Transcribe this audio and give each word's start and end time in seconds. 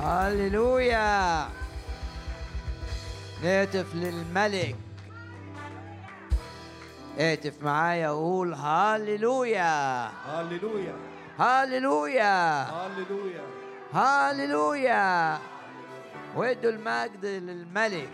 هللويا. 0.00 1.48
نهتف 3.42 3.94
للملك. 3.94 4.76
اهتف 7.18 7.62
معايا 7.62 8.10
وقول 8.10 8.54
هللويا. 8.54 10.08
هللويا. 10.08 10.94
هللويا. 11.38 12.62
هللويا. 12.62 13.42
هللويا. 13.92 15.38
وادوا 16.36 16.70
المجد 16.70 17.24
للملك. 17.24 18.08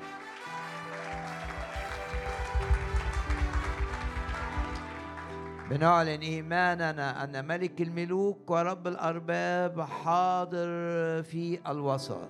بنعلن 5.71 6.21
إيماننا 6.21 7.25
أن 7.25 7.47
ملك 7.47 7.81
الملوك 7.81 8.51
ورب 8.51 8.87
الأرباب 8.87 9.81
حاضر 9.81 10.69
في 11.23 11.61
الوسط. 11.67 12.29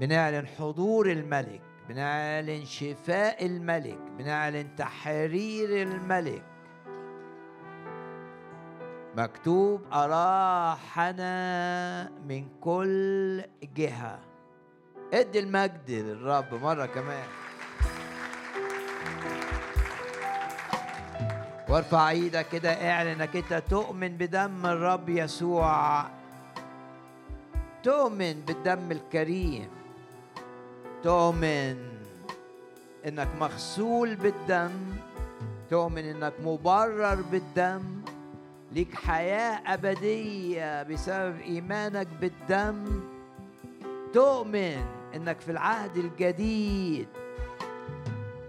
بنعلن 0.00 0.46
حضور 0.46 1.10
الملك 1.10 1.60
بنعلن 1.88 2.64
شفاء 2.64 3.46
الملك 3.46 3.98
بنعلن 4.18 4.76
تحرير 4.76 5.82
الملك. 5.82 6.44
مكتوب 9.16 9.80
أراحنا 9.92 11.32
من 12.28 12.48
كل 12.60 13.42
جهة. 13.76 14.18
ادي 15.12 15.38
المجد 15.38 15.90
للرب 15.90 16.54
مرة 16.54 16.86
كمان. 16.86 17.28
وارفع 21.68 22.10
إيدك 22.10 22.48
كده 22.48 22.90
اعلن 22.90 23.08
انك 23.08 23.36
انت 23.36 23.62
تؤمن 23.70 24.08
بدم 24.08 24.66
الرب 24.66 25.08
يسوع. 25.08 26.04
تؤمن 27.82 28.40
بالدم 28.46 28.90
الكريم. 28.90 29.68
تؤمن 31.02 31.76
انك 33.06 33.28
مغسول 33.40 34.14
بالدم. 34.14 34.70
تؤمن 35.70 36.04
انك 36.04 36.32
مبرر 36.44 37.22
بالدم. 37.32 37.82
ليك 38.72 38.94
حياة 38.94 39.74
أبدية 39.74 40.82
بسبب 40.82 41.40
إيمانك 41.40 42.06
بالدم. 42.20 42.84
تؤمن 44.12 44.84
إنك 45.14 45.40
في 45.40 45.50
العهد 45.50 45.96
الجديد 45.96 47.08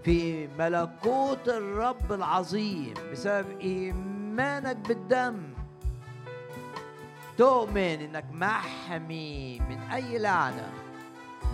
في 0.06 0.48
ملكوت 0.58 1.48
الرب 1.48 2.12
العظيم 2.12 2.94
بسبب 3.12 3.60
إيمانك 3.60 4.76
بالدم. 4.76 5.36
تؤمن 7.38 7.76
إنك 7.76 8.24
محمي 8.32 9.60
من 9.60 9.78
أي 9.92 10.18
لعنة 10.18 10.70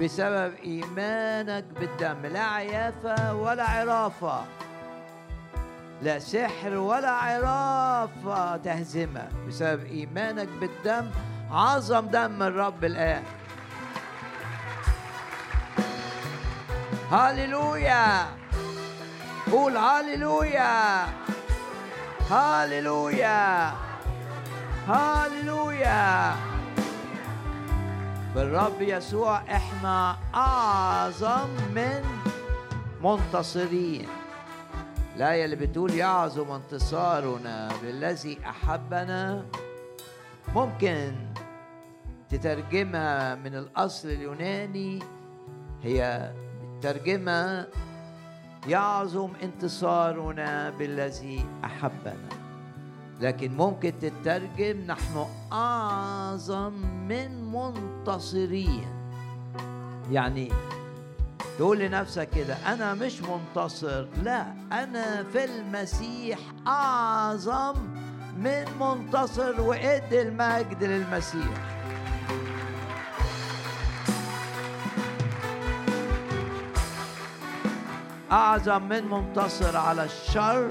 بسبب 0.01 0.55
إيمانك 0.65 1.65
بالدم. 1.81 2.27
لا 2.27 2.45
عيافة 2.45 3.35
ولا 3.35 3.71
عرافة. 3.71 4.45
لا 6.03 6.19
سحر 6.19 6.77
ولا 6.77 7.11
عرافة 7.11 8.57
تهزمك 8.57 9.29
بسبب 9.49 9.85
إيمانك 9.85 10.49
بالدم. 10.61 11.11
عظم 11.51 12.07
دم 12.07 12.43
الرب 12.43 12.85
الآن. 12.85 13.23
هاليلويا 17.11 18.42
قول 19.53 19.77
هاليلويا. 19.77 21.07
هاليلويا. 22.31 23.73
هاليلويا. 24.89 26.35
بالرب 28.35 28.83
يسوع 28.83 29.37
إحنا 29.39 30.17
أعظم 30.35 31.49
من 31.75 32.03
منتصرين. 33.03 34.09
الآية 35.17 35.45
اللي 35.45 35.57
بتقول 35.57 35.95
يعظم 35.95 36.51
انتصارنا 36.51 37.69
بالذي 37.83 38.39
أحبنا 38.47 39.45
ممكن 40.55 41.13
تترجمها 42.31 43.35
من 43.35 43.55
الأصل 43.55 44.09
اليوناني 44.09 44.99
هي 45.83 46.31
ترجمة 46.83 47.67
يعظم 48.69 49.31
انتصارنا 49.43 50.71
بالذي 50.71 51.45
أحبنا. 51.65 52.29
لكن 53.21 53.57
ممكن 53.57 53.93
تترجم 54.01 54.81
نحن 54.87 55.27
أعظم 55.53 56.73
من 57.09 57.53
منتصرين. 57.53 58.89
يعني 60.11 60.53
تقول 61.59 61.79
لنفسك 61.79 62.29
كده 62.31 62.55
أنا 62.55 62.95
مش 62.95 63.23
منتصر 63.23 64.07
لا 64.23 64.47
أنا 64.73 65.23
في 65.23 65.45
المسيح 65.45 66.39
أعظم 66.67 67.75
من 68.37 68.65
منتصر 68.81 69.61
وإدي 69.61 70.23
المجد 70.23 70.85
للمسيح. 70.85 71.82
أعظم 78.33 78.83
من 78.83 79.05
منتصر 79.11 79.77
على 79.77 80.05
الشر 80.05 80.71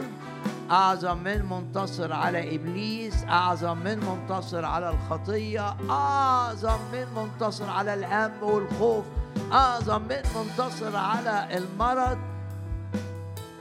أعظم 0.72 1.17
من 1.17 1.45
منتصر 1.45 2.13
على 2.13 2.55
إبليس 2.55 3.23
أعظم 3.23 3.77
من 3.77 3.99
منتصر 3.99 4.66
على 4.66 4.89
الخطية 4.89 5.75
أعظم 5.89 6.79
من 6.94 7.05
منتصر 7.16 7.69
على 7.69 7.94
الهم 7.94 8.31
والخوف 8.41 9.05
أعظم 9.51 10.01
من 10.01 10.21
منتصر 10.35 10.95
على 10.95 11.57
المرض. 11.57 12.17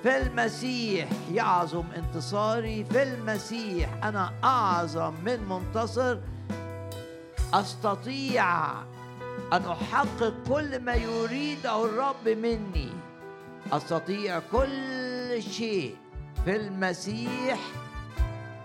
في 0.02 0.16
المسيح 0.16 1.08
يعظم 1.32 1.84
انتصاري 1.96 2.84
في 2.84 3.02
المسيح 3.02 4.04
أنا 4.04 4.32
أعظم 4.44 5.14
من 5.24 5.48
منتصر. 5.48 6.18
أستطيع 7.54 8.70
أن 9.52 9.64
أحقق 9.64 10.34
كل 10.48 10.80
ما 10.80 10.94
يريده 10.94 11.84
الرب 11.84 12.28
مني. 12.28 12.99
أستطيع 13.72 14.38
كل 14.52 15.42
شيء 15.42 15.96
في 16.44 16.56
المسيح 16.56 17.58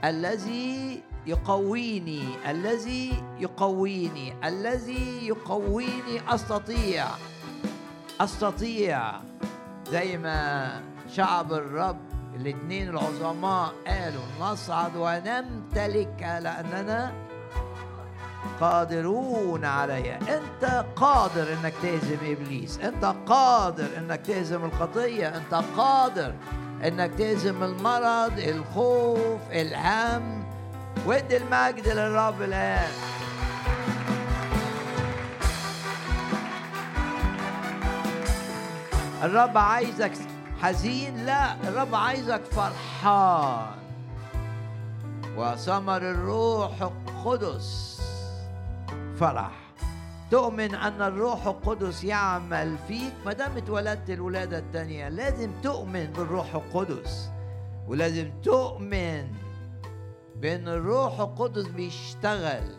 الذي 0.04 1.02
يقويني 1.26 2.24
الذي 2.50 3.24
يقويني 3.40 4.48
الذي 4.48 5.28
يقويني. 5.28 6.22
أستطيع 6.28 7.06
أستطيع. 8.22 9.12
زي 9.92 10.18
ما 10.18 10.82
شعب 11.10 11.54
الرب 11.54 12.00
الاثنين 12.36 12.90
العظماء 12.90 13.74
قالوا 13.88 14.24
نصعد 14.42 14.96
ونمتلك 14.96 16.40
لأننا 16.42 17.14
قادرون 18.62 19.66
عليها. 19.66 20.20
أنت 20.38 20.86
قادر 20.96 21.54
إنك 21.54 21.74
تهزم 21.82 22.18
إبليس. 22.24 22.80
أنت 22.80 23.16
قادر 23.28 23.88
إنك 23.98 24.22
تهزم 24.22 24.66
الخطيه 24.66 25.28
أنت 25.28 25.54
قادر 25.78 26.34
إنك 26.84 27.12
تهزم 27.18 27.64
المرض 27.64 28.40
الخوف 28.40 29.42
الهم. 29.52 30.44
وادي 31.06 31.38
المجد 31.38 31.88
للرب 31.88 32.42
الآن. 32.42 32.92
الرب 39.24 39.58
عايزك 39.58 40.12
حزين. 40.62 41.26
لا 41.26 41.54
الرب 41.54 41.96
عايزك 41.96 42.42
فرحان. 42.52 43.76
وثمر 45.38 45.98
الروح 45.98 46.72
القدس. 46.82 47.96
فرح. 49.20 49.52
تؤمن 50.32 50.76
أن 50.76 51.02
الروح 51.02 51.48
القدس 51.48 52.04
يعمل 52.04 52.78
فيك 52.88 53.14
ما 53.26 53.34
دام 53.34 53.58
اتولدت 53.58 54.10
الولادة 54.10 54.58
الثانية 54.58 55.10
لازم 55.10 55.52
تؤمن 55.64 56.06
بالروح 56.06 56.56
القدس. 56.56 57.30
ولازم 57.88 58.32
تؤمن 58.44 59.28
بأن 60.36 60.68
الروح 60.68 61.20
القدس 61.20 61.68
بيشتغل. 61.68 62.76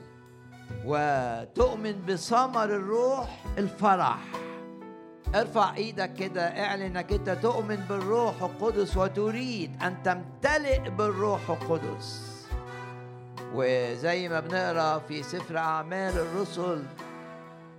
وتؤمن 0.85 2.07
بثمر 2.07 2.65
الروح 2.65 3.43
الفرح. 3.59 4.19
ارفع 5.35 5.75
إيدك 5.75 6.15
كده 6.15 6.43
اعلن 6.43 6.83
انك 6.83 7.13
انت 7.13 7.31
تؤمن 7.31 7.77
بالروح 7.77 8.43
القدس 8.43 8.97
وتريد 8.97 9.83
أن 9.83 10.03
تمتلئ 10.03 10.91
بالروح 10.91 11.51
القدس. 11.51 12.36
وزي 13.57 14.29
ما 14.29 14.41
بنقرأ 14.41 14.99
في 14.99 15.23
سفر 15.23 15.59
أعمال 15.59 16.19
الرسل 16.19 16.83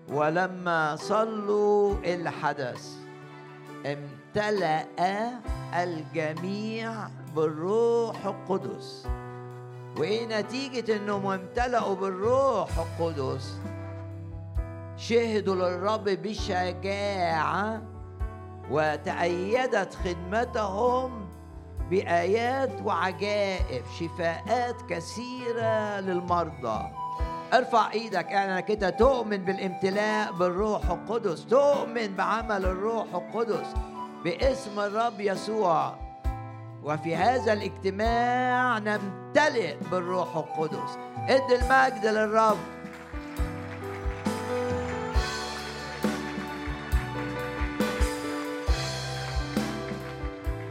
ولما 0.10 0.96
صلوا 0.96 1.96
اللي 2.04 2.32
حدث 2.32 2.94
امتلأ 3.86 4.86
الجميع 5.84 6.94
بالروح 7.36 8.26
القدس. 8.26 9.08
وإيه 9.98 10.26
نتيجة 10.40 10.96
إنهم 10.96 11.28
امتلأوا 11.28 11.96
بالروح 11.96 12.70
القدس؟ 12.78 13.58
شهدوا 14.98 15.56
للرب 15.56 16.04
بشجاعة 16.04 17.82
وتأيدت 18.72 19.94
خدمتهم 19.96 21.27
بآيات 21.90 22.82
وعجائب 22.86 23.84
شفاءات 24.00 24.82
كثيرة 24.90 26.00
للمرضى. 26.00 26.80
ارفع 27.54 27.92
إيدك 27.92 28.26
اعلنك 28.26 28.72
انت 28.72 28.86
تؤمن 28.86 29.38
بالامتلاء 29.38 30.32
بالروح 30.32 30.90
القدس 30.90 31.46
تؤمن 31.46 32.16
بعمل 32.16 32.66
الروح 32.66 33.06
القدس 33.14 33.68
باسم 34.24 34.80
الرب 34.80 35.20
يسوع. 35.20 35.96
وفي 36.84 37.16
هذا 37.16 37.54
الاجتماع 37.54 38.80
نمتلئ 38.80 39.76
بالروح 39.92 40.36
القدس. 40.38 40.98
ادي 41.30 41.56
المجد 41.56 42.06
للرب. 42.06 42.58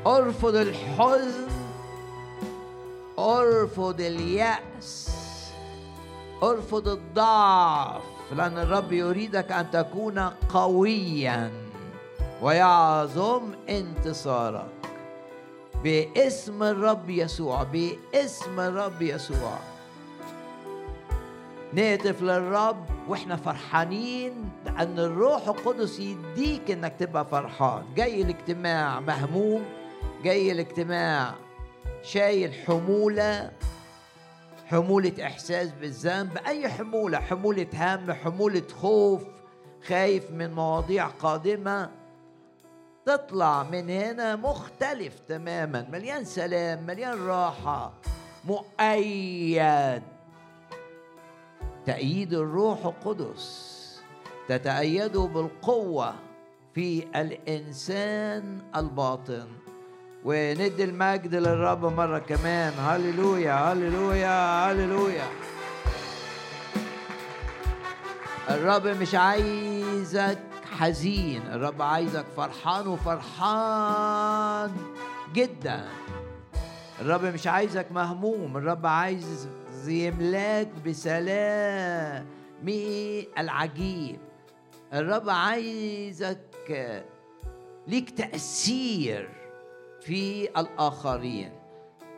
ارفض 0.06 0.56
الحزن 0.56 1.46
ارفض 3.18 4.00
اليأس 4.00 5.10
ارفض 6.42 6.88
الضعف 6.88 8.02
لأن 8.36 8.58
الرب 8.58 8.92
يريدك 8.92 9.52
أن 9.52 9.70
تكون 9.70 10.18
قويا. 10.54 11.50
ويعظم 12.42 13.42
انتصارك. 13.68 14.70
باسم 15.84 16.62
الرب 16.62 17.10
يسوع 17.10 17.62
باسم 17.62 18.60
الرب 18.60 19.02
يسوع. 19.02 19.58
نهتف 21.72 22.22
للرب 22.22 22.86
وإحنا 23.08 23.36
فرحانين 23.36 24.50
ان 24.78 24.98
الروح 24.98 25.48
القدس 25.48 26.00
يديك 26.00 26.70
إنك 26.70 26.94
تبقى 26.98 27.24
فرحان. 27.24 27.82
جاي 27.96 28.22
الاجتماع 28.22 29.00
مهموم. 29.00 29.64
جاي 30.26 30.52
الاجتماع 30.52 31.34
شايل 32.02 32.52
حمولة 32.54 33.52
حمولة 34.66 35.12
إحساس 35.22 35.68
بالذنب 35.72 36.38
أي 36.46 36.68
حمولة؟ 36.68 37.18
حمولة 37.18 37.66
هم 37.74 38.12
حمولة 38.12 38.62
خوف 38.80 39.22
خايف 39.88 40.30
من 40.30 40.52
مواضيع 40.52 41.06
قادمة. 41.06 41.90
تطلع 43.04 43.62
من 43.62 43.90
هنا 43.90 44.36
مختلف 44.36 45.18
تماما 45.28 45.86
مليان 45.92 46.24
سلام 46.24 46.86
مليان 46.86 47.26
راحة 47.26 47.92
مؤيد. 48.44 50.02
تأييد 51.86 52.34
الروح 52.34 52.86
القدس 52.86 53.76
تتأيده 54.48 55.20
بالقوة 55.20 56.14
في 56.74 57.06
الإنسان 57.16 58.58
الباطن. 58.76 59.65
وندي 60.24 60.84
المجد 60.84 61.34
للرب 61.34 61.84
مرة 61.84 62.18
كمان. 62.18 62.72
هللويا 62.78 63.54
هللويا 63.54 64.70
هللويا. 64.72 65.26
الرب 68.50 68.86
مش 68.86 69.14
عايزك 69.14 70.38
حزين 70.78 71.42
الرب 71.52 71.82
عايزك 71.82 72.24
فرحان 72.36 72.86
وفرحان 72.86 74.72
جدا. 75.34 75.84
الرب 77.00 77.24
مش 77.24 77.46
عايزك 77.46 77.92
مهموم 77.92 78.56
الرب 78.56 78.86
عايز 78.86 79.48
يملاك 79.86 80.68
بسلامه 80.86 82.24
العجيب. 83.38 84.20
الرب 84.92 85.30
عايزك 85.30 86.94
ليك 87.86 88.10
تأثير. 88.10 89.28
في 90.06 90.48
الآخرين. 90.56 91.52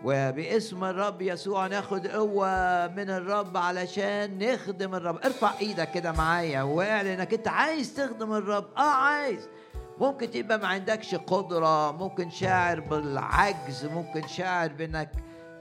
وباسم 0.05 0.85
الرب 0.85 1.23
يسوع 1.23 1.67
ناخد 1.67 2.07
قوة 2.07 2.87
من 2.87 3.11
الرب 3.11 3.57
علشان 3.57 4.39
نخدم 4.39 4.95
الرب. 4.95 5.17
ارفع 5.25 5.51
إيدك 5.61 5.91
كده 5.91 6.13
معايا 6.13 6.63
واعلن 6.63 7.09
انك 7.09 7.35
انت 7.35 7.49
عايز 7.49 7.95
تخدم 7.95 8.33
الرب. 8.33 8.65
آه 8.77 8.81
عايز. 8.81 9.49
ممكن 10.01 10.31
تبقى 10.31 10.59
ما 10.59 10.67
عندكش 10.67 11.15
قدرة 11.15 11.93
ممكن 11.93 12.31
شاعر 12.31 12.81
بالعجز 12.81 13.85
ممكن 13.87 14.27
شاعر 14.29 14.69
بانك 14.73 15.11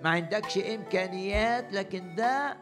ما 0.03 0.09
عندكش 0.09 0.57
إمكانيات 0.57 1.73
لكن 1.73 2.15
ده 2.15 2.57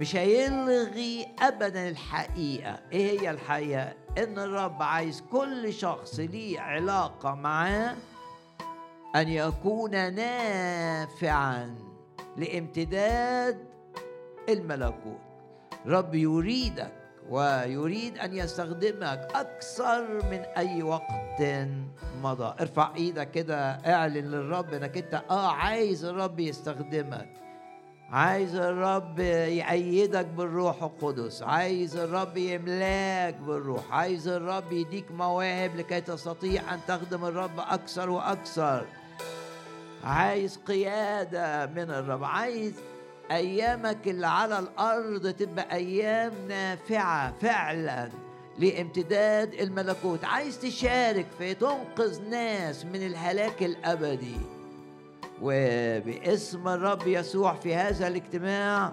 مش 0.00 0.16
هيلغي 0.16 1.26
ابدا 1.42 1.88
الحقيقة. 1.88 2.78
إيه 2.92 3.20
هي 3.20 3.30
الحقيقة؟ 3.30 3.92
إن 4.18 4.38
الرب 4.38 4.82
عايز 4.82 5.22
كل 5.32 5.72
شخص 5.72 6.18
ليه 6.18 6.60
علاقة 6.60 7.34
معاه 7.34 7.94
أن 9.16 9.28
يكون 9.28 10.14
نافعا 10.14 11.74
لامتداد 12.36 13.58
الملكوت. 14.48 15.18
رب 15.86 16.14
يريدك 16.14 16.92
ويريد 17.30 18.18
أن 18.18 18.36
يستخدمك 18.36 19.28
أكثر 19.34 20.06
من 20.30 20.38
أي 20.56 20.82
وقت 20.82 21.42
مضى. 22.22 22.54
ارفع 22.60 22.94
إيدك 22.96 23.30
كده 23.30 23.70
اعلن 23.70 24.30
للرب 24.30 24.74
إنك 24.74 24.96
أنت 24.96 25.22
آه 25.30 25.52
عايز 25.52 26.04
الرب 26.04 26.40
يستخدمك. 26.40 27.41
عايز 28.12 28.54
الرب 28.54 29.18
يأيدك 29.18 30.26
بالروح 30.26 30.82
القدس 30.82 31.42
عايز 31.42 31.96
الرب 31.96 32.36
يملاك 32.36 33.34
بالروح 33.34 33.92
عايز 33.92 34.28
الرب 34.28 34.72
يديك 34.72 35.10
مواهب 35.10 35.76
لكي 35.76 36.00
تستطيع 36.00 36.74
أن 36.74 36.80
تخدم 36.88 37.24
الرب 37.24 37.60
أكثر 37.60 38.10
وأكثر. 38.10 38.84
عايز 40.04 40.56
قيادة 40.56 41.66
من 41.66 41.90
الرب 41.90 42.24
عايز 42.24 42.74
أيامك 43.30 44.08
اللي 44.08 44.26
على 44.26 44.58
الأرض 44.58 45.32
تبقى 45.32 45.76
أيام 45.76 46.32
نافعة 46.48 47.32
فعلا 47.40 48.10
لامتداد 48.58 49.54
الملكوت. 49.54 50.24
عايز 50.24 50.58
تشارك 50.58 51.26
في 51.38 51.54
تنقذ 51.54 52.22
ناس 52.30 52.84
من 52.84 53.06
الهلاك 53.06 53.62
الأبدي. 53.62 54.36
وباسم 55.42 56.68
الرب 56.68 57.06
يسوع 57.06 57.54
في 57.54 57.74
هذا 57.74 58.06
الاجتماع 58.08 58.92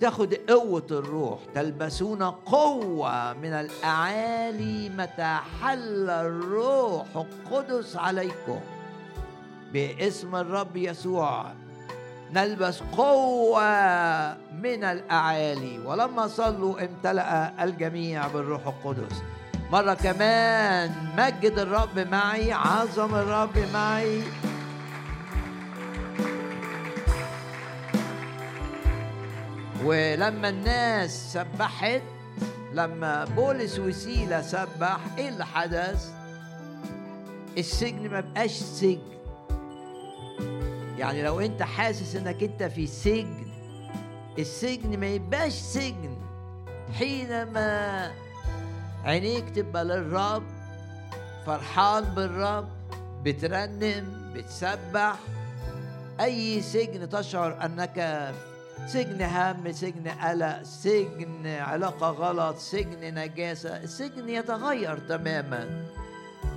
تاخد 0.00 0.34
قوة 0.34 0.86
الروح 0.90 1.38
تلبسون 1.54 2.22
قوة 2.22 3.32
من 3.32 3.52
الأعالي 3.52 4.88
متى 4.88 5.38
حل 5.62 6.10
الروح 6.10 7.06
القدس 7.16 7.96
عليكم. 7.96 8.60
باسم 9.72 10.36
الرب 10.36 10.76
يسوع 10.76 11.52
نلبس 12.32 12.80
قوة 12.96 14.32
من 14.52 14.84
الأعالي 14.84 15.78
ولما 15.86 16.26
صلوا 16.26 16.84
امتلأ 16.84 17.64
الجميع 17.64 18.28
بالروح 18.28 18.66
القدس. 18.66 19.22
مرة 19.72 19.94
كمان 19.94 20.90
مجد 21.18 21.58
الرب 21.58 21.98
معي 21.98 22.52
عظم 22.52 23.14
الرب 23.14 23.58
معي. 23.74 24.22
ولما 29.84 30.48
الناس 30.48 31.32
سبحت 31.32 32.02
لما 32.72 33.24
بولس 33.24 33.78
وسيلة 33.78 34.42
سبح 34.42 34.98
إيه 35.18 35.28
اللي 35.28 35.46
حدث؟ 35.46 36.10
السجن 37.58 38.08
ما 38.10 38.20
بقاش 38.20 38.50
سجن. 38.50 39.12
يعني 40.98 41.22
لو 41.22 41.40
أنت 41.40 41.62
حاسس 41.62 42.16
إنك 42.16 42.42
أنت 42.42 42.62
في 42.62 42.86
سجن 42.86 43.46
السجن 44.38 45.00
ما 45.00 45.06
يبقاش 45.06 45.52
سجن. 45.52 46.16
حينما 46.98 48.10
عينيك 49.04 49.50
تبقى 49.50 49.84
للرب 49.84 50.42
فرحان 51.46 52.04
بالرب 52.04 52.68
بترنم 53.24 54.32
بتسبح 54.34 55.16
أي 56.20 56.62
سجن 56.62 57.08
تشعر 57.08 57.64
أنك 57.64 57.98
سجن 58.86 59.22
هم 59.22 59.72
سجن 59.72 60.08
قلق 60.08 60.62
سجن 60.62 61.46
علاقة 61.46 62.10
غلط 62.10 62.56
سجن 62.56 63.14
نجاسة 63.14 63.76
السجن 63.76 64.28
يتغير 64.28 64.98
تماما. 64.98 65.86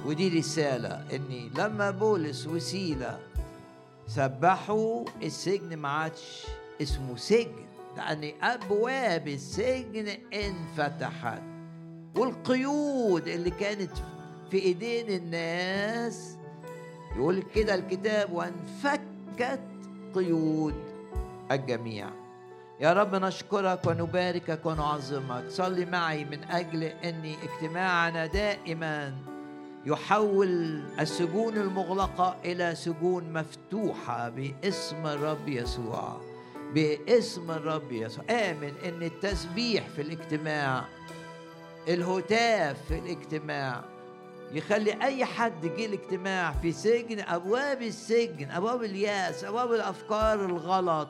ودي 0.06 0.40
رسالة 0.40 1.06
إني 1.16 1.50
لما 1.58 1.92
بولس 1.92 2.48
وسيلة. 2.48 3.20
سبحوا 4.08 5.06
السجن 5.24 5.78
ما 5.78 5.90
عادش 5.90 6.46
اسمه 6.82 7.18
سجن 7.18 7.66
لأن 7.98 8.32
أبواب 8.42 9.28
السجن 9.28 10.08
انفتحت. 10.34 11.42
والقيود 12.16 13.28
اللي 13.28 13.50
كانت 13.50 13.92
في 14.52 14.60
إيدين 14.60 15.10
الناس 15.10 16.38
يقول 17.16 17.44
كده 17.56 17.76
الكتاب 17.76 18.32
وانفكت 18.34 19.62
قيود. 20.16 20.95
الجميع. 21.52 22.10
يا 22.80 22.94
رب 22.94 23.16
نشكرك 23.16 23.88
ونباركك 23.88 24.66
ونعظمك. 24.66 25.50
صلي 25.50 25.86
معي 25.86 26.26
من 26.26 26.44
أجل 26.44 26.84
أن 26.84 27.36
اجتماعنا 27.44 28.26
دائما 28.26 29.14
يحول 29.86 30.84
السجون 31.00 31.58
المغلقة 31.58 32.36
إلى 32.46 32.76
سجون 32.76 33.34
مفتوحة 33.34 34.30
باسم 34.30 35.08
الرب 35.08 35.50
يسوع. 35.50 36.22
باسم 36.74 37.52
الرب 37.52 37.92
يسوع. 37.92 38.26
آمن 38.30 38.74
أن 38.86 39.04
التسبيح 39.04 39.88
في 39.88 40.02
الاجتماع 40.02 40.86
الهتاف 41.88 42.78
في 42.88 43.00
الاجتماع 43.00 43.84
يخلي 44.52 45.04
أي 45.04 45.26
حد 45.26 45.66
جه 45.66 45.86
الاجتماع 45.86 46.52
في 46.52 46.72
سجن 46.72 47.20
أبواب 47.20 47.82
السجن 47.82 48.52
أبواب 48.52 48.84
اليأس 48.84 49.44
أبواب 49.44 49.74
الأفكار 49.74 50.46
الغلط 50.46 51.08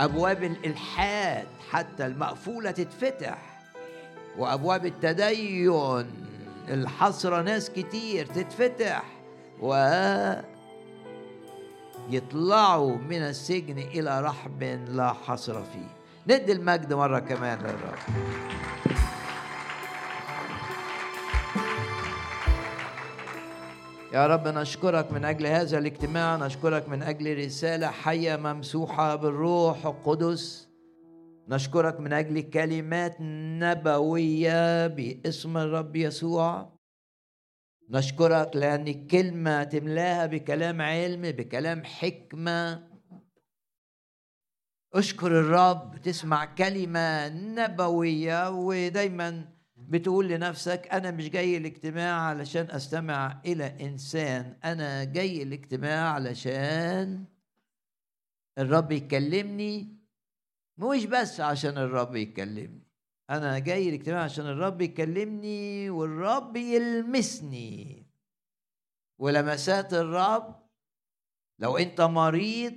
أبواب 0.00 0.44
الإلحاد 0.44 1.46
حتى 1.70 2.06
المقفولة 2.06 2.70
تتفتح 2.70 3.38
وأبواب 4.38 4.86
التدين 4.86 6.06
الحصرة 6.68 7.42
ناس 7.42 7.70
كتير 7.70 8.26
تتفتح 8.26 9.02
و 9.60 9.74
يطلعوا 12.10 12.96
من 12.96 13.22
السجن 13.22 13.78
إلى 13.78 14.20
رحب 14.20 14.62
لا 14.88 15.12
حصر 15.12 15.62
فيه. 15.62 15.88
ندي 16.26 16.52
المجد 16.52 16.92
مرة 16.92 17.18
كمان 17.18 17.58
للرب. 17.58 17.98
يا 24.12 24.26
رب 24.26 24.48
نشكرك 24.48 25.12
من 25.12 25.24
أجل 25.24 25.46
هذا 25.46 25.78
الاجتماع 25.78 26.36
نشكرك 26.36 26.88
من 26.88 27.02
أجل 27.02 27.38
رسالة 27.38 27.86
حية 27.86 28.36
ممسوحة 28.36 29.16
بالروح 29.16 29.86
القدس. 29.86 30.68
نشكرك 31.48 32.00
من 32.00 32.12
أجل 32.12 32.40
كلمات 32.40 33.16
نبوية 33.20 34.86
باسم 34.86 35.56
الرب 35.56 35.96
يسوع. 35.96 36.78
نشكرك 37.90 38.56
لأن 38.56 38.88
الكلمة 38.88 39.64
تملاها 39.64 40.26
بكلام 40.26 40.82
علم 40.82 41.22
بكلام 41.22 41.84
حكمة. 41.84 42.88
اشكر 44.94 45.26
الرب 45.26 45.96
تسمع 46.02 46.44
كلمة 46.44 47.28
نبوية 47.28 48.50
ودايما 48.50 49.57
بتقول 49.88 50.28
لنفسك 50.28 50.88
أنا 50.92 51.10
مش 51.10 51.28
جاي 51.28 51.56
الاجتماع 51.56 52.20
علشان 52.20 52.70
أستمع 52.70 53.40
إلى 53.46 53.64
إنسان 53.80 54.56
أنا 54.64 55.04
جاي 55.04 55.42
الاجتماع 55.42 56.12
علشان 56.12 57.24
الرب 58.58 58.92
يكلمني 58.92 59.98
مش 60.78 61.04
بس 61.04 61.40
عشان 61.40 61.78
الرب 61.78 62.16
يكلمني. 62.16 62.88
أنا 63.30 63.58
جاي 63.58 63.88
الاجتماع 63.88 64.22
عشان 64.22 64.46
الرب 64.46 64.80
يكلمني 64.80 65.90
والرب 65.90 66.56
يلمسني. 66.56 68.06
ولمسات 69.18 69.94
الرب 69.94 70.68
لو 71.58 71.76
أنت 71.76 72.00
مريض 72.00 72.74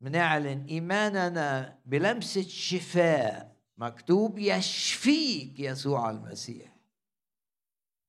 بنعلن 0.00 0.66
إيماننا 0.68 1.78
بلمسة 1.86 2.42
شفاء. 2.42 3.55
مكتوب 3.78 4.38
يشفيك 4.38 5.60
يسوع 5.60 6.10
المسيح. 6.10 6.76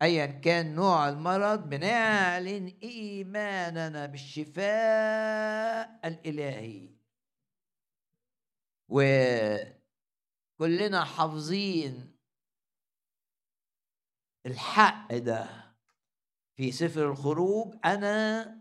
ايا 0.02 0.26
كان 0.26 0.76
نوع 0.76 1.10
المرض 1.10 1.70
بنعلن 1.70 2.78
إيماننا 2.84 4.06
بالشفاء 4.06 6.00
الإلهي. 6.06 6.90
وكلنا 10.60 11.04
حافظين 11.04 12.18
الحق 14.46 15.14
ده 15.14 15.50
في 16.56 16.72
سفر 16.72 17.12
الخروج. 17.12 17.76
أنا 17.86 18.58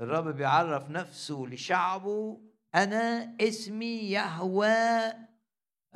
الرب 0.00 0.28
بيعرف 0.36 0.90
نفسه 0.90 1.44
لشعبه 1.48 2.40
أنا 2.74 3.36
اسمي 3.40 4.10
يهوى 4.10 5.12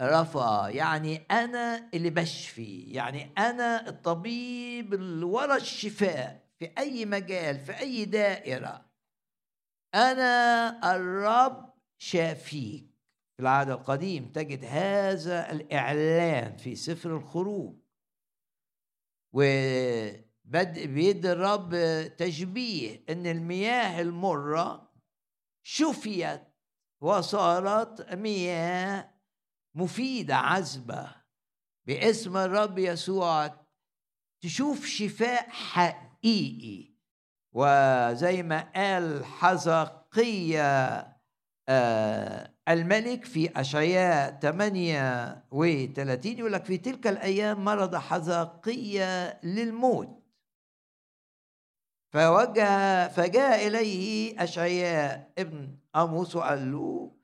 رفع 0.00 0.68
يعني 0.68 1.16
أنا 1.30 1.90
اللي 1.94 2.10
بشفي 2.10 2.80
يعني 2.80 3.32
أنا 3.38 3.88
الطبيب 3.88 4.94
اللي 4.94 5.24
ورا 5.24 5.56
الشفاء 5.56 6.48
في 6.58 6.72
أي 6.78 7.06
مجال 7.06 7.58
في 7.58 7.78
أي 7.78 8.04
دائرة. 8.04 8.86
أنا 9.94 10.96
الرب 10.96 11.74
شافيك. 11.98 12.88
في 13.36 13.42
العهد 13.42 13.70
القديم 13.70 14.32
تجد 14.32 14.64
هذا 14.64 15.52
الإعلان 15.52 16.56
في 16.56 16.76
سفر 16.76 17.16
الخروج. 17.16 17.74
وبدء 19.32 20.86
بيد 20.86 21.26
الرب 21.26 21.74
تشبيه 22.16 23.04
إن 23.10 23.26
المياه 23.26 24.00
المرة 24.00 24.92
شفيت 25.62 26.42
وصارت 27.00 28.14
مياه 28.14 29.17
مفيدة 29.74 30.36
عذبة. 30.36 31.14
باسم 31.86 32.36
الرب 32.36 32.78
يسوع 32.78 33.66
تشوف 34.40 34.86
شفاء 34.86 35.48
حقيقي. 35.50 36.94
وزي 37.52 38.42
ما 38.42 38.60
قال 38.74 39.24
حزقية 39.24 40.98
آه 41.68 42.54
الملك 42.68 43.24
في 43.24 43.60
أشعياء 43.60 44.38
38 44.40 46.38
يقول 46.38 46.52
لك 46.52 46.64
في 46.64 46.78
تلك 46.78 47.06
الأيام 47.06 47.64
مرض 47.64 47.96
حزقية 47.96 49.40
للموت. 49.42 50.18
فوجه 52.12 53.08
فجاء 53.08 53.66
إليه 53.66 54.42
أشعياء 54.42 55.32
ابن 55.38 55.78
أموس 55.96 56.36
وقال 56.36 56.72
له 56.72 57.16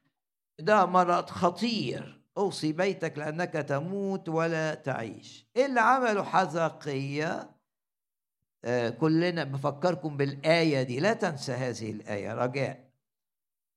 ده 0.59 0.87
مرض 0.87 1.31
خطير. 1.31 2.24
أوصي 2.39 2.73
بيتك 2.73 3.19
لأنك 3.19 3.53
تموت 3.53 4.29
ولا 4.29 4.75
تعيش. 4.75 5.47
إيه 5.57 5.67
اللي 5.67 5.81
عمله 5.81 6.23
حزقية؟ 6.23 7.51
آه 8.65 8.91
كلنا 8.91 9.45
بفكركم 9.45 10.17
بالآية 10.17 10.83
دي. 10.83 11.01
لا 11.01 11.13
تنسى 11.13 11.53
هذه 11.53 11.91
الآية 11.91 12.35
رجاء. 12.35 12.85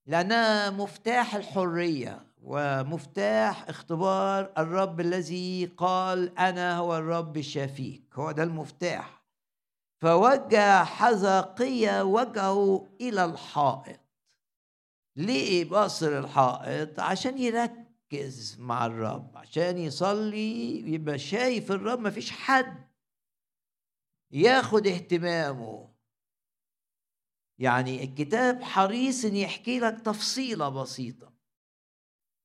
لأنها 0.05 0.69
مفتاح 0.69 1.35
الحرية 1.35 2.27
ومفتاح 2.43 3.69
اختبار 3.69 4.53
الرب 4.57 4.99
الذي 4.99 5.65
قال 5.77 6.39
أنا 6.39 6.77
هو 6.77 6.97
الرب 6.97 7.41
شافيك 7.41 8.03
هو 8.13 8.31
ده 8.31 8.43
المفتاح. 8.43 9.23
فوجه 10.01 10.83
حزقية 10.83 12.03
وجهه 12.03 12.87
إلى 13.01 13.25
الحائط. 13.25 13.99
ليه 15.15 15.65
باصر 15.69 16.19
الحائط؟ 16.19 16.99
عشان 16.99 17.37
يركز 17.37 17.87
يركز 18.13 18.57
مع 18.59 18.85
الرب. 18.85 19.37
عشان 19.37 19.77
يصلي 19.77 20.79
يبقى 20.93 21.19
شايف 21.19 21.71
الرب 21.71 21.99
مفيش 21.99 22.31
حد 22.31 22.87
ياخد 24.31 24.87
اهتمامه. 24.87 25.93
يعني 27.59 28.03
الكتاب 28.03 28.63
حريص 28.63 29.25
إن 29.25 29.35
يحكي 29.35 29.79
لك 29.79 30.01
تفصيلة 30.01 30.69
بسيطة. 30.69 31.33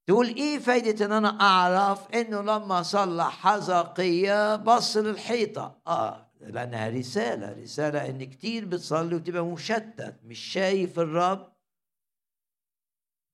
تقول 0.07 0.27
إيه 0.27 0.59
فايدة 0.59 1.07
إن 1.07 1.13
أنا 1.13 1.41
أعرف 1.41 2.11
إنه 2.11 2.41
لما 2.43 2.83
صلى 2.83 3.31
حزقية 3.31 4.57
بص 4.57 4.97
للحيطه 4.97 5.81
آه 5.87 6.31
لأنها 6.41 6.89
رسالة. 6.89 7.53
رسالة 7.63 8.09
إن 8.09 8.25
كتير 8.25 8.65
بتصلي 8.65 9.15
وتبقى 9.15 9.45
مشتت 9.45 10.21
مش 10.25 10.39
شايف 10.39 10.99
الرب. 10.99 11.52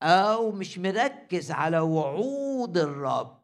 أو 0.03 0.51
مش 0.51 0.79
مركز 0.79 1.51
على 1.51 1.79
وعود 1.79 2.79
الرب. 2.79 3.39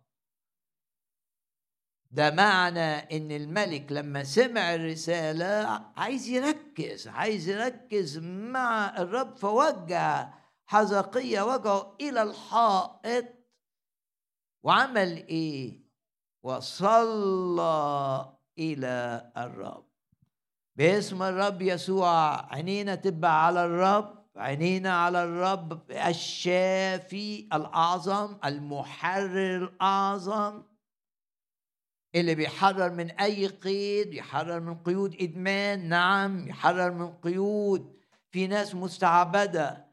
ده 2.11 2.31
معنى 2.31 3.17
إن 3.17 3.33
الملك 3.33 3.93
لما 3.93 4.25
سمع 4.25 4.75
الرسالة 4.75 5.85
عايز 5.97 6.29
يركز 6.29 7.09
عايز 7.09 7.49
يركز 7.49 8.19
مع 8.19 8.97
الرب 8.99 9.37
فوجه 9.37 10.35
حزقية 10.67 11.43
وجهه 11.43 11.97
إلى 12.01 12.23
الحائط. 12.23 13.25
وعمل 14.63 15.27
إيه؟ 15.27 15.85
وصلى 16.43 18.33
إلى 18.59 19.31
الرب. 19.37 19.87
باسم 20.77 21.23
الرب 21.23 21.63
يسوع 21.63 22.47
عينينا 22.55 22.95
تبقى 22.95 23.47
على 23.47 23.65
الرب. 23.65 24.24
عينينا 24.37 25.05
على 25.05 25.25
الرب 25.25 25.91
الشافي 25.91 27.49
الأعظم 27.53 28.37
المحرر 28.45 29.57
الأعظم 29.57 30.63
اللي 32.15 32.35
بيحرر 32.35 32.91
من 32.91 33.11
أي 33.11 33.47
قيد 33.47 34.15
يحرر 34.15 34.61
من 34.61 34.75
قيود 34.75 35.17
إدمان 35.21 35.89
نعم 35.89 36.49
يحرر 36.49 36.91
من 36.91 37.13
قيود. 37.13 37.95
في 38.31 38.47
ناس 38.47 38.75
مستعبدة 38.75 39.87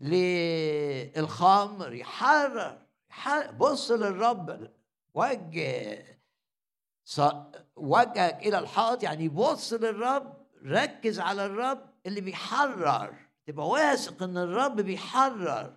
للخمر 0.00 1.92
يحرر 1.92 2.78
بص 3.58 3.90
للرب 3.90 4.70
وجه 5.14 6.04
وجهك 7.76 8.46
إلى 8.46 8.58
الحائط 8.58 9.02
يعني 9.02 9.28
بص 9.28 9.72
للرب 9.72 10.46
ركز 10.64 11.20
على 11.20 11.46
الرب 11.46 11.90
اللي 12.06 12.20
بيحرر. 12.20 13.27
تبقى 13.48 13.68
واثق 13.68 14.22
إن 14.22 14.36
الرب 14.36 14.80
بيحرر 14.80 15.76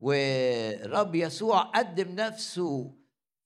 والرب 0.00 1.14
يسوع 1.14 1.62
قدم 1.62 2.08
نفسه 2.14 2.94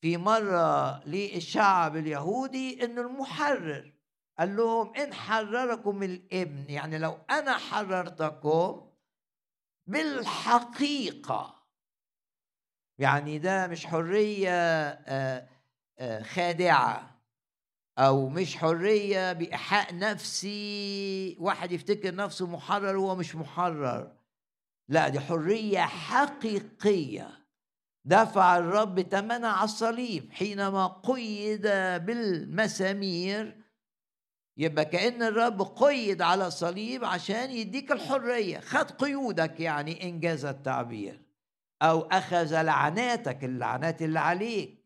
في 0.01 0.17
مرة 0.17 1.05
للشعب 1.05 1.97
اليهودي 1.97 2.85
إنه 2.85 3.01
المحرر. 3.01 3.93
قال 4.39 4.57
لهم 4.57 4.95
إن 4.95 5.15
حرركم 5.15 6.03
الإبن 6.03 6.71
يعني 6.71 6.99
لو 6.99 7.19
أنا 7.31 7.57
حررتكم 7.59 8.91
بالحقيقة. 9.87 11.67
يعني 12.99 13.39
ده 13.39 13.67
مش 13.67 13.87
حرية 13.87 14.51
آه، 14.89 15.49
آه، 15.99 16.23
خادعة. 16.23 17.18
أو 17.99 18.29
مش 18.29 18.57
حرية 18.57 19.33
بإيحاء 19.33 19.99
نفسي 19.99 21.37
واحد 21.41 21.73
يفتكر 21.73 22.15
نفسه 22.15 22.47
محرر 22.47 22.97
وهو 22.97 23.17
مش 23.17 23.37
محرر. 23.37 24.13
لا 24.89 25.09
دي 25.09 25.21
حرية 25.21 25.81
حقيقية. 25.81 27.31
دفع 28.05 28.59
الرب 28.59 29.01
ثمنها 29.01 29.51
على 29.51 29.65
الصليب 29.65 30.33
حينما 30.33 30.87
قيد 30.87 31.63
بالمسامير. 32.07 33.65
يبقى 34.57 34.85
كأن 34.85 35.23
الرب 35.23 35.63
قيد 35.63 36.23
على 36.23 36.47
الصليب 36.47 37.05
عشان 37.05 37.51
يديك 37.51 37.93
الحرية. 37.93 38.61
خد 38.61 38.91
قيودك 38.91 39.61
يعني 39.61 40.09
إنجاز 40.09 40.45
التعبير. 40.45 41.23
أو 41.83 42.01
أخذ 42.01 42.63
لعناتك 42.63 43.45
اللعنات 43.45 44.03
اللي 44.03 44.21
عليك. 44.21 44.78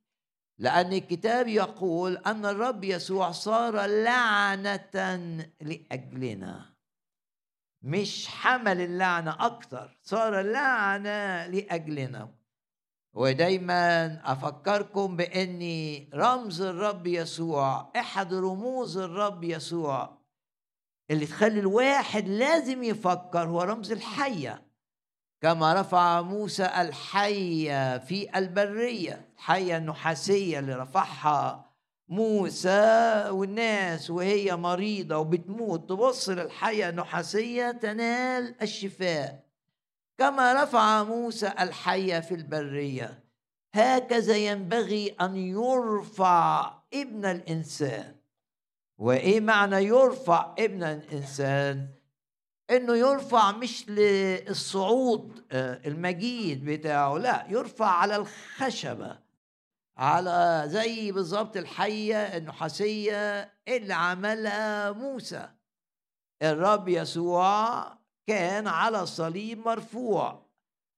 لأن 0.62 0.92
الكتاب 0.92 1.48
يقول 1.48 2.16
أن 2.16 2.46
الرب 2.46 2.84
يسوع 2.84 3.30
صار 3.30 3.86
لعنة 3.86 4.90
لأجلنا. 5.60 6.72
مش 7.82 8.28
حمل 8.28 8.80
اللعنة 8.80 9.46
أكثر 9.46 9.98
صار 10.02 10.40
لعنة 10.40 11.46
لأجلنا. 11.46 12.34
ودايما 13.14 14.20
أفكركم 14.32 15.16
بإني 15.16 16.10
رمز 16.14 16.62
الرب 16.62 17.06
يسوع 17.06 17.92
أحد 17.96 18.34
رموز 18.34 18.98
الرب 18.98 19.44
يسوع 19.44 20.18
اللي 21.10 21.26
تخلي 21.26 21.60
الواحد 21.60 22.28
لازم 22.28 22.82
يفكر 22.82 23.48
هو 23.48 23.62
رمز 23.62 23.92
الحية. 23.92 24.61
كما 25.42 25.80
رفع 25.80 26.22
موسى 26.22 26.64
الحيه 26.64 27.98
في 27.98 28.38
البرية 28.38 29.28
الحيه 29.36 29.76
النحاسية 29.76 30.58
اللي 30.58 30.74
رفعها 30.74 31.72
موسى 32.08 33.24
والناس 33.30 34.10
وهي 34.10 34.56
مريضة 34.56 35.16
وبتموت 35.16 35.88
تبص 35.88 36.28
للحيه 36.28 36.88
النحاسية 36.88 37.70
تنال 37.70 38.62
الشفاء. 38.62 39.44
كما 40.18 40.62
رفع 40.62 41.02
موسى 41.04 41.52
الحية 41.60 42.20
في 42.20 42.34
البرية 42.34 43.24
هكذا 43.74 44.36
ينبغي 44.36 45.16
أن 45.20 45.36
يرفع 45.36 46.72
ابن 46.94 47.24
الإنسان. 47.24 48.16
وإيه 48.98 49.40
معنى 49.40 49.76
يرفع 49.76 50.54
ابن 50.58 50.82
الإنسان؟ 50.82 51.88
إنه 52.76 52.96
يرفع 52.96 53.52
مش 53.52 53.88
للصعود 53.88 55.44
آه، 55.52 55.80
المجيد 55.86 56.64
بتاعه 56.64 57.18
لا 57.18 57.46
يرفع 57.48 57.86
على 57.86 58.16
الخشبة 58.16 59.18
على 59.96 60.62
زي 60.66 61.12
بالظبط 61.12 61.56
الحية 61.56 62.16
النحاسية 62.16 63.52
اللي 63.68 63.94
عملها 63.94 64.92
موسى. 64.92 65.48
الرب 66.42 66.88
يسوع 66.88 67.84
كان 68.26 68.66
على 68.66 69.00
الصليب 69.02 69.58
مرفوع. 69.58 70.46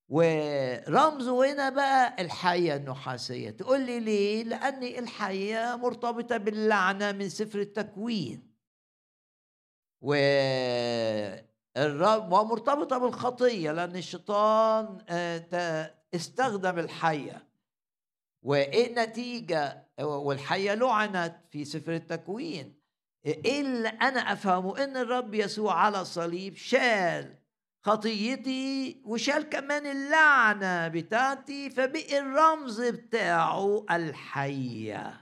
ورمزه 0.09 1.53
هنا 1.53 1.69
بقى 1.71 2.23
الحية 2.23 2.77
النحاسية. 2.77 3.51
تقول 3.51 3.81
لي 3.81 4.01
ليه؟ 4.01 4.45
لأن 4.45 4.83
الحية 4.83 5.77
مرتبطة 5.77 6.37
باللعنة 6.37 7.13
من 7.13 7.29
سفر 7.29 7.61
التكوين. 7.61 8.55
والرب 11.77 12.33
ومرتبطة 12.33 12.99
بالخطية 12.99 13.73
لأن 13.73 13.97
الشيطان 13.97 15.05
آه، 15.09 15.95
استخدم 16.15 16.79
الحية. 16.79 17.49
وإيه 18.43 18.87
النتيجة؟ 18.91 19.89
والحية 20.01 20.75
لعنت 20.75 21.37
في 21.51 21.65
سفر 21.65 21.95
التكوين. 21.95 22.81
إيه 23.27 23.61
اللي 23.61 23.89
أنا 23.89 24.21
أفهمه؟ 24.33 24.85
إن 24.85 24.97
الرب 24.97 25.35
يسوع 25.35 25.75
على 25.75 26.01
الصليب 26.01 26.57
شال 26.57 27.39
خطيتي 27.83 29.03
وشال 29.05 29.43
كمان 29.43 29.87
اللعنة 29.87 30.89
بتاعتي 30.89 31.71
فبقي 31.71 32.19
الرمز 32.19 32.81
بتاعه 32.81 33.87
الحية 33.91 35.21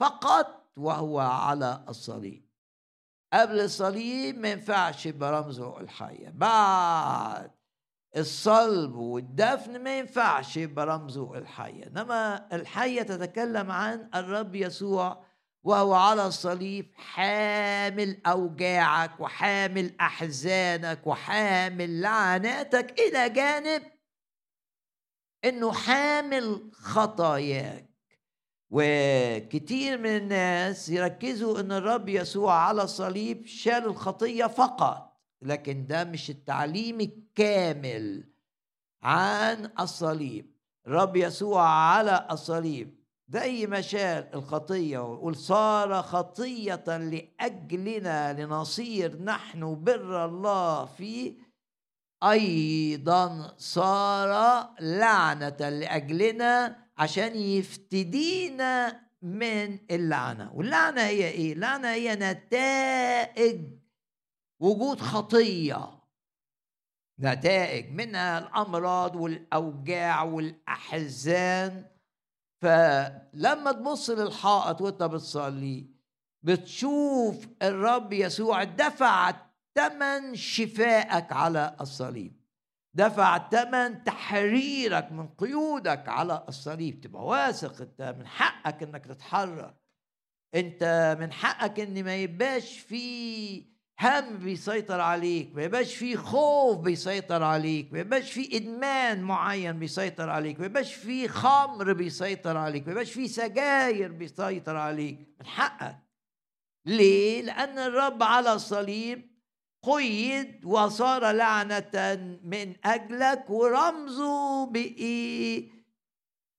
فقط 0.00 0.72
وهو 0.76 1.18
على 1.20 1.84
الصليب. 1.88 2.47
قبل 3.32 3.60
الصليب 3.60 4.38
ما 4.38 4.50
ينفعش 4.50 5.08
برمزه 5.08 5.80
الحية. 5.80 6.30
بعد 6.30 7.50
الصلب 8.16 8.94
والدفن 8.94 9.82
ما 9.82 9.98
ينفعش 9.98 10.58
برمزه 10.58 11.38
الحية. 11.38 11.86
إنما 11.86 12.48
الحية 12.52 13.02
تتكلم 13.02 13.70
عن 13.70 14.10
الرب 14.14 14.54
يسوع 14.54 15.24
وهو 15.62 15.94
على 15.94 16.26
الصليب 16.26 16.92
حامل 16.96 18.20
أوجاعك 18.26 19.20
وحامل 19.20 19.96
أحزانك 20.00 21.06
وحامل 21.06 22.00
لعناتك 22.00 23.00
إلى 23.00 23.30
جانب 23.30 23.82
إنه 25.44 25.72
حامل 25.72 26.70
خطاياك. 26.72 27.87
وكتير 28.70 29.98
من 29.98 30.16
الناس 30.16 30.88
يركزوا 30.88 31.60
إن 31.60 31.72
الرب 31.72 32.08
يسوع 32.08 32.54
على 32.54 32.82
الصليب 32.82 33.46
شال 33.46 33.84
الخطية 33.84 34.46
فقط 34.46 35.20
لكن 35.42 35.86
ده 35.86 36.04
مش 36.04 36.30
التعليم 36.30 37.00
الكامل 37.00 38.24
عن 39.02 39.70
الصليب. 39.80 40.54
الرب 40.86 41.16
يسوع 41.16 41.62
على 41.68 42.28
الصليب. 42.30 42.98
زي 43.28 43.66
ما 43.66 43.80
شال 43.80 44.34
الخطية 44.34 44.98
ويقول 44.98 45.36
صار 45.36 46.02
خطية 46.02 46.84
لأجلنا 46.86 48.32
لنصير 48.32 49.22
نحن 49.22 49.84
بر 49.84 50.24
الله 50.24 50.84
فيه. 50.84 51.34
أيضا 52.22 53.54
صار 53.58 54.64
لعنة 54.80 55.56
لأجلنا 55.68 56.76
عشان 56.98 57.36
يفتدينا 57.36 59.00
من 59.22 59.78
اللعنة. 59.90 60.52
واللعنة 60.54 61.00
هي 61.02 61.28
إيه؟ 61.28 61.52
اللعنة 61.52 61.88
هي 61.88 62.14
نتائج 62.14 63.60
وجود 64.60 65.00
خطية. 65.00 65.98
نتائج 67.20 67.90
منها 67.90 68.38
الأمراض 68.38 69.16
والأوجاع 69.16 70.22
والأحزان. 70.22 71.84
فلما 72.62 73.72
تبص 73.72 74.10
للحائط 74.10 74.80
وانت 74.80 75.02
بتصلي 75.02 75.86
بتشوف 76.42 77.48
الرب 77.62 78.12
يسوع 78.12 78.64
دفع 78.64 79.34
ثمن 79.74 80.34
شفائك 80.34 81.32
على 81.32 81.76
الصليب. 81.80 82.37
دفع 82.98 83.48
ثمن 83.48 84.04
تحريرك 84.04 85.12
من 85.12 85.28
قيودك 85.28 86.08
على 86.08 86.44
الصليب. 86.48 87.00
تبقى 87.00 87.26
واثق 87.26 87.80
انت 87.80 88.14
من 88.18 88.26
حقك 88.26 88.82
انك 88.82 89.04
تتحرر. 89.06 89.74
انت 90.54 91.16
من 91.20 91.32
حقك 91.32 91.80
ان 91.80 92.04
ما 92.04 92.16
يبقاش 92.16 92.78
في 92.78 93.78
هم 94.00 94.38
بيسيطر 94.38 95.00
عليك 95.00 95.54
ما 95.54 95.62
يبقاش 95.62 95.94
في 95.96 96.16
خوف 96.16 96.78
بيسيطر 96.78 97.42
عليك 97.42 97.92
ما 97.92 97.98
يبقاش 97.98 98.32
في 98.32 98.56
إدمان 98.56 99.22
معين 99.22 99.78
بيسيطر 99.78 100.30
عليك 100.30 100.60
ما 100.60 100.66
يبقاش 100.66 100.94
في 100.94 101.28
خمر 101.28 101.92
بيسيطر 101.92 102.56
عليك 102.56 102.86
ما 102.86 102.92
يبقاش 102.92 103.12
في 103.12 103.28
سجاير 103.28 104.12
بيسيطر 104.12 104.76
عليك. 104.76 105.18
من 105.40 105.46
حقك. 105.46 105.98
ليه؟ 106.86 107.42
لأن 107.42 107.78
الرب 107.78 108.22
على 108.22 108.52
الصليب 108.52 109.27
قيد 109.82 110.64
وصار 110.64 111.30
لعنة 111.30 112.18
من 112.44 112.74
أجلك 112.84 113.50
ورمزه 113.50 114.66
بإيه 114.66 115.68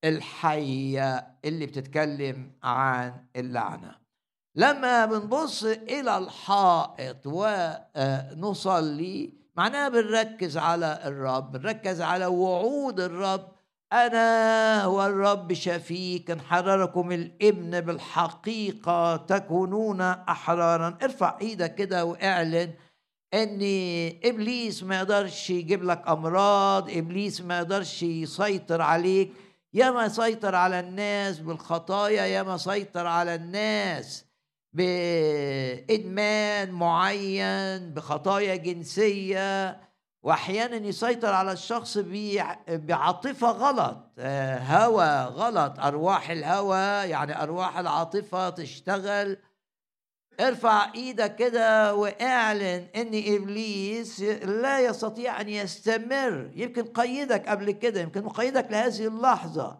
الحية 0.04 1.28
اللي 1.46 1.66
بتتكلم 1.66 2.52
عن 2.64 3.14
اللعنة. 3.36 3.96
لما 4.56 5.06
بنبص 5.06 5.64
إلى 5.64 6.18
الحائط 6.18 7.18
ونصلي 7.26 9.34
معناها 9.56 9.90
بنركز 9.90 10.58
على 10.58 11.00
الرب 11.06 11.52
بنركز 11.52 12.02
على 12.02 12.26
وعود 12.26 13.00
الرب. 13.00 13.52
أنا 13.94 14.84
هو 14.84 15.06
الرب 15.06 15.54
شفيك 15.54 16.32
إن 16.32 16.42
حرركم 16.42 17.12
الإبن 17.12 17.82
بالحقيقة 17.82 19.16
تكونون 19.16 20.02
أحرارا. 20.02 20.98
ارفع 21.04 21.38
إيدك 21.42 21.76
كده 21.76 22.06
واعلن 22.06 22.74
ان 23.34 23.60
إبليس 24.24 24.84
ما 24.84 24.98
يقدرش 24.98 25.50
يجيب 25.50 25.84
لك 25.84 26.04
أمراض 26.08 26.90
إبليس 26.90 27.42
ما 27.42 27.58
يقدرش 27.58 28.04
يسيطر 28.04 28.82
عليك. 28.82 29.32
يا 29.74 29.92
ما 29.92 30.08
سيطر 30.08 30.56
على 30.56 30.80
الناس 30.80 31.40
بالخطايا 31.40 32.26
يا 32.26 32.44
ما 32.44 32.58
سيطر 32.58 33.08
على 33.08 33.36
الناس 33.36 34.26
بإدمان 34.74 36.72
معين 36.72 37.94
بخطايا 37.94 38.56
جنسية. 38.56 39.80
وأحيانا 40.24 40.88
يسيطر 40.88 41.34
على 41.34 41.52
الشخص 41.52 41.98
بعاطفة 42.70 43.52
غلط. 43.52 43.98
آه، 44.20 44.58
هوى 44.60 45.24
غلط. 45.24 45.80
أرواح 45.80 46.30
الهوى 46.30 47.10
يعني 47.10 47.44
أرواح 47.44 47.78
العاطفة 47.78 48.50
تشتغل. 48.50 49.38
ارفع 50.40 50.94
إيدك 50.96 51.36
كده 51.36 51.96
واعلن 51.96 52.88
ان 52.96 53.08
ابليس 53.08 54.22
لا 54.44 54.80
يستطيع 54.80 55.42
ان 55.42 55.50
يستمر. 55.50 56.52
يمكن 56.56 56.84
قيدك 56.84 57.50
قبل 57.50 57.72
كده 57.72 58.02
يمكن 58.02 58.24
مقيدك 58.24 58.68
لهذه 58.72 59.08
اللحظة. 59.08 59.80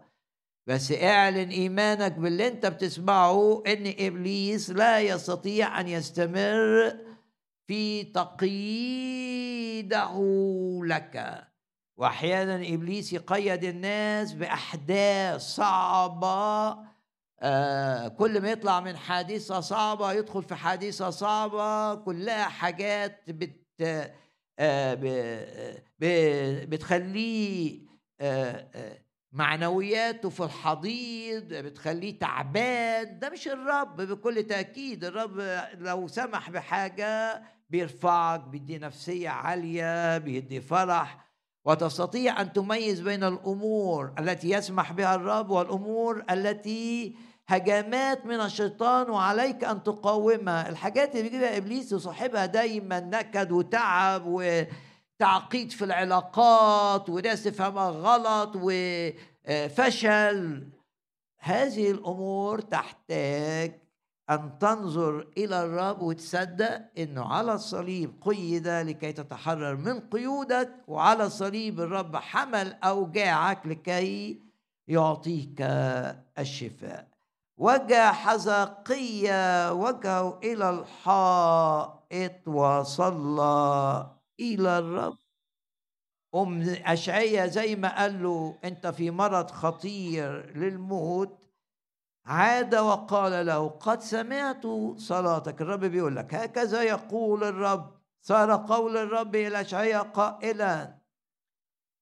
بس 0.68 0.92
اعلن 0.92 1.50
ايمانك 1.50 2.12
باللي 2.12 2.48
انت 2.48 2.66
بتسمعه 2.66 3.64
ان 3.68 3.94
ابليس 4.00 4.70
لا 4.70 5.00
يستطيع 5.00 5.80
ان 5.80 5.88
يستمر 5.88 6.94
في 7.68 8.04
تقييده 8.04 9.30
لك. 10.84 11.46
واحيانا 11.98 12.56
ابليس 12.56 13.14
يقيد 13.14 13.64
الناس 13.64 14.34
بأحداث 14.34 15.42
صعبة 15.42 16.89
آه 17.42 18.08
كل 18.08 18.42
ما 18.42 18.52
يطلع 18.52 18.80
من 18.80 18.98
حادثه 18.98 19.60
صعبة 19.60 20.12
يدخل 20.14 20.44
في 20.44 20.56
حادثه 20.56 21.10
صعبة 21.10 21.96
كلها 21.96 22.44
حاجات 22.44 23.22
بت 23.28 23.60
آه 24.60 24.98
بتخليه 26.66 27.80
آه 28.22 29.00
معنوياته 29.32 30.30
في 30.30 30.44
الحضيض 30.44 31.44
بتخليه 31.54 32.20
تعبان. 32.20 33.20
ده 33.20 33.30
مش 33.30 33.48
الرب 33.48 34.02
بكل 34.02 34.44
تأكيد. 34.44 35.04
الرب 35.06 35.40
لو 35.80 36.08
سمح 36.08 36.50
بحاجة 36.50 37.44
بيرفعك 37.70 38.40
بيدي 38.40 38.78
نفسية 38.78 39.30
عالية 39.30 40.18
بيدي 40.18 40.62
فرح. 40.62 41.30
وتستطيع 41.66 42.42
أن 42.42 42.54
تميز 42.54 43.02
بين 43.02 43.24
الأمور 43.24 44.14
التي 44.20 44.50
يسمح 44.50 44.92
بها 44.92 45.16
الرب 45.16 45.50
والأمور 45.50 46.24
التي 46.30 47.16
هجمات 47.50 48.26
من 48.26 48.42
الشيطان 48.42 49.10
وعليك 49.10 49.64
أن 49.64 49.84
تقاومها. 49.84 50.70
الحاجات 50.70 51.16
اللي 51.16 51.24
بيجيبها 51.24 51.58
إبليس 51.58 51.92
يصاحبها 51.92 52.46
دايما 52.46 53.00
نكد 53.00 53.52
وتعب 53.52 54.24
وتعقيد 54.26 55.72
في 55.72 55.86
العلاقات 55.86 57.10
وناس 57.10 57.44
تفهمها 57.44 57.90
غلط 57.90 58.52
وفشل. 58.56 60.68
هذه 61.40 61.92
الأمور 61.92 62.62
تحتاج 62.62 63.80
أن 64.30 64.60
تنظر 64.60 65.28
إلى 65.38 65.64
الرب 65.64 66.02
وتصدق 66.02 66.82
أنه 66.98 67.26
على 67.26 67.54
الصليب 67.54 68.14
قيد 68.22 68.68
لكي 68.68 69.12
تتحرر 69.12 69.76
من 69.76 70.00
قيودك 70.00 70.70
وعلى 70.88 71.26
الصليب 71.26 71.80
الرب 71.80 72.16
حمل 72.16 72.74
أوجاعك 72.84 73.68
لكي 73.68 74.42
يعطيك 74.88 75.62
الشفاء. 76.40 77.09
وجه 77.60 78.12
حزقية 78.12 79.72
وجهه 79.74 80.40
إلى 80.44 80.70
الحائط 80.70 82.48
وصلى 82.48 84.08
إلى 84.40 84.80
الرب. 84.80 85.18
أم 86.36 86.62
أشعية 86.86 87.46
زي 87.46 87.76
ما 87.76 88.00
قال 88.00 88.24
له 88.24 88.60
أنت 88.64 88.88
في 88.88 89.12
مرض 89.12 89.52
خطير 89.52 90.58
للموت. 90.58 91.40
عاد 92.26 92.76
وقال 92.76 93.46
له 93.46 93.70
قد 93.70 94.02
سمعت 94.02 94.64
صلاتك. 94.98 95.62
الرب 95.62 95.86
بيقول 95.86 96.16
لك 96.16 96.36
هكذا 96.36 96.84
يقول 96.84 97.44
الرب. 97.44 98.00
صار 98.22 98.66
قول 98.66 98.98
الرب 98.98 99.36
إلى 99.36 99.62
أشعياء 99.62 100.04
قائلا. 100.04 101.00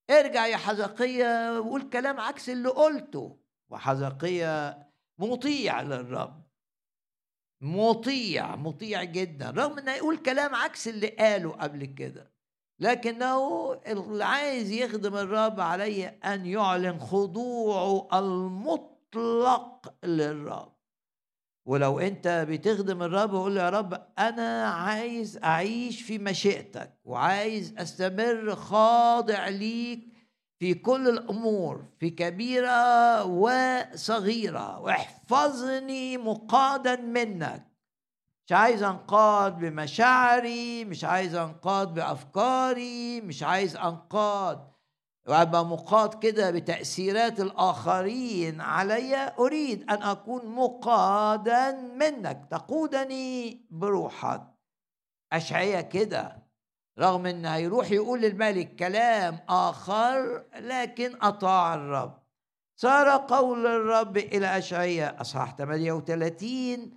ارجع 0.09 0.45
يا 0.45 0.57
حزقية 0.57 1.59
وقول 1.59 1.89
كلام 1.89 2.19
عكس 2.19 2.49
اللي 2.49 2.69
قلته. 2.69 3.37
وحزقية 3.69 4.86
مطيع 5.19 5.81
للرب. 5.81 6.43
مطيع 7.61 8.55
مطيع 8.55 9.03
جدا. 9.03 9.49
رغم 9.49 9.79
إنه 9.79 9.91
يقول 9.91 10.17
كلام 10.17 10.55
عكس 10.55 10.87
اللي 10.87 11.07
قاله 11.07 11.51
قبل 11.51 11.85
كده. 11.85 12.31
لكنه 12.79 13.73
اللي 13.73 14.25
عايز 14.25 14.71
يخدم 14.71 15.15
الرب 15.15 15.59
عليه 15.59 16.19
أن 16.23 16.45
يعلن 16.45 16.99
خضوعه 16.99 18.19
المطلق 18.19 18.97
مطلق 19.15 19.93
للرب. 20.03 20.77
ولو 21.67 21.99
أنت 21.99 22.45
بتخدم 22.49 23.03
الرب 23.03 23.33
وقول 23.33 23.57
يا 23.57 23.69
رب 23.69 24.07
أنا 24.19 24.67
عايز 24.67 25.37
أعيش 25.43 26.01
في 26.01 26.17
مشيئتك 26.17 26.99
وعايز 27.03 27.73
أستمر 27.77 28.55
خاضع 28.55 29.47
ليك 29.47 30.07
في 30.59 30.73
كل 30.73 31.07
الأمور 31.09 31.85
في 31.99 32.09
كبيرة 32.09 33.23
وصغيرة. 33.23 34.79
واحفظني 34.79 36.17
مقادا 36.17 36.95
منك. 36.95 37.67
مش 38.45 38.51
عايز 38.51 38.83
أنقاد 38.83 39.59
بمشاعري 39.59 40.85
مش 40.85 41.03
عايز 41.03 41.35
أنقاد 41.35 41.93
بأفكاري 41.93 43.21
مش 43.21 43.43
عايز 43.43 43.75
أنقاد. 43.75 44.67
وأبقى 45.27 45.65
مقاد 45.65 46.23
كده 46.23 46.51
بتأثيرات 46.51 47.39
الآخرين 47.39 48.61
علي 48.61 49.33
أريد 49.39 49.91
أن 49.91 50.01
أكون 50.03 50.45
مقادا 50.45 51.71
منك. 51.71 52.47
تقودني 52.51 53.65
بروحك. 53.71 54.43
اشعيا 55.33 55.81
كده. 55.81 56.46
رغم 56.99 57.25
إن 57.25 57.45
هيروح 57.45 57.91
يقول 57.91 58.21
للملك 58.21 58.75
كلام 58.75 59.39
آخر 59.49 60.43
لكن 60.59 61.15
أطاع 61.21 61.73
الرب. 61.73 62.17
صار 62.75 63.25
قول 63.27 63.67
الرب 63.67 64.17
إلى 64.17 64.57
اشعيا 64.57 65.21
أصحاح 65.21 65.55
38 65.55 66.91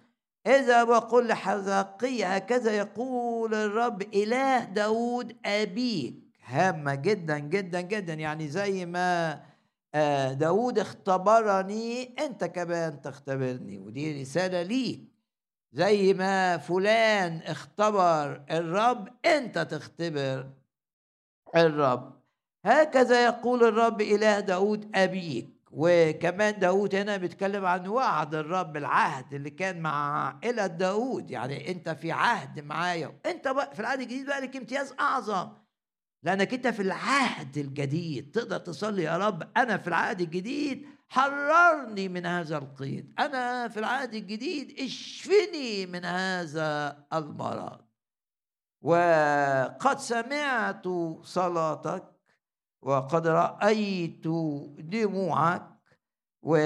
إذا 0.47 0.83
وقل 0.83 1.27
لحزقية 1.27 2.35
هكذا 2.35 2.73
يقول 2.73 3.55
الرب 3.55 4.03
إله 4.03 4.65
داود 4.65 5.37
أبيك. 5.45 6.15
هامة 6.45 6.95
جدا 6.95 7.39
جدا 7.39 7.81
جدا. 7.81 8.15
يعني 8.15 8.49
زي 8.49 8.87
ما 8.87 9.41
آه، 9.95 10.33
داود 10.33 10.79
اختبرني 10.79 12.15
أنت 12.19 12.45
كمان 12.45 13.03
تختبرني 13.03 13.79
ودي 13.79 14.23
رسالة 14.23 14.63
ليك. 14.63 15.10
زي 15.73 16.15
ما 16.15 16.57
فلان 16.59 17.41
اختبر 17.47 18.43
الرب 18.51 19.09
انت 19.27 19.59
تختبر 19.59 20.51
الرب. 21.57 22.21
هكذا 22.65 23.25
يقول 23.25 23.65
الرب 23.65 24.01
إله 24.01 24.41
داود 24.41 24.91
أبيك. 24.97 25.49
وكمان 25.73 26.59
داود 26.59 26.95
هنا 26.95 27.17
بيتكلم 27.17 27.65
عن 27.67 27.87
وعد 27.89 28.35
الرب 28.35 28.77
العهد 28.77 29.35
اللي 29.35 29.51
كان 29.51 29.81
مع 29.81 30.27
عائلة 30.27 30.67
داود. 30.67 31.31
يعني 31.31 31.71
انت 31.71 31.89
في 31.89 32.13
عهد 32.13 32.61
معايا. 32.61 33.19
انت 33.27 33.49
بقى 33.49 33.75
في 33.75 33.81
العهد 33.81 34.01
الجديد 34.01 34.27
بقى 34.27 34.41
لك 34.41 34.57
امتياز 34.57 34.95
أعظم. 35.01 35.49
لأنك 36.23 36.55
انت 36.55 36.67
في 36.69 36.83
العهد 36.83 37.59
الجديد. 37.59 38.31
تقدر 38.31 38.59
تصلي 38.59 39.03
يا 39.03 39.17
رب 39.17 39.49
أنا 39.57 39.77
في 39.79 39.89
العهد 39.89 40.21
الجديد 40.21 40.87
حررني 41.11 42.09
من 42.09 42.27
هذا 42.27 42.59
القيد. 42.59 43.15
أنا 43.19 43.69
في 43.69 43.81
العهد 43.81 44.15
الجديد 44.15 44.81
اشفني 44.81 45.87
من 45.87 46.05
هذا 46.05 46.99
المرض. 47.13 47.81
وقد 48.83 49.99
سمعت 49.99 50.85
صلاتك 51.23 52.05
وقد 52.83 53.27
رأيت 53.27 54.27
دموعك 54.79 55.67
و 56.43 56.57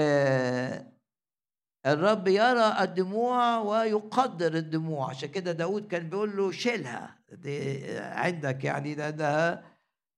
الرب 1.85 2.27
يرى 2.27 2.75
الدموع 2.81 3.57
ويقدر 3.57 4.53
الدموع. 4.53 5.09
عشان 5.09 5.29
كده 5.29 5.51
داود 5.51 5.87
كان 5.87 6.09
بيقول 6.09 6.37
له 6.37 6.51
شيلها. 6.51 7.19
دي 7.31 7.83
عندك 7.99 8.63
يعني 8.63 8.95
ده, 8.95 9.09
ده 9.09 9.63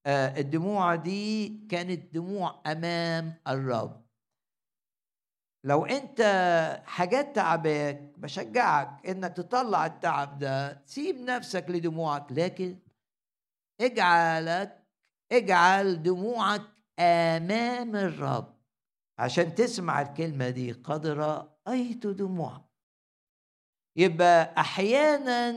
آه، 0.06 0.40
الدموع 0.40 0.96
دي 0.96 1.48
كانت 1.70 2.14
دموع 2.14 2.62
أمام 2.66 3.34
الرب. 3.48 4.07
لو 5.64 5.86
انت 5.86 6.22
حاجات 6.86 7.36
تعباك 7.36 8.14
بشجعك 8.18 9.08
انك 9.10 9.34
تطلع 9.38 9.86
التعب 9.86 10.40
ده 10.40 10.82
سيب 10.86 11.16
نفسك 11.16 11.66
لدموعك. 11.70 12.32
لكن 12.32 12.78
اجعلك 13.82 14.84
اجعل 15.32 16.04
دموعك 16.04 16.62
أمام 17.00 17.96
الرب. 17.96 18.58
عشان 19.20 19.56
تسمع 19.56 20.02
الكلمة 20.02 20.50
دي 20.50 20.72
قد 20.72 21.08
رأيت 21.08 22.08
دموعك. 22.08 22.62
يبقى 23.96 24.54
أحيانا 24.58 25.56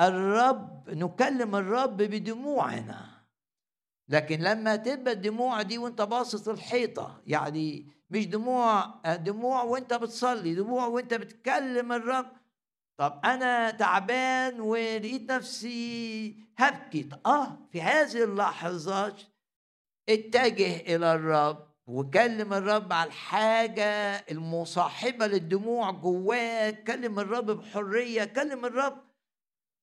الرب 0.00 0.90
نكلم 0.90 1.56
الرب 1.56 1.96
بدموعنا. 1.96 3.12
لكن 4.08 4.40
لما 4.40 4.76
تبقى 4.76 5.12
الدموع 5.12 5.62
دي 5.62 5.78
وانت 5.78 6.02
باصص 6.02 6.48
الحيطه 6.48 7.22
يعني 7.26 7.86
مش 8.12 8.26
دموع 8.26 8.86
دموع 9.16 9.62
وانت 9.62 9.94
بتصلي 9.94 10.54
دموع 10.54 10.86
وانت 10.86 11.14
بتكلم 11.14 11.92
الرب. 11.92 12.26
طب 12.98 13.20
أنا 13.24 13.70
تعبان 13.70 14.60
ولقيت 14.60 15.32
نفسي 15.32 16.36
هبكي 16.58 17.08
آه 17.26 17.58
في 17.72 17.82
هذه 17.82 18.24
اللحظات 18.24 19.22
اتجه 20.08 20.76
إلى 20.76 21.14
الرب 21.14 21.68
وكلم 21.86 22.52
الرب 22.52 22.92
على 22.92 23.08
الحاجة 23.08 24.14
المصاحبة 24.30 25.26
للدموع 25.26 25.90
جواك. 25.90 26.84
كلم 26.84 27.20
الرب 27.20 27.46
بحرية 27.50 28.24
كلم 28.24 28.64
الرب 28.64 28.98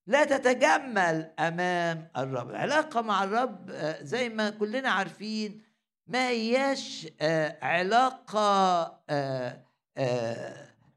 لا 0.07 0.23
تتجمل 0.23 1.33
أمام 1.39 2.07
الرب. 2.17 2.49
العلاقة 2.49 3.01
مع 3.01 3.23
الرب 3.23 3.69
آه، 3.69 4.03
زي 4.03 4.29
ما 4.29 4.49
كلنا 4.49 4.89
عارفين 4.89 5.68
ما 6.09 6.29
هياش 6.29 7.07
آه، 7.21 7.57
علاقة 7.61 8.83
آه، 9.09 9.63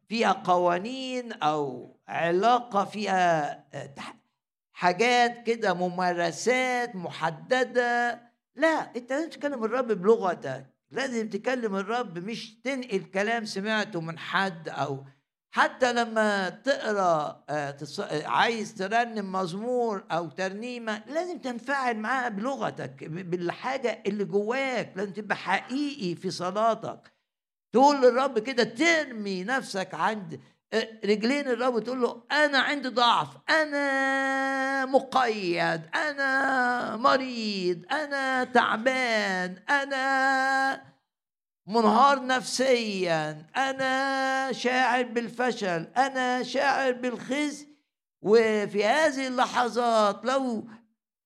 فيها 0.08 0.32
قوانين 0.32 1.32
أو 1.32 1.96
علاقة 2.08 2.84
فيها 2.84 3.64
حاجات 4.72 5.46
كده 5.46 5.74
ممارسات 5.74 6.96
محددة. 6.96 8.22
لا 8.54 8.96
أنت 8.96 9.10
لازم 9.12 9.30
تكلم 9.30 9.64
الرب 9.64 9.86
بلغتك. 9.86 10.66
لازم 10.90 11.28
تكلم 11.28 11.76
الرب 11.76 12.18
مش 12.18 12.60
تنقل 12.64 13.04
كلام 13.04 13.44
سمعته 13.44 14.00
من 14.00 14.18
حد 14.18 14.68
أو 14.68 15.04
حتى 15.54 15.92
لما 15.92 16.48
تقرأ 16.48 17.44
آه، 17.48 17.76
عايز 18.26 18.74
ترنم 18.74 19.32
مزمور 19.32 20.04
أو 20.10 20.28
ترنيمة 20.28 21.02
لازم 21.06 21.38
تنفعل 21.38 21.96
معاها 21.96 22.28
بلغتك 22.28 23.04
بالحاجة 23.04 24.02
اللي 24.06 24.24
جواك 24.24 24.92
لازم 24.96 25.12
تبقى 25.12 25.36
حقيقي 25.36 26.14
في 26.14 26.30
صلاتك. 26.30 27.12
تقول 27.72 27.96
للرب 28.02 28.38
كده 28.38 28.64
ترمي 28.64 29.44
نفسك 29.44 29.94
عند 29.94 30.40
آه، 30.72 30.88
رجلين 31.04 31.48
الرب 31.48 31.74
وتقول 31.74 32.02
له 32.02 32.22
أنا 32.32 32.58
عندي 32.58 32.88
ضعف 32.88 33.28
أنا 33.50 34.86
مقيد 34.86 35.82
أنا 35.94 36.96
مريض 36.96 37.84
أنا 37.92 38.44
تعبان 38.44 39.56
أنا 39.70 40.91
منهار 41.72 42.26
نفسيا. 42.26 43.46
أنا 43.56 44.52
شاعر 44.52 45.02
بالفشل 45.02 45.86
أنا 45.96 46.42
شاعر 46.42 46.92
بالخزي. 46.92 47.68
وفي 48.22 48.84
هذه 48.84 49.28
اللحظات 49.28 50.24
لو 50.24 50.64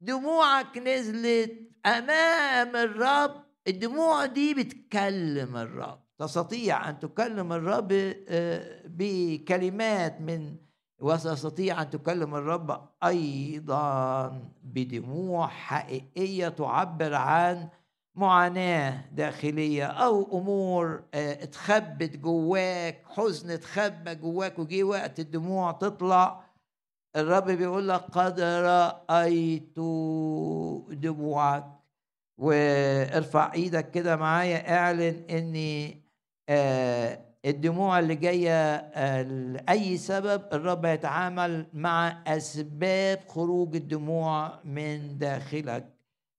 دموعك 0.00 0.78
نزلت 0.78 1.52
أمام 1.86 2.76
الرب 2.76 3.44
الدموع 3.68 4.26
دي 4.26 4.54
بتكلم 4.54 5.56
الرب. 5.56 6.06
تستطيع 6.18 6.88
أن 6.88 6.98
تكلم 6.98 7.52
الرب 7.52 7.92
آه، 8.28 8.82
بكلمات 8.86 10.20
من 10.20 10.56
وتستطيع 11.00 11.82
أن 11.82 11.90
تكلم 11.90 12.34
الرب 12.34 12.88
أيضا 13.04 14.28
بدموع 14.62 15.46
حقيقية 15.46 16.48
تعبر 16.48 17.14
عن 17.14 17.68
معاناة 18.16 19.04
داخلية 19.12 19.84
أو 19.86 20.38
أمور 20.38 21.02
آه، 21.14 21.32
اتخبت 21.32 22.16
جواك 22.16 23.02
حزن 23.06 23.50
اتخبى 23.50 24.14
جواك 24.14 24.58
وجي 24.58 24.82
وقت 24.82 25.20
الدموع 25.20 25.72
تطلع 25.72 26.44
الرب 27.16 27.50
بيقول 27.50 27.88
لك 27.88 28.00
قد 28.00 28.40
رأيت 28.40 29.76
دموعك. 30.90 31.64
وارفع 32.38 33.52
إيدك 33.52 33.90
كده 33.90 34.16
معايا 34.16 34.76
اعلن 34.78 35.24
إني 35.30 36.02
آه 36.48 37.18
الدموع 37.44 37.98
اللي 37.98 38.14
جاية 38.14 38.52
آه 38.76 39.22
لأي 39.22 39.96
سبب 39.98 40.42
الرب 40.52 40.84
يتعامل 40.84 41.66
مع 41.72 42.22
أسباب 42.26 43.20
خروج 43.28 43.76
الدموع 43.76 44.60
من 44.64 45.18
داخلك. 45.18 45.95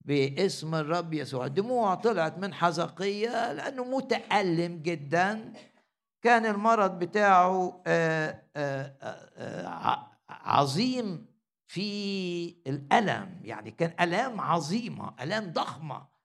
باسم 0.08 0.76
الرب 0.76 1.14
يسوع. 1.14 1.46
الدموع 1.46 1.96
طلعت 1.96 2.38
من 2.38 2.54
حزقية 2.54 3.54
لأنه 3.54 3.84
متألم 3.84 4.82
جدا. 4.82 5.54
كان 6.22 6.46
المرض 6.46 7.00
بتاعه 7.00 7.82
آه، 7.88 8.44
آه، 8.56 8.96
آه، 9.38 10.08
عظيم 10.30 11.26
في 11.66 12.50
الألم. 12.68 13.42
يعني 13.44 13.72
كان 13.72 13.94
ألام 14.00 14.42
عظيمة 14.42 15.14
ألام 15.22 15.52
ضخمة. 15.52 16.18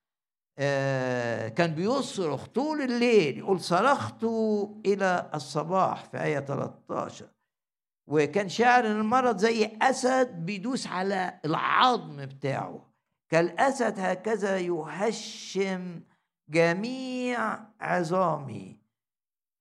كان 1.57 1.75
بيصرخ 1.75 2.47
طول 2.47 2.83
الليل 2.83 3.39
يقول 3.39 3.61
صرخت 3.61 4.25
إلى 4.87 5.31
الصباح 5.35 6.05
في 6.05 6.23
آية 6.23 6.41
13 6.41 7.27
وكان 8.07 8.49
شاعر 8.49 8.87
المرض 8.87 9.37
زي 9.37 9.71
أسد 9.83 10.47
بيدوس 10.47 10.87
على 10.87 11.41
العظم 11.45 12.17
بتاعه. 12.27 12.92
كالأسد 13.33 14.01
هكذا 14.01 14.59
يهشم 14.59 16.01
جميع 16.49 17.61
عظامي. 17.81 18.79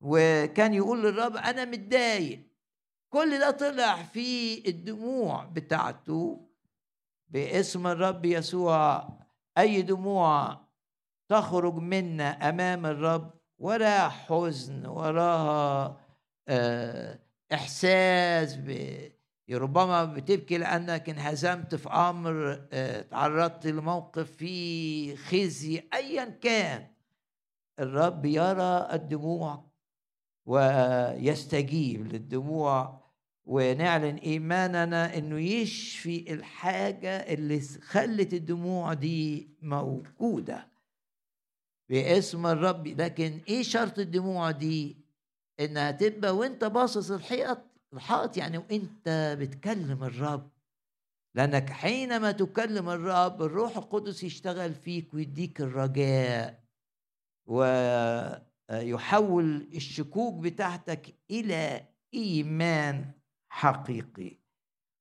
وكان 0.01 0.73
يقول 0.73 1.03
للرب 1.03 1.35
أنا 1.35 1.65
متضايق. 1.65 2.39
كل 3.09 3.39
ده 3.39 3.51
طلع 3.51 4.03
في 4.03 4.57
الدموع 4.69 5.43
بتاعته 5.45 6.49
باسم 7.27 7.87
الرب 7.87 8.25
يسوع. 8.25 9.09
أي 9.57 9.81
دموع 9.81 10.57
تخرج 11.29 11.75
منا 11.75 12.49
أمام 12.49 12.85
الرب 12.85 13.33
ولا 13.57 14.09
حزن 14.09 14.85
وراها 14.85 15.97
آه، 16.47 17.19
إحساس 17.53 18.55
ربما 19.49 20.05
بتبكي 20.05 20.57
لأنك 20.57 21.09
انهزمت 21.09 21.75
في 21.75 21.89
أمر 21.89 22.67
آه، 22.71 23.01
تعرضت 23.01 23.67
لموقف 23.67 24.31
فيه 24.31 25.15
خزي 25.15 25.83
ايا 25.93 26.25
كان. 26.25 26.87
الرب 27.79 28.25
يرى 28.25 28.87
الدموع 28.93 29.71
ويستجيب 30.45 32.07
للدموع 32.13 33.01
ونعلن 33.45 34.15
إيماننا 34.15 35.17
إنه 35.17 35.39
يشفي 35.39 36.33
الحاجة 36.33 37.09
اللي 37.17 37.59
خلت 37.61 38.33
الدموع 38.33 38.93
دي 38.93 39.49
موجودة. 39.61 40.67
باسم 41.89 42.45
الرب 42.47 42.87
لكن 42.87 43.39
إيه 43.47 43.63
شرط 43.63 43.99
الدموع 43.99 44.51
دي؟ 44.51 44.97
إنها 45.59 45.91
تبقى 45.91 46.35
وأنت 46.37 46.63
باصص 46.65 47.11
الحيط 47.11 47.57
الحائط 47.93 48.37
يعني 48.37 48.57
وإنت 48.57 49.35
بتكلم 49.39 50.03
الرب. 50.03 50.49
لأنك 51.35 51.69
حينما 51.69 52.31
تكلم 52.31 52.89
الرب 52.89 53.41
الروح 53.41 53.77
القدس 53.77 54.23
يشتغل 54.23 54.73
فيك 54.73 55.13
ويديك 55.13 55.61
الرجاء 55.61 56.63
ويحول 57.45 59.45
الشكوك 59.75 60.43
بتاعتك 60.43 61.15
إلى 61.31 61.87
إيمان 62.13 63.11
حقيقي. 63.49 64.37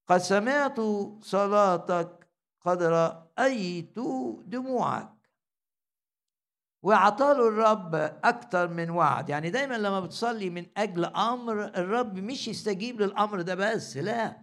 قد 0.09 0.19
سمعت 0.19 0.81
صلاتك 1.23 2.29
قد 2.61 2.83
رايت 2.83 3.99
دموعك. 4.47 5.20
وعطاله 6.83 7.49
الرب 7.49 7.95
أكتر 8.25 8.69
من 8.69 8.91
وعد. 8.91 9.29
يعني 9.29 9.51
دايما 9.51 9.75
لما 9.75 10.01
بتصلي 10.01 10.51
من 10.51 10.67
أجل 10.77 11.05
أمر 11.05 11.65
الرب 11.65 12.15
مش 12.15 12.49
يستجيب 12.49 13.01
للأمر 13.01 13.41
ده 13.41 13.55
بس 13.55 13.97
لا. 13.97 14.43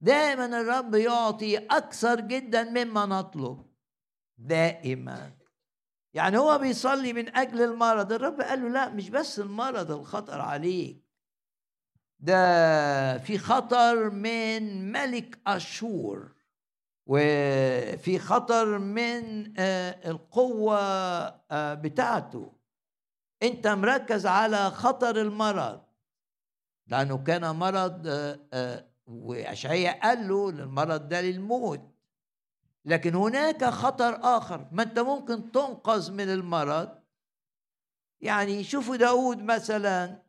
دائما 0.00 0.60
الرب 0.60 0.94
يعطي 0.94 1.58
أكثر 1.58 2.20
جدا 2.20 2.64
مما 2.64 3.06
نطلب. 3.06 3.66
دائما 4.38 5.32
يعني 6.14 6.38
هو 6.38 6.58
بيصلي 6.58 7.12
من 7.12 7.36
أجل 7.36 7.62
المرض. 7.62 8.12
الرب 8.12 8.40
قال 8.40 8.62
له 8.62 8.68
لا 8.68 8.88
مش 8.88 9.10
بس 9.10 9.40
المرض 9.40 9.90
الخطر 9.90 10.40
عليك. 10.40 11.04
ده 12.18 13.18
في 13.18 13.38
خطر 13.38 14.10
من 14.10 14.92
ملك 14.92 15.38
أشور. 15.46 16.39
وفي 17.12 18.18
خطر 18.18 18.78
من 18.78 19.52
آه، 19.58 20.10
القوة 20.10 20.78
آه، 21.50 21.74
بتاعته. 21.74 22.52
انت 23.42 23.66
مركز 23.66 24.26
على 24.26 24.70
خطر 24.70 25.20
المرض. 25.20 25.82
لأنه 26.86 27.24
كان 27.24 27.56
مرض 27.56 28.02
آه، 28.52 28.86
واشعياء 29.06 30.00
قال 30.00 30.28
له 30.28 30.48
المرض 30.48 31.08
ده 31.08 31.20
للموت. 31.20 31.80
لكن 32.84 33.14
هناك 33.14 33.64
خطر 33.64 34.36
آخر. 34.36 34.68
ما 34.72 34.82
أنت 34.82 34.98
ممكن 34.98 35.52
تنقذ 35.52 36.12
من 36.12 36.28
المرض. 36.32 37.02
يعني 38.20 38.64
شوفوا 38.64 38.96
داود 38.96 39.38
مثلا 39.42 40.22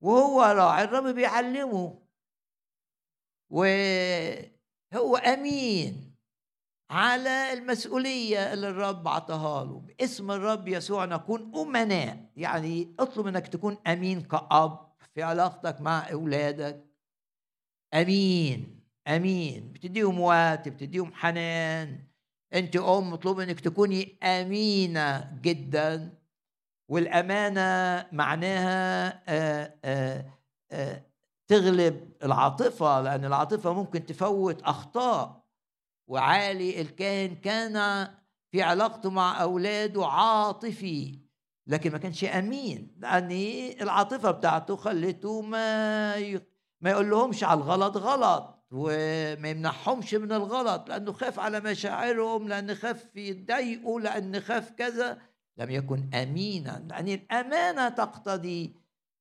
وهو 0.00 0.42
راعي 0.42 0.84
الرب 0.84 1.14
بيعلمه. 1.14 2.02
وهو 4.94 5.16
أمين 5.16 6.14
على 6.90 7.52
المسؤولية 7.52 8.52
اللي 8.52 8.68
الرب 8.68 9.08
عطاها 9.08 9.64
له. 9.64 9.78
باسم 9.78 10.30
الرب 10.30 10.68
يسوع 10.68 11.04
نكون 11.04 11.52
أمناء. 11.56 12.30
يعني 12.36 12.94
اطلب 12.98 13.26
إنك 13.26 13.48
تكون 13.48 13.78
أمين 13.86 14.20
كأب 14.20 14.78
في 15.14 15.22
علاقتك 15.22 15.80
مع 15.80 16.10
أولادك. 16.12 16.84
أمين 17.94 18.80
أمين. 19.08 19.72
بتديهم 19.72 20.20
وقت 20.20 20.68
بتديهم 20.68 21.12
حنان. 21.14 22.04
أنت 22.54 22.76
أم 22.76 23.10
مطلوب 23.10 23.40
إنك 23.40 23.60
تكوني 23.60 24.18
أمينة 24.22 25.38
جدا. 25.42 26.18
والأمانة 26.88 28.06
معناها 28.12 29.08
آآ 29.28 29.78
آآ 29.84 30.24
آآ 30.72 31.02
تغلب 31.48 32.12
العاطفة 32.22 33.00
لأن 33.00 33.24
العاطفة 33.24 33.72
ممكن 33.72 34.06
تفوت 34.06 34.62
أخطاء. 34.62 35.44
وعالي 36.06 36.80
الكاهن 36.80 37.36
كان 37.36 38.08
في 38.52 38.62
علاقته 38.62 39.10
مع 39.10 39.42
أولاده 39.42 40.06
عاطفي 40.06 41.18
لكن 41.66 41.92
ما 41.92 41.98
كانش 41.98 42.24
أمين 42.24 42.96
لأن 42.98 43.30
العاطفة 43.80 44.30
بتاعته 44.30 44.76
خلته 44.76 45.42
ما 45.42 46.16
ما 46.80 46.90
يقول 46.90 47.10
لهمش 47.10 47.44
على 47.44 47.60
الغلط 47.60 47.96
غلط 47.96 48.64
وما 48.70 49.48
يمنعهمش 49.48 50.14
من 50.14 50.32
الغلط 50.32 50.88
لأنه 50.88 51.12
خاف 51.12 51.38
على 51.38 51.60
مشاعرهم 51.60 52.48
لأنه 52.48 52.74
خاف 52.74 53.16
يتضايقوا 53.16 54.00
لأنه 54.00 54.40
خاف 54.40 54.70
كذا. 54.70 55.18
لم 55.58 55.70
يكن 55.70 56.14
أمينا 56.14 56.86
لأن 56.90 57.08
الأمانة 57.08 57.88
تقتضي 57.88 58.76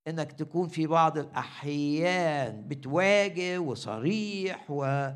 إنك 0.07 0.31
تكون 0.31 0.67
في 0.67 0.87
بعض 0.87 1.17
الأحيان 1.17 2.67
بتواجه 2.67 3.59
وصريح 3.59 4.71
و 4.71 5.09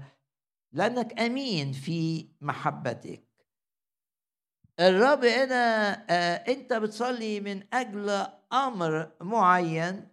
لأنك 0.71 1.19
أمين 1.19 1.71
في 1.71 2.28
محبتك. 2.41 3.23
الرب 4.80 5.26
هنا 5.26 5.91
آه 6.10 6.36
أنت 6.36 6.73
بتصلي 6.73 7.39
من 7.39 7.63
أجل 7.73 8.10
أمر 8.54 9.12
معين. 9.21 10.08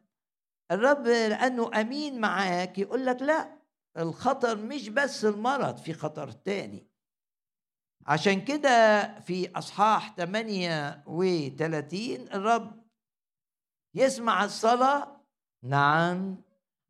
الرب 0.70 1.06
لأنه 1.06 1.80
أمين 1.80 2.20
معاك 2.20 2.78
يقول 2.78 3.06
لك 3.06 3.22
لا 3.22 3.58
الخطر 3.98 4.56
مش 4.56 4.88
بس 4.88 5.24
المرض 5.24 5.76
في 5.76 5.92
خطر 5.92 6.30
تاني. 6.30 6.86
عشان 8.06 8.44
كده 8.44 9.04
في 9.20 9.50
أصحاح 9.58 10.14
38 10.16 12.28
الرب 12.28 12.83
يسمع 13.94 14.44
الصلاة؟ 14.44 15.20
نعم. 15.62 16.36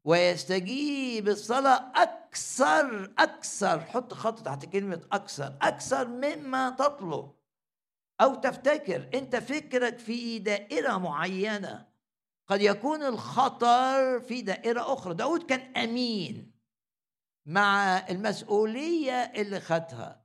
ويستجيب 0.05 1.29
الصلاة 1.29 1.93
أكثر 1.97 3.15
أكثر. 3.19 3.81
حط 3.81 4.15
خط 4.15 4.41
تحت 4.45 4.65
كلمة 4.65 5.01
أكثر. 5.13 5.59
أكثر 5.63 6.09
مما 6.09 6.71
تطلب. 6.71 7.33
أو 8.21 8.35
تفتكر. 8.35 9.11
أنت 9.15 9.37
فكرك 9.37 9.99
في 9.99 10.39
دائرة 10.39 10.99
معينة. 10.99 11.89
قد 12.49 12.61
يكون 12.61 13.03
الخطر 13.03 14.21
في 14.21 14.43
دائرة 14.43 14.93
أخرى. 14.93 15.15
داود 15.15 15.43
كان 15.43 15.77
أمين 15.77 16.55
مع 17.47 17.99
المسؤولية 18.09 19.13
اللي 19.13 19.61
خدها. 19.61 20.25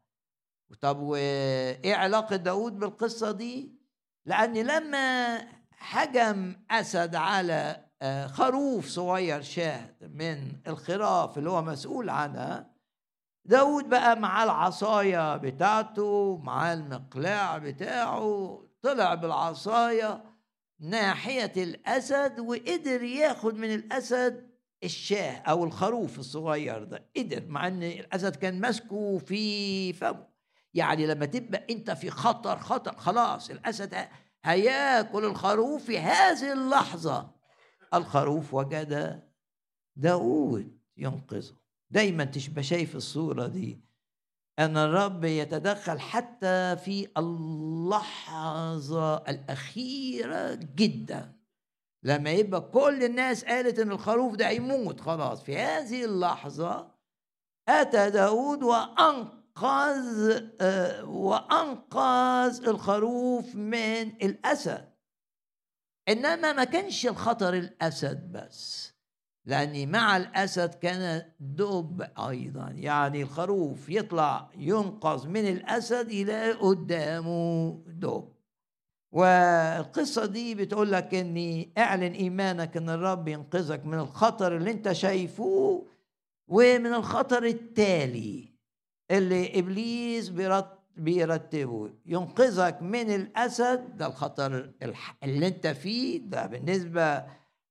طب 0.81 0.99
وإيه 0.99 1.95
علاقة 1.95 2.35
داود 2.35 2.79
بالقصة 2.79 3.31
دي؟ 3.31 3.79
لأن 4.25 4.57
لما 4.57 5.37
هجم 5.79 6.55
أسد 6.71 7.15
على 7.15 7.85
آه، 8.01 8.27
خروف 8.27 8.87
صغير 8.87 9.41
شاه 9.41 9.89
من 10.01 10.51
الخراف 10.67 11.37
اللي 11.37 11.49
هو 11.49 11.61
مسؤول 11.61 12.09
عنها. 12.09 12.69
داود 13.45 13.89
بقى 13.89 14.19
مع 14.19 14.43
العصاية 14.43 15.37
بتاعته 15.37 16.37
مع 16.43 16.73
المقلاع 16.73 17.57
بتاعه 17.57 18.59
طلع 18.81 19.13
بالعصاية 19.15 20.23
ناحية 20.79 21.51
الأسد 21.57 22.39
وقدر 22.39 23.03
ياخد 23.03 23.55
من 23.55 23.73
الأسد 23.73 24.49
الشاه 24.83 25.37
أو 25.37 25.63
الخروف 25.63 26.19
الصغير 26.19 26.83
ده. 26.83 27.05
قدر 27.17 27.43
مع 27.47 27.67
أن 27.67 27.83
الأسد 27.83 28.35
كان 28.35 28.59
ماسكه 28.61 29.17
في 29.17 29.93
فمه. 29.93 30.27
يعني 30.73 31.07
لما 31.07 31.25
تبقى 31.25 31.65
أنت 31.69 31.91
في 31.91 32.09
خطر 32.09 32.59
خطر 32.59 32.95
خلاص 32.97 33.49
الأسد 33.49 34.07
هياكل 34.45 35.25
الخروف 35.25 35.84
في 35.86 35.99
هذه 35.99 36.54
اللحظة. 36.54 37.32
الخروف 37.93 38.54
وجد 38.54 39.23
داود 39.95 40.78
ينقذه. 40.97 41.56
دايما 41.89 42.23
تشبه 42.23 42.62
شايف 42.62 42.95
الصورة 42.95 43.47
دي. 43.47 43.82
أن 44.60 44.78
الرب 44.78 45.23
يتدخل 45.23 45.99
حتى 45.99 46.78
في 46.86 47.08
اللحظة 47.17 49.15
الأخيرة 49.17 50.54
جدا. 50.56 51.39
لما 52.04 52.32
يبقى 52.32 52.62
كل 52.62 53.04
الناس 53.04 53.45
قالت 53.45 53.80
إن 53.80 53.91
الخروف 53.91 54.36
ده 54.36 54.47
هيموت 54.47 55.02
خلاص. 55.02 55.43
في 55.43 55.58
هذه 55.58 56.06
اللحظة 56.06 56.91
أتى 57.69 58.10
داود 58.10 58.63
وأنقذ 58.63 59.38
وانقذ 59.57 60.43
آه، 60.62 61.05
وانقذ 61.05 62.67
الخروف 62.67 63.55
من 63.55 64.12
الأسد. 64.21 64.89
إنما 66.09 66.53
ما 66.53 66.63
كانش 66.63 67.05
الخطر 67.05 67.53
الأسد 67.53 68.31
بس 68.31 68.93
لأن 69.45 69.91
مع 69.91 70.17
الأسد 70.17 70.73
كان 70.73 71.31
دب 71.39 72.01
أيضا 72.29 72.69
يعني 72.75 73.21
الخروف 73.21 73.89
يطلع 73.89 74.49
ينقذ 74.57 75.27
من 75.27 75.47
الأسد 75.47 76.12
يلاقي 76.12 76.51
قدامه 76.51 77.71
دب. 77.88 78.29
والقصة 79.12 80.25
دي 80.25 80.55
بتقول 80.55 80.91
لك 80.91 81.13
اني 81.13 81.73
اعلن 81.77 82.12
إيمانك 82.13 82.77
إن 82.77 82.89
الرب 82.89 83.27
ينقذك 83.27 83.85
من 83.85 83.99
الخطر 83.99 84.55
اللي 84.57 84.71
أنت 84.71 84.91
شايفه 84.91 85.85
ومن 86.47 86.93
الخطر 86.93 87.43
التالي. 87.43 88.48
اللي 89.11 89.59
إبليس 89.59 90.29
بيرتبه. 90.97 91.89
ينقذك 92.05 92.81
من 92.81 93.15
الأسد 93.15 93.97
ده 93.97 94.07
الخطر 94.07 94.71
اللي 95.23 95.47
أنت 95.47 95.67
فيه 95.67 96.21
ده 96.21 96.45
بالنسبة 96.45 97.25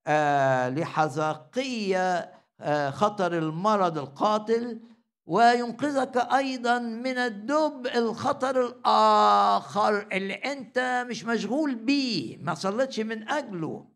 آه 0.07 0.68
لحذاقيه 0.68 2.33
آه 2.61 2.90
خطر 2.90 3.38
المرض 3.38 3.98
القاتل. 3.98 4.81
وينقذك 5.27 6.16
أيضا 6.16 6.79
من 6.79 7.18
الدب 7.18 7.87
الخطر 7.96 8.66
الآخر 8.66 10.09
اللي 10.12 10.35
أنت 10.35 11.07
مش 11.11 11.24
مشغول 11.24 11.74
بيه 11.74 12.37
ما 12.38 12.55
صليتش 12.55 13.01
من 13.01 13.29
أجله. 13.29 13.87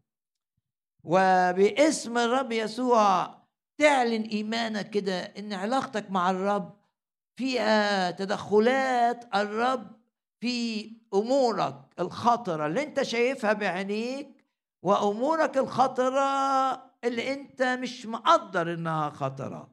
وباسم 1.04 2.18
الرب 2.18 2.52
يسوع 2.52 3.34
تعلن 3.78 4.22
إيمانك 4.22 4.90
كده 4.90 5.20
إن 5.20 5.52
علاقتك 5.52 6.10
مع 6.10 6.30
الرب 6.30 6.81
فيها 7.36 8.10
تدخلات 8.10 9.34
الرب 9.34 9.92
في 10.40 10.90
أمورك 11.14 11.76
الخطرة. 12.00 12.66
اللي 12.66 12.82
أنت 12.82 13.02
شايفها 13.02 13.52
بعينيك 13.52 14.44
وأمورك 14.84 15.56
الخطرة 15.58 16.22
اللي 17.04 17.32
أنت 17.32 17.62
مش 17.62 18.06
مقدر 18.06 18.74
إنها 18.74 19.10
خطرة. 19.10 19.72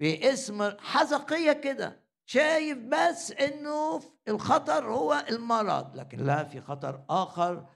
باسم 0.00 0.70
حزقية 0.78 1.52
كده 1.52 2.00
شايف 2.26 2.78
بس 2.78 3.32
إنه 3.32 4.00
الخطر 4.28 4.92
هو 4.92 5.24
المرض 5.30 5.96
لكن 5.96 6.18
لا 6.18 6.44
في 6.44 6.60
خطر 6.60 7.04
آخر 7.10 7.66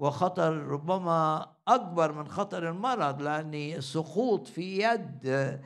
وخطر 0.00 0.52
ربما 0.56 1.46
أكبر 1.68 2.12
من 2.12 2.28
خطر 2.28 2.68
المرض 2.68 3.22
لأن 3.22 3.54
السقوط 3.54 4.46
في 4.46 4.82
يد 4.82 5.60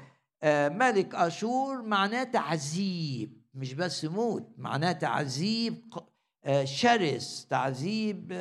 ملك 0.69 1.15
أشور 1.15 1.83
معناه 1.83 2.23
تعذيب 2.25 3.43
مش 3.55 3.75
بس 3.75 4.05
موت 4.05 4.49
معناه 4.59 4.93
تعذيب 4.93 5.95
آه، 6.45 6.65
شرس 6.65 7.47
تعذيب 7.51 8.33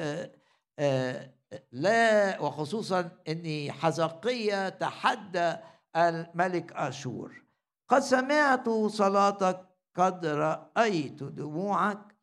آه، 0.80 1.34
لا 1.72 2.40
وخصوصا 2.42 3.12
إن 3.28 3.72
حزقية 3.72 4.70
تحدى 4.70 5.56
الملك 5.96 6.72
أشور. 6.74 7.44
قد 7.90 8.02
سمعت 8.02 8.70
صلاتك 8.70 9.68
قد 9.96 10.26
رأيت 10.26 11.24
دموعك. 11.24 12.16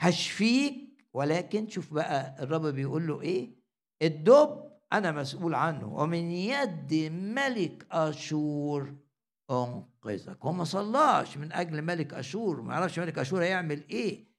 هشفيك 0.00 1.06
ولكن 1.14 1.68
شوف 1.68 1.94
بقى 1.94 2.36
الرب 2.42 2.66
بيقول 2.66 3.06
له 3.06 3.20
إيه؟ 3.20 3.50
الدب 4.02 4.71
أنا 4.92 5.12
مسؤول 5.12 5.54
عنه. 5.54 5.94
ومن 5.94 6.30
يد 6.30 6.94
ملك 7.12 7.86
أشور 7.92 8.94
أنقذك. 9.50 10.38
هو 10.42 10.52
ما 10.52 10.64
صلاش 10.64 11.36
من 11.36 11.52
أجل 11.52 11.82
ملك 11.82 12.14
أشور. 12.14 12.62
ما 12.62 12.74
يعرفش 12.74 12.98
ملك 12.98 13.18
أشور 13.18 13.42
هيعمل 13.42 13.88
إيه. 13.90 14.32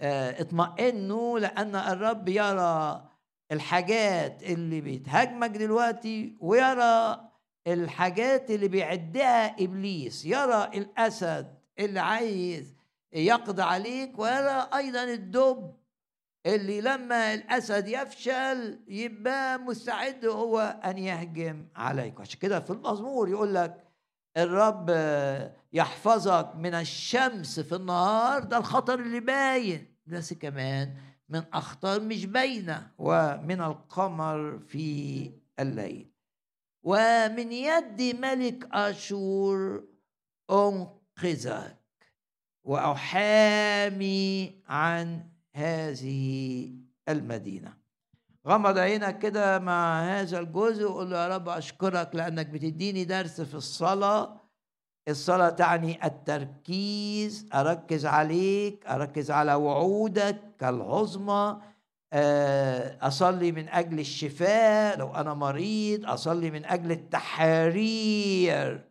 آه 0.00 0.40
اطمئنوا 0.40 1.38
لأن 1.38 1.76
الرب 1.76 2.28
يرى 2.28 3.08
الحاجات 3.52 4.42
اللي 4.42 4.80
بتهاجمك 4.80 5.50
دلوقتي 5.50 6.36
ويرى 6.40 7.20
الحاجات 7.66 8.50
اللي 8.50 8.68
بيعدها 8.68 9.64
إبليس. 9.64 10.24
يرى 10.24 10.70
الأسد 10.74 11.58
اللي 11.78 12.00
عايز 12.00 12.76
يقضي 13.12 13.62
عليك 13.62 14.18
ويرى 14.18 14.68
أيضا 14.74 15.04
الدب. 15.04 15.77
اللي 16.46 16.80
لما 16.80 17.34
الأسد 17.34 17.88
يفشل 17.88 18.80
يبقى 18.88 19.58
مستعد 19.58 20.24
هو 20.24 20.60
أن 20.84 20.98
يهجم 20.98 21.66
عليك. 21.76 22.20
عشان 22.20 22.38
كده 22.40 22.60
في 22.60 22.70
المزمور 22.70 23.28
يقول 23.28 23.54
لك 23.54 23.84
الرب 24.36 24.90
يحفظك 25.72 26.52
من 26.56 26.74
الشمس 26.74 27.60
في 27.60 27.74
النهار 27.74 28.44
ده 28.44 28.56
الخطر 28.56 28.98
اللي 29.00 29.20
باين. 29.20 29.94
بس 30.06 30.32
كمان 30.32 30.96
من 31.28 31.42
أخطار 31.52 32.00
مش 32.00 32.26
باينة 32.26 32.90
ومن 32.98 33.60
القمر 33.60 34.58
في 34.58 35.30
الليل. 35.60 36.10
ومن 36.82 37.52
يد 37.52 38.02
ملك 38.02 38.68
أشور 38.72 39.84
أنقذك. 40.50 41.78
وأحامي 42.64 44.62
عن 44.68 45.28
هذه 45.58 46.70
المدينة. 47.08 47.72
غمض 48.46 48.78
عينك 48.78 49.18
كده 49.18 49.58
مع 49.58 50.02
هذا 50.02 50.38
الجزء 50.38 50.84
وقول 50.84 51.10
له 51.10 51.16
يا 51.16 51.28
رب 51.28 51.48
أشكرك 51.48 52.14
لأنك 52.14 52.46
بتديني 52.46 53.04
درس 53.04 53.40
في 53.40 53.54
الصلاة. 53.54 54.40
الصلاة 55.08 55.50
تعني 55.50 56.06
التركيز 56.06 57.46
أركز 57.54 58.06
عليك 58.06 58.86
أركز 58.86 59.30
على 59.30 59.54
وعودك 59.54 60.40
العظمى 60.62 61.60
آه، 62.12 62.98
أصلي 63.06 63.52
من 63.52 63.68
أجل 63.68 64.00
الشفاء 64.00 64.98
لو 64.98 65.14
أنا 65.14 65.34
مريض 65.34 66.06
أصلي 66.06 66.50
من 66.50 66.64
أجل 66.64 66.92
التحرير. 66.92 68.88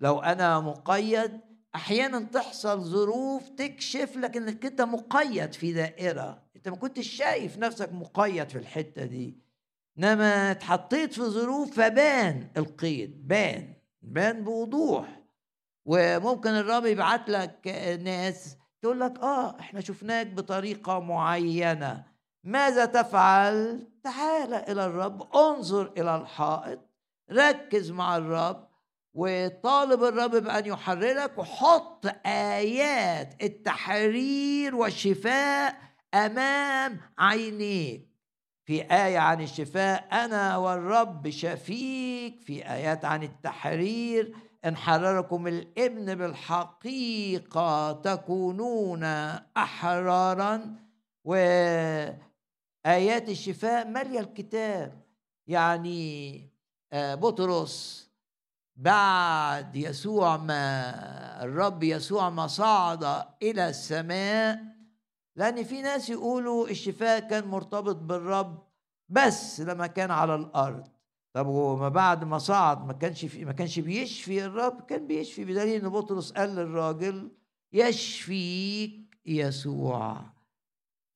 لو 0.00 0.18
أنا 0.18 0.60
مقيد 0.60 1.40
أحيانا 1.74 2.20
تحصل 2.20 2.80
ظروف 2.80 3.48
تكشف 3.48 4.16
لك 4.16 4.36
إنك 4.36 4.66
أنت 4.66 4.80
مقيد 4.80 5.52
في 5.52 5.72
دائرة. 5.72 6.42
أنت 6.56 6.68
ما 6.68 6.76
كنتش 6.76 7.08
شايف 7.08 7.58
نفسك 7.58 7.92
مقيد 7.92 8.48
في 8.48 8.58
الحتة 8.58 9.04
دي. 9.04 9.38
إنما 9.98 10.50
اتحطيت 10.50 11.12
في 11.12 11.22
ظروف 11.22 11.76
فبان 11.76 12.48
القيد 12.56 13.28
بان 13.28 13.74
بان 14.02 14.44
بوضوح. 14.44 15.20
وممكن 15.84 16.50
الرب 16.50 16.84
يبعت 16.86 17.28
لك 17.28 17.68
ناس 18.02 18.56
تقول 18.82 19.00
لك 19.00 19.18
آه 19.18 19.60
إحنا 19.60 19.80
شفناك 19.80 20.26
بطريقة 20.26 21.00
معينة. 21.00 22.04
ماذا 22.44 22.84
تفعل؟ 22.84 23.86
تعال 24.04 24.54
إلى 24.54 24.84
الرب 24.84 25.36
انظر 25.36 25.92
إلى 25.98 26.16
الحائط 26.16 26.80
ركز 27.32 27.90
مع 27.90 28.16
الرب. 28.16 28.69
وطالب 29.14 30.04
الرب 30.04 30.30
بأن 30.30 30.66
يحررك 30.66 31.38
وحط 31.38 32.06
آيات 32.26 33.42
التحرير 33.42 34.74
والشفاء 34.74 35.76
أمام 36.14 37.00
عينيك. 37.18 38.10
في 38.64 38.82
آية 38.82 39.18
عن 39.18 39.40
الشفاء 39.40 40.08
أنا 40.12 40.56
والرب 40.56 41.30
شفيك. 41.30 42.42
في 42.42 42.70
آيات 42.72 43.04
عن 43.04 43.22
التحرير 43.22 44.34
إن 44.64 44.76
حرركم 44.76 45.46
الإبن 45.46 46.14
بالحقيقة 46.14 47.92
تكونون 47.92 49.04
أحرارا. 49.56 50.76
وآيات 51.24 52.18
الشفاء 53.28 53.88
مالية 53.88 54.20
الكتاب. 54.20 55.02
يعني 55.46 56.40
آه، 56.92 57.14
بطرس 57.14 58.09
بعد 58.80 59.76
يسوع 59.76 60.36
ما 60.36 61.44
الرب 61.44 61.82
يسوع 61.82 62.30
ما 62.30 62.46
صعد 62.46 63.24
إلى 63.42 63.68
السماء 63.68 64.60
لأن 65.36 65.64
في 65.64 65.82
ناس 65.82 66.10
يقولوا 66.10 66.68
الشفاء 66.68 67.20
كان 67.28 67.46
مرتبط 67.46 67.96
بالرب 67.96 68.62
بس 69.08 69.60
لما 69.60 69.86
كان 69.86 70.10
على 70.10 70.34
الأرض. 70.34 70.88
طب 71.32 71.46
وما 71.46 71.88
بعد 71.88 72.24
ما 72.24 72.38
صعد 72.38 72.86
ما 72.86 72.92
كانش 72.92 73.24
في 73.24 73.44
ما 73.44 73.52
كانش 73.52 73.78
بيشفي 73.78 74.44
الرب 74.44 74.80
كان 74.80 75.06
بيشفي 75.06 75.44
بدليل 75.44 75.84
إن 75.84 75.88
بطرس 75.88 76.32
قال 76.32 76.54
للراجل 76.54 77.30
يشفيك 77.72 79.18
يسوع 79.26 80.20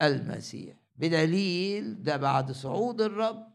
المسيح. 0.02 0.76
بدليل 0.96 2.02
ده 2.02 2.16
بعد 2.16 2.52
صعود 2.52 3.00
الرب 3.00 3.53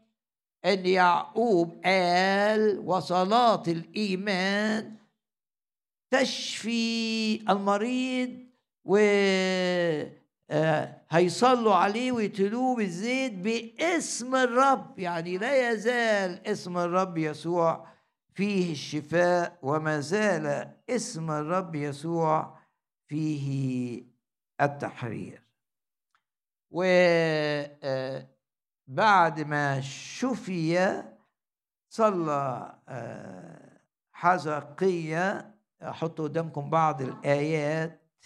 أن 0.64 0.86
يعقوب 0.86 1.80
قال 1.84 2.78
وصلاة 2.84 3.62
الإيمان 3.68 4.96
تشفي 6.10 7.34
المريض 7.50 8.30
و 8.84 8.96
آه، 10.52 11.02
هيصلوا 11.10 11.74
عليه 11.74 12.12
ويتلوه 12.12 12.76
بالزيت 12.76 13.32
باسم 13.32 14.34
الرب. 14.36 14.98
يعني 14.98 15.38
لا 15.38 15.70
يزال 15.70 16.46
اسم 16.46 16.78
الرب 16.78 17.18
يسوع 17.18 17.86
فيه 18.34 18.72
الشفاء 18.72 19.58
وما 19.62 20.00
زال 20.00 20.70
اسم 20.90 21.30
الرب 21.30 21.74
يسوع 21.74 22.58
فيه 23.08 24.02
التحرير. 24.60 25.42
و 26.70 26.82
آه، 27.82 28.26
بعد 28.90 29.40
ما 29.40 29.80
شفي 29.80 31.02
صلى 31.88 32.74
آه، 32.88 33.80
حزقية 34.12 35.54
أحط 35.82 36.20
قدامكم 36.20 36.70
بعض 36.70 37.02
الآيات 37.02 38.24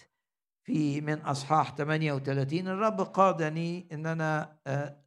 في 0.63 1.01
من 1.01 1.21
أصحاح 1.21 1.75
38 1.75 2.67
الرب 2.67 3.01
قادني 3.01 3.87
إن 3.91 4.05
أنا 4.05 4.57
آه، 4.67 4.97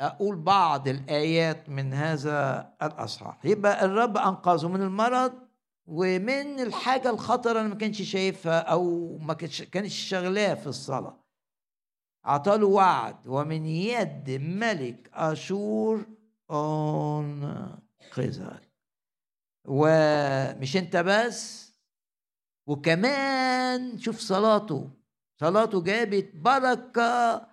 أقول 0.00 0.36
بعض 0.36 0.88
الآيات 0.88 1.68
من 1.68 1.94
هذا 1.94 2.70
الأصحاح. 2.82 3.44
يبقى 3.44 3.84
الرب 3.84 4.16
أنقذه 4.16 4.68
من 4.68 4.82
المرض 4.82 5.32
ومن 5.86 6.60
الحاجة 6.60 7.10
الخطرة 7.10 7.58
اللي 7.58 7.68
ما 7.68 7.74
كانش 7.74 8.02
شايفها 8.02 8.58
أو 8.58 9.16
ما 9.18 9.34
كانش 9.72 9.94
شغلاه 10.08 10.54
في 10.54 10.66
الصلاة. 10.66 11.29
أعطاله 12.26 12.66
وعد 12.66 13.26
ومن 13.26 13.66
يد 13.66 14.30
ملك 14.30 15.10
أشور 15.12 16.06
أنقذك 16.50 17.90
ومش 19.64 20.76
أنت 20.76 20.96
بس 20.96 21.70
وكمان 22.66 23.98
شوف 23.98 24.18
صلاته 24.18 24.90
صلاته 25.40 25.82
جابت 25.82 26.30
بركة 26.34 27.46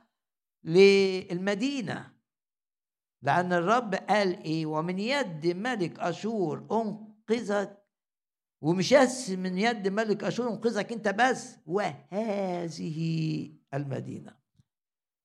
للمدينة. 0.63 2.13
لأن 3.21 3.53
الرب 3.53 3.95
قال 3.95 4.43
إيه؟ 4.43 4.65
ومن 4.65 4.99
يد 4.99 5.47
ملك 5.47 5.99
أشور 5.99 6.67
أنقذك 6.71 7.83
ومش 8.61 8.93
بس 8.93 9.29
من 9.29 9.57
يد 9.57 9.87
ملك 9.87 10.23
أشور 10.23 10.49
أنقذك 10.49 10.91
أنت 10.91 11.07
بس 11.07 11.57
وهذه 11.65 12.99
المدينة. 13.73 14.36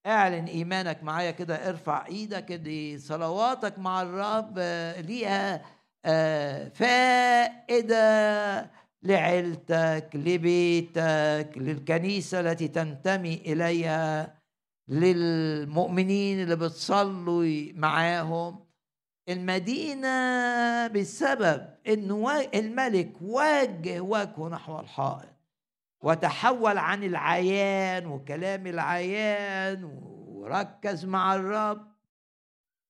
اعلن 0.06 0.44
إيمانك 0.44 1.02
معايا 1.02 1.30
كده 1.30 1.68
ارفع 1.68 2.06
إيدك 2.06 2.52
دي 2.52 2.98
صلواتك 2.98 3.78
مع 3.78 4.02
الرب 4.02 4.54
آه، 4.58 5.00
ليها 5.00 5.62
آه، 6.04 6.68
فائدة 6.68 8.70
لعيلتك 9.02 10.10
لبيتك 10.14 11.50
للكنيسة 11.56 12.40
التي 12.40 12.68
تنتمي 12.68 13.34
إليها 13.34 14.38
للمؤمنين 14.88 16.42
اللي 16.42 16.56
بتصلوا 16.56 17.72
معاهم. 17.74 18.64
المدينة 19.28 20.86
بسبب 20.86 21.68
إن 21.88 22.10
الملك 22.54 23.12
وجه 23.22 24.00
وجهه 24.00 24.48
نحو 24.48 24.80
الحائط. 24.80 25.31
وتحول 26.02 26.78
عن 26.78 27.04
العيان 27.04 28.06
وكلام 28.06 28.66
العيان 28.66 29.84
وركز 29.84 31.04
مع 31.04 31.34
الرب. 31.34 31.92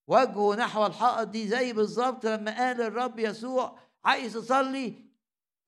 وجهه 0.09 0.55
نحو 0.55 0.87
الحائط 0.87 1.29
دي 1.29 1.49
زي 1.49 1.73
بالظبط 1.73 2.27
لما 2.27 2.57
قال 2.57 2.83
الرب 2.83 3.19
يسوع 3.19 3.79
عايز 4.05 4.33
تصلي 4.33 5.05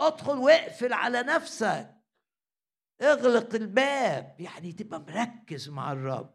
أدخل 0.00 0.38
واقفل 0.38 0.92
على 0.92 1.22
نفسك. 1.22 1.94
اغلق 3.02 3.54
الباب 3.54 4.36
يعني 4.38 4.72
تبقى 4.72 5.00
مركز 5.00 5.68
مع 5.68 5.92
الرب. 5.92 6.34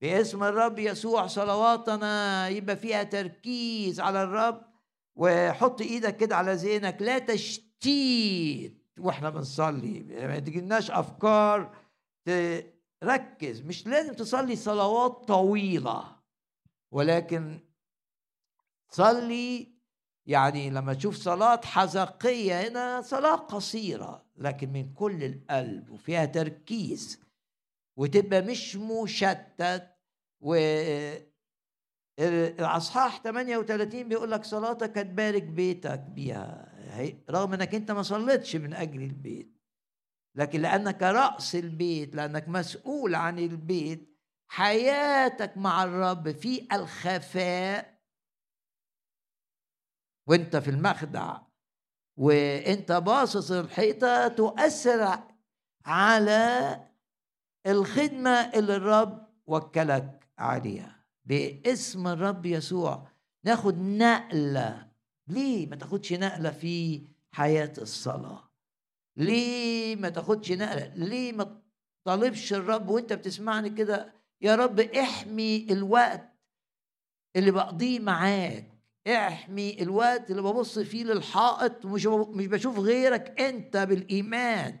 باسم 0.00 0.44
الرب 0.44 0.78
يسوع 0.78 1.26
صلواتنا 1.26 2.48
يبقى 2.48 2.76
فيها 2.76 3.02
تركيز 3.02 4.00
على 4.00 4.22
الرب. 4.22 4.62
وحط 5.16 5.80
إيدك 5.80 6.16
كده 6.16 6.36
على 6.36 6.52
ذهنك 6.52 7.02
لا 7.02 7.18
تشتيت. 7.18 8.75
وإحنا 8.98 9.30
بنصلي. 9.30 10.00
ما 10.02 10.38
تجيلناش 10.38 10.90
أفكار 10.90 11.76
تركز. 13.00 13.60
مش 13.60 13.86
لازم 13.86 14.12
تصلي 14.12 14.56
صلوات 14.56 15.12
طويلة 15.28 16.16
ولكن 16.92 17.60
صلي 18.90 19.76
يعني 20.26 20.70
لما 20.70 20.94
تشوف 20.94 21.16
صلاة 21.16 21.60
حزقية 21.64 22.68
هنا 22.68 23.00
صلاة 23.02 23.36
قصيرة 23.36 24.26
لكن 24.36 24.72
من 24.72 24.92
كل 24.94 25.24
القلب 25.24 25.90
وفيها 25.90 26.24
تركيز 26.24 27.20
وتبقى 27.96 28.42
مش 28.42 28.76
مشتت. 28.76 29.92
و 30.40 30.54
الأصحاح 32.20 33.22
38 33.22 34.08
بيقول 34.08 34.30
لك 34.30 34.44
صلاتك 34.44 34.98
هتبارك 34.98 35.42
بيتك 35.42 35.98
بيها. 36.00 36.75
رغم 37.30 37.52
إنك 37.52 37.74
أنت 37.74 37.90
ما 37.90 38.02
صليتش 38.02 38.56
من 38.56 38.74
أجل 38.74 39.02
البيت 39.02 39.56
لكن 40.34 40.60
لأنك 40.60 41.02
رأس 41.02 41.54
البيت 41.54 42.14
لأنك 42.14 42.48
مسؤول 42.48 43.14
عن 43.14 43.38
البيت 43.38 44.16
حياتك 44.48 45.56
مع 45.56 45.84
الرب 45.84 46.30
في 46.30 46.68
الخفاء. 46.72 47.96
وأنت 50.28 50.56
في 50.56 50.70
المخدع 50.70 51.38
وأنت 52.16 52.92
باصص 52.92 53.50
الحيطة 53.50 54.28
تؤثر 54.28 55.18
على 55.84 56.80
الخدمة 57.66 58.30
اللي 58.30 58.76
الرب 58.76 59.26
وكلك 59.46 60.28
عليها. 60.38 61.06
باسم 61.24 62.08
الرب 62.08 62.46
يسوع 62.46 63.08
ناخد 63.44 63.78
نقلة 63.78 64.85
ليه 65.28 65.66
ما 65.66 65.76
تاخدش 65.76 66.12
نقلة 66.12 66.50
في 66.50 67.02
حياة 67.32 67.72
الصلاة؟ 67.78 68.50
ليه 69.16 69.96
ما 69.96 70.08
تاخدش 70.08 70.52
نقلة؟ 70.52 70.92
ليه 70.94 71.32
ما 71.32 71.60
طالبش 72.04 72.52
الرب 72.52 72.88
وانت 72.88 73.12
بتسمعني 73.12 73.70
كده؟ 73.70 74.14
يا 74.40 74.54
رب 74.54 74.80
احمي 74.80 75.66
الوقت 75.70 76.32
اللي 77.36 77.50
بقضيه 77.50 78.00
معاك 78.00 78.72
احمي 79.06 79.82
الوقت 79.82 80.30
اللي 80.30 80.42
ببص 80.42 80.78
فيه 80.78 81.04
للحائط 81.04 81.84
ومش 81.84 82.06
مش 82.06 82.46
بشوف 82.46 82.78
غيرك 82.78 83.40
انت 83.40 83.76
بالإيمان 83.76 84.78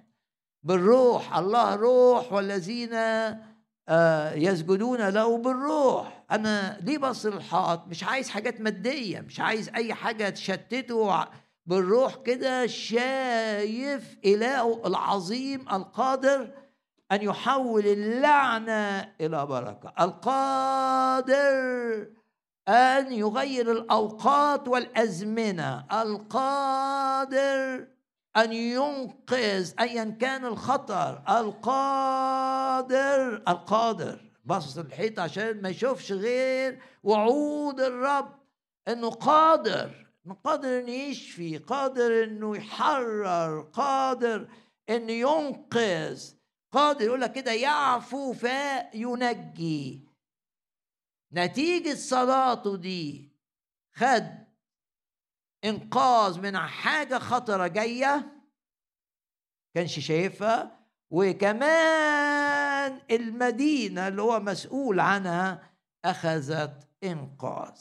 بالروح. 0.62 1.36
الله 1.36 1.74
روح 1.74 2.32
والذين 2.32 2.90
يسجدون 4.34 5.08
له 5.08 5.38
بالروح. 5.38 6.24
أنا 6.30 6.78
ليه 6.82 6.98
بص 6.98 7.26
للحائط 7.26 7.80
مش 7.88 8.04
عايز 8.04 8.28
حاجات 8.28 8.60
مادية 8.60 9.20
مش 9.20 9.40
عايز 9.40 9.68
أي 9.74 9.94
حاجة 9.94 10.28
تشتته 10.28 11.24
بالروح 11.66 12.14
كده 12.16 12.66
شايف 12.66 14.16
إله 14.24 14.86
العظيم 14.86 15.60
القادر 15.72 16.50
أن 17.12 17.22
يحول 17.22 17.86
اللعنة 17.86 19.12
إلى 19.20 19.46
بركة. 19.46 19.92
القادر 20.00 21.46
أن 22.68 23.12
يغير 23.12 23.72
الأوقات 23.72 24.68
والأزمنة. 24.68 25.84
القادر 26.02 27.86
أن 28.36 28.52
ينقذ 28.52 29.72
أيا 29.80 30.16
كان 30.20 30.44
الخطر 30.44 31.22
القادر 31.28 33.36
القادر. 33.48 34.32
بص 34.44 34.78
الحيط 34.78 35.20
عشان 35.20 35.62
ما 35.62 35.68
يشوفش 35.68 36.12
غير 36.12 36.82
وعود 37.02 37.80
الرب 37.80 38.38
إنه 38.88 39.10
قادر 39.10 40.06
قادر 40.44 40.78
إنه 40.78 40.90
يشفي 40.90 41.58
قادر 41.58 42.24
إنه 42.24 42.56
يحرر 42.56 43.60
قادر 43.60 44.48
إنه 44.90 45.12
ينقذ. 45.12 46.24
قادر 46.72 47.04
يقول 47.04 47.20
لك 47.20 47.32
كده 47.32 47.52
يعفو 47.52 48.32
فينجي. 48.32 50.06
نتيجة 51.32 51.94
صلاته 51.94 52.76
دي 52.76 53.32
خد 53.94 54.45
إنقاذ 55.68 56.40
من 56.40 56.58
حاجة 56.58 57.18
خطرة 57.18 57.66
جاية 57.66 58.36
كانش 59.74 59.98
شايفها. 59.98 60.76
وكمان 61.10 63.00
المدينة 63.10 64.08
اللي 64.08 64.22
هو 64.22 64.40
مسؤول 64.40 65.00
عنها 65.00 65.62
أخذت 66.04 66.88
إنقاذ. 67.04 67.80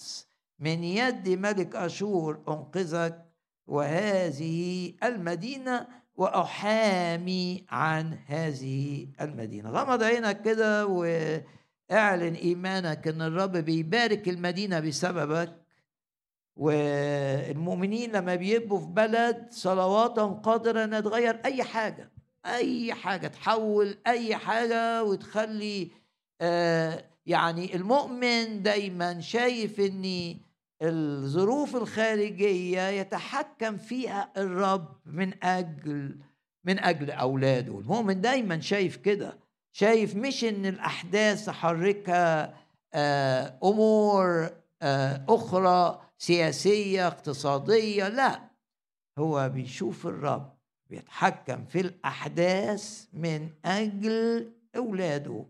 من 0.60 0.84
يد 0.84 1.30
ملك 1.30 1.76
أشور 1.76 2.44
أنقذك 2.48 3.26
وهذه 3.68 4.94
المدينة 5.04 5.88
وأحامي 6.16 7.66
عن 7.70 8.20
هذه 8.28 9.08
المدينة. 9.22 9.70
غمض 9.70 10.04
عينك 10.04 10.42
كده 10.42 10.86
وإعلن 10.88 12.34
إيمانك 12.34 13.08
أن 13.08 13.22
الرب 13.22 13.52
بيبارك 13.58 14.30
المدينة 14.30 14.80
بسببك. 14.80 15.65
والمؤمنين 16.56 18.12
لما 18.12 18.36
بيبقوا 18.36 18.80
في 18.80 18.86
بلد 18.86 19.48
صلواتهم 19.50 20.34
قادرة 20.34 20.84
أن 20.84 21.04
تغير 21.04 21.42
أي 21.46 21.64
حاجة 21.64 22.12
أي 22.46 22.94
حاجة 22.94 23.28
تحول 23.28 23.98
أي 24.08 24.36
حاجة 24.36 25.04
وتخلي 25.04 25.92
آه 26.42 27.04
يعني 27.26 27.76
المؤمن 27.76 28.64
دايما 28.64 29.22
شايف 29.22 29.80
إن 29.80 30.36
الظروف 30.82 31.76
الخارجية 31.76 32.88
يتحكم 32.90 33.78
فيها 33.78 34.32
الرب 34.38 34.96
من 35.06 35.44
أجل 35.44 36.18
من 36.64 36.80
أجل 36.80 37.12
أولاده. 37.12 37.80
المؤمن 37.80 38.22
دايما 38.22 38.60
شايف 38.60 38.96
كده 38.96 39.38
شايف 39.72 40.16
مش 40.16 40.44
إن 40.44 40.66
الأحداث 40.66 41.46
تحركها 41.46 42.54
آه، 42.94 43.60
أمور 43.64 44.50
آه، 44.82 45.26
أخرى 45.30 46.05
سياسية 46.18 47.08
اقتصادية 47.08 48.08
لا. 48.08 48.42
هو 49.20 49.50
بيشوف 49.50 50.08
الرب 50.08 50.56
بيتحكم 50.90 51.66
في 51.66 51.80
الأحداث 51.80 53.06
من 53.14 53.50
أجل 53.66 54.52
أولاده. 54.76 55.46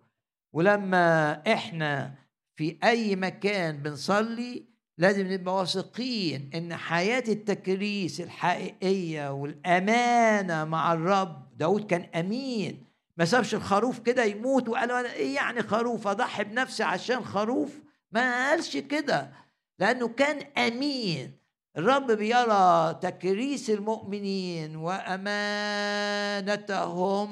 ولما 0.53 1.31
إحنا 1.53 2.13
في 2.55 2.77
أي 2.83 3.15
مكان 3.15 3.77
بنصلي 3.77 4.65
لازم 4.97 5.31
نبقى 5.33 5.55
واثقين 5.55 6.49
إن 6.55 6.75
حياة 6.75 7.23
التكريس 7.27 8.21
الحقيقية 8.21 9.31
والأمانة 9.33 10.63
مع 10.63 10.93
الرب. 10.93 11.57
داود 11.57 11.85
كان 11.85 12.01
أمين. 12.01 12.85
ما 13.17 13.25
سابش 13.25 13.55
الخروف 13.55 13.99
كده 13.99 14.23
يموت 14.23 14.69
وقال 14.69 14.91
إيه 14.91 15.35
يعني 15.35 15.61
خروف؟ 15.61 16.07
أضحي 16.07 16.43
بنفسي 16.43 16.83
عشان 16.83 17.25
خروف؟ 17.25 17.79
ما 18.11 18.49
قالش 18.49 18.77
كده. 18.77 19.31
لأنه 19.79 20.07
كان 20.07 20.39
أمين. 20.57 21.45
الرب 21.77 22.11
بيرى 22.11 22.93
تكريس 23.01 23.69
المؤمنين 23.69 24.75
وأمانتهم 24.75 25.35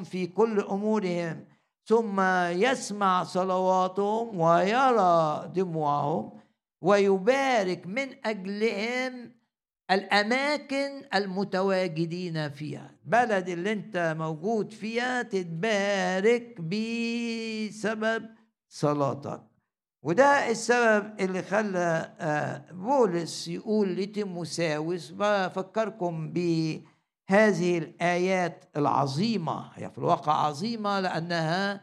في 0.03 0.27
كل 0.27 0.59
أمورهم 0.59 1.45
ثم 1.85 2.21
يسمع 2.51 3.23
صلواتهم 3.23 4.39
ويرى 4.39 5.51
دموعهم 5.55 6.31
ويبارك 6.81 7.87
من 7.87 8.25
أجلهم 8.25 9.31
الأماكن 9.91 11.03
المتواجدين 11.15 12.49
فيها. 12.49 12.95
بلد 13.05 13.49
اللي 13.49 13.71
أنت 13.71 14.15
موجود 14.17 14.71
فيها 14.73 15.21
تتبارك 15.21 16.61
بسبب 16.61 18.29
صلاتك. 18.69 19.52
وده 20.03 20.51
السبب 20.51 21.13
اللي 21.19 21.43
خلى 21.43 22.11
آه، 22.19 22.61
بولس 22.71 23.47
يقول 23.47 23.95
لتيموساوس 23.95 25.13
بفكركم 25.17 26.29
بهذه 26.33 27.77
الآيات 27.77 28.65
العظيمة. 28.77 29.65
هي 29.75 29.89
في 29.89 29.97
الواقع 29.97 30.33
عظيمة 30.33 30.99
لأنها 30.99 31.81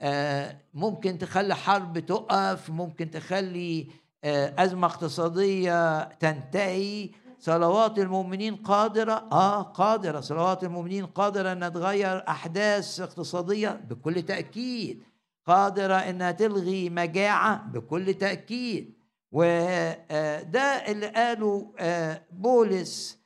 آه، 0.00 0.56
ممكن 0.74 1.18
تخلي 1.18 1.54
حرب 1.54 1.98
تقف 1.98 2.70
ممكن 2.70 3.10
تخلي 3.10 3.86
آه، 4.24 4.54
أزمة 4.58 4.86
اقتصادية 4.86 6.04
تنتهي. 6.04 7.10
صلوات 7.38 7.98
المؤمنين 7.98 8.56
قادرة؟ 8.56 9.28
آه 9.32 9.62
قادرة. 9.62 10.20
صلوات 10.20 10.64
المؤمنين 10.64 11.06
قادرة 11.06 11.52
أن 11.52 11.72
تغير 11.72 12.28
أحداث 12.28 13.00
اقتصادية 13.00 13.68
بكل 13.88 14.22
تأكيد. 14.22 15.02
قادرة 15.46 15.94
أنها 15.94 16.30
تلغي 16.30 16.90
مجاعة 16.90 17.66
بكل 17.72 18.14
تأكيد. 18.14 19.02
وده 19.32 20.60
اللي 20.62 21.06
قاله 21.06 21.74
آه، 21.78 22.22
بولس 22.32 23.18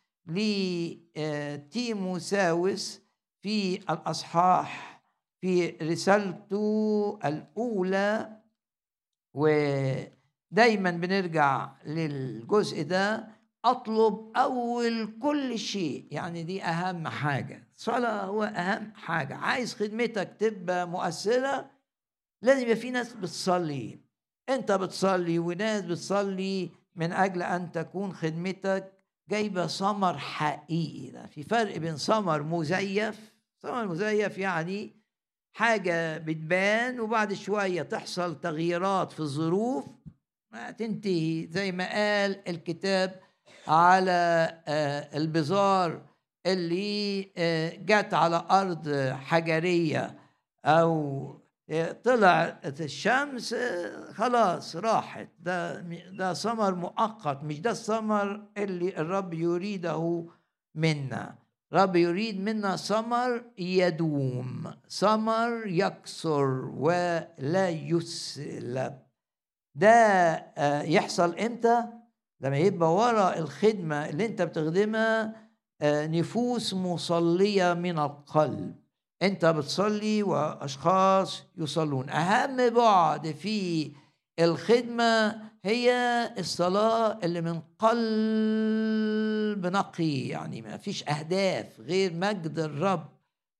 لتيموساوس 1.66 3.00
في 3.42 3.76
الأصحاح 3.90 5.00
في 5.40 5.70
رسالته 5.70 7.18
الأولى. 7.24 8.36
ودايما 9.34 10.90
بنرجع 10.90 11.70
للجزء 11.86 12.82
ده. 12.82 13.28
أطلب 13.64 14.32
أول 14.36 15.18
كل 15.22 15.58
شيء. 15.58 16.06
يعني 16.10 16.42
دي 16.42 16.62
أهم 16.64 17.08
حاجة. 17.08 17.68
الصلاه 17.76 18.24
هو 18.24 18.42
أهم 18.44 18.92
حاجة. 18.94 19.34
عايز 19.36 19.74
خدمتك 19.74 20.36
تبقى 20.38 20.88
مؤثرة 20.88 21.70
لازم 22.46 22.62
يبقى 22.62 22.76
في 22.76 22.90
ناس 22.90 23.12
بتصلي. 23.12 23.98
انت 24.48 24.72
بتصلي 24.72 25.38
وناس 25.38 25.82
بتصلي 25.82 26.70
من 26.94 27.12
أجل 27.12 27.42
أن 27.42 27.72
تكون 27.72 28.12
خدمتك 28.12 28.92
جايبة 29.30 29.66
ثمر 29.66 30.18
حقيقي. 30.18 31.10
ده 31.10 31.26
في 31.26 31.42
فرق 31.42 31.76
بين 31.76 31.96
ثمر 31.96 32.42
مزيف 32.42 33.32
ثمر 33.62 33.86
مزيف 33.86 34.38
يعني 34.38 34.96
حاجة 35.52 36.18
بتبان 36.18 37.00
وبعد 37.00 37.32
شوية 37.32 37.82
تحصل 37.82 38.40
تغييرات 38.40 39.12
في 39.12 39.20
الظروف 39.20 39.84
تنتهي. 40.78 41.46
زي 41.50 41.72
ما 41.72 41.84
قال 41.92 42.48
الكتاب 42.48 43.20
على 43.68 44.12
آه، 44.68 45.16
البزار 45.16 46.02
اللي 46.46 47.30
آه، 47.36 47.76
جت 47.76 48.14
على 48.14 48.46
أرض 48.50 48.88
حجرية 49.12 50.18
أو 50.64 51.45
طلعت 52.04 52.80
الشمس 52.80 53.54
خلاص 54.14 54.76
راحت. 54.76 55.28
ده 55.40 55.80
ده 56.18 56.32
ثمر 56.34 56.74
مؤقت 56.74 57.42
مش 57.44 57.60
ده 57.60 57.70
الثمر 57.70 58.42
اللي 58.56 58.96
الرب 59.00 59.34
يريده 59.34 60.26
منا. 60.74 61.34
رب 61.72 61.96
يريد 61.96 62.40
منا 62.40 62.76
ثمر 62.76 63.44
يدوم 63.58 64.72
ثمر 64.88 65.62
يكسر 65.66 66.44
ولا 66.76 67.68
يسلب. 67.68 68.98
ده 69.74 70.82
يحصل 70.82 71.34
إمتى؟ 71.38 71.84
لما 72.40 72.56
يبقى 72.56 72.94
ورا 72.94 73.38
الخدمة 73.38 74.08
اللي 74.08 74.26
أنت 74.26 74.42
بتخدمها 74.42 75.46
آه، 75.80 76.06
نفوس 76.06 76.74
مصلية 76.74 77.74
من 77.74 77.98
القلب. 77.98 78.74
انت 79.22 79.44
بتصلي 79.44 80.22
وأشخاص 80.22 81.44
يصلون. 81.56 82.10
أهم 82.10 82.70
بعد 82.70 83.30
في 83.30 83.92
الخدمة 84.40 85.40
هي 85.64 85.90
الصلاة 86.38 87.18
اللي 87.24 87.40
من 87.40 87.60
قلب 87.78 89.66
نقي 89.66 90.28
يعني 90.28 90.62
ما 90.62 90.76
فيش 90.76 91.08
أهداف 91.08 91.80
غير 91.80 92.12
مجد 92.14 92.58
الرب. 92.58 93.08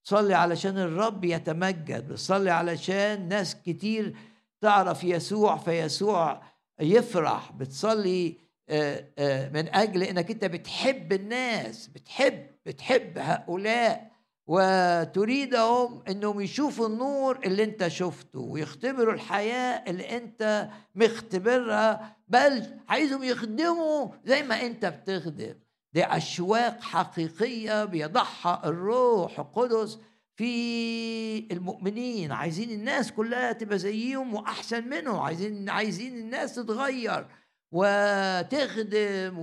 تصلي 0.04 0.34
علشان 0.34 0.78
الرب 0.78 1.24
يتمجد 1.24 2.08
بتصلي 2.08 2.50
علشان 2.50 3.28
ناس 3.28 3.56
كتير 3.66 4.16
تعرف 4.60 5.04
يسوع 5.04 5.56
فيسوع 5.56 6.42
يفرح. 6.80 7.52
بتصلي 7.52 8.36
آه، 8.68 9.04
آه، 9.18 9.48
من 9.48 9.74
أجل 9.74 10.02
إنك 10.02 10.30
أنت 10.30 10.44
بتحب 10.44 11.12
الناس 11.12 11.86
بتحب 11.86 12.46
بتحب 12.66 13.18
هؤلاء. 13.18 14.15
وتريدهم 14.46 16.02
إنهم 16.08 16.40
يشوفوا 16.40 16.86
النور 16.86 17.38
اللي 17.44 17.64
أنت 17.64 17.88
شفته 17.88 18.38
ويختبروا 18.40 19.14
الحياة 19.14 19.84
اللي 19.90 20.16
أنت 20.16 20.68
مختبرها 20.94 22.16
بل 22.28 22.66
عايزهم 22.88 23.22
يخدموا 23.22 24.08
زي 24.24 24.42
ما 24.42 24.60
أنت 24.66 24.86
بتخدم. 24.86 25.54
دي 25.92 26.04
أشواق 26.04 26.80
حقيقية 26.82 27.84
بيضعها 27.84 28.62
الروح 28.64 29.38
القدس 29.40 29.98
في 30.36 31.52
المؤمنين. 31.52 32.32
عايزين 32.32 32.70
الناس 32.70 33.12
كلها 33.12 33.52
تبقى 33.52 33.78
زيهم 33.78 34.34
وأحسن 34.34 34.88
منهم. 34.88 35.18
عايزين 35.20 35.68
عايزين 35.70 36.14
الناس 36.18 36.54
تتغير 36.54 37.26
وتخدم 37.72 39.38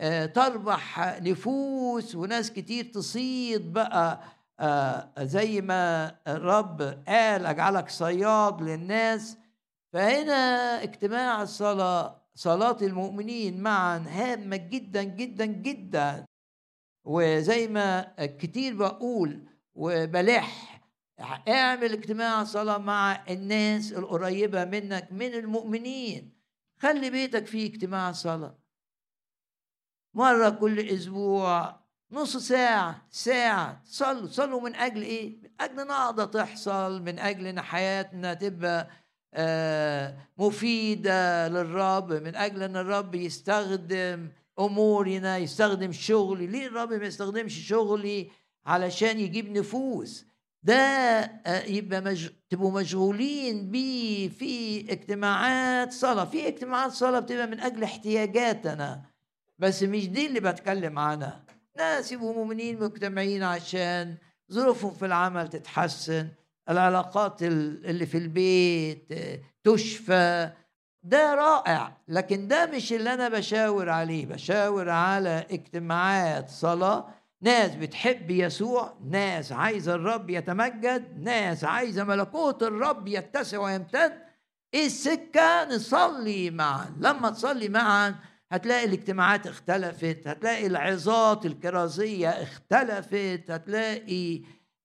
وتربح 0.00 0.98
نفوس 1.22 2.14
وناس 2.14 2.50
كتير 2.50 2.84
تصيد 2.84 3.72
بقى. 3.72 4.20
آه، 4.60 5.12
زي 5.18 5.60
ما 5.60 6.14
الرب 6.28 6.82
قال 7.08 7.46
أجعلك 7.46 7.88
صياد 7.90 8.62
للناس. 8.62 9.36
فهنا 9.92 10.32
اجتماع 10.82 11.42
الصلاه 11.42 12.22
صلاة 12.34 12.76
المؤمنين 12.82 13.60
معا 13.60 13.98
هامة 14.08 14.56
جدا 14.56 15.02
جدا 15.02 15.44
جدا. 15.44 16.24
وزي 17.04 17.68
ما 17.68 18.14
كتير 18.18 18.74
بقول 18.76 19.44
وبلح 19.74 20.80
اعمل 21.48 21.92
اجتماع 21.92 22.44
صلاة 22.44 22.78
مع 22.78 23.24
الناس 23.30 23.92
القريبة 23.92 24.64
منك 24.64 25.08
من 25.12 25.34
المؤمنين. 25.34 26.32
خلي 26.78 27.10
بيتك 27.10 27.46
فيه 27.46 27.66
اجتماع 27.70 28.12
صلاة. 28.12 28.61
مرة 30.14 30.48
كل 30.48 30.80
أسبوع 30.80 31.82
نص 32.12 32.36
ساعة 32.36 33.06
ساعة. 33.10 33.82
صلوا 33.84 34.28
صلوا 34.28 34.60
من 34.60 34.74
أجل 34.74 35.02
إيه؟ 35.02 35.36
من 35.42 35.50
أجل 35.60 35.86
نهضة 35.86 36.24
تحصل 36.24 37.02
من 37.02 37.18
أجل 37.18 37.46
إن 37.46 37.60
حياتنا 37.60 38.34
تبقى 38.34 38.88
آه، 39.34 40.14
مفيدة 40.38 41.48
للرب 41.48 42.12
من 42.12 42.36
أجل 42.36 42.62
أن 42.62 42.76
الرب 42.76 43.14
يستخدم 43.14 44.28
أمورنا 44.58 45.38
يستخدم 45.38 45.92
شغلي. 45.92 46.46
ليه 46.46 46.66
الرب 46.66 46.92
ما 46.92 47.06
يستخدمش 47.06 47.54
شغلي؟ 47.68 48.30
علشان 48.66 49.20
يجيب 49.20 49.52
نفوس. 49.58 50.26
ده 50.62 50.74
آه، 50.74 51.64
يبقى 51.64 52.00
مج... 52.00 52.28
تبقوا 52.50 52.80
مشغولين 52.80 53.70
بيه 53.70 54.28
في 54.28 54.80
اجتماعات 54.92 55.92
صلاة. 55.92 56.24
في 56.24 56.48
اجتماعات 56.48 56.92
صلاة 56.92 57.20
بتبقى 57.20 57.46
من 57.46 57.60
أجل 57.60 57.82
احتياجاتنا. 57.84 59.11
بس 59.62 59.82
مش 59.82 60.08
دي 60.08 60.26
اللي 60.26 60.40
بتكلم 60.40 60.98
عنها. 60.98 61.40
ناس 61.78 62.12
يبقوا 62.12 62.34
مؤمنين 62.34 62.80
مجتمعين 62.80 63.42
عشان 63.42 64.16
ظروفهم 64.52 64.90
في 64.94 65.06
العمل 65.06 65.48
تتحسن 65.48 66.28
العلاقات 66.68 67.42
اللي 67.42 68.06
في 68.06 68.18
البيت 68.18 69.06
آه، 69.12 69.38
تشفى. 69.64 70.50
ده 71.02 71.34
رائع 71.34 71.96
لكن 72.08 72.48
ده 72.48 72.66
مش 72.66 72.92
اللي 72.92 73.14
أنا 73.14 73.28
بشاور 73.28 73.88
عليه. 73.90 74.26
بشاور 74.26 74.90
على 74.90 75.46
اجتماعات 75.50 76.50
صلاة. 76.50 77.08
ناس 77.42 77.74
بتحب 77.74 78.30
يسوع 78.30 78.94
ناس 79.10 79.52
عايزة 79.52 79.94
الرب 79.94 80.30
يتمجد 80.30 81.20
ناس 81.20 81.64
عايزة 81.64 82.04
ملكوت 82.04 82.62
الرب 82.62 83.08
يتسع 83.08 83.58
ويمتد. 83.58 84.12
إيه 84.74 84.86
السكة؟ 84.86 85.64
نصلي 85.64 86.50
معا. 86.50 86.86
لما 87.00 87.30
تصلي 87.30 87.68
معا 87.68 88.14
هتلاقي 88.52 88.84
الاجتماعات 88.84 89.46
اختلفت 89.46 90.28
هتلاقي 90.28 90.66
العظات 90.66 91.46
الكرازية 91.46 92.28
اختلفت 92.28 93.50
هتلاقي 93.50 94.40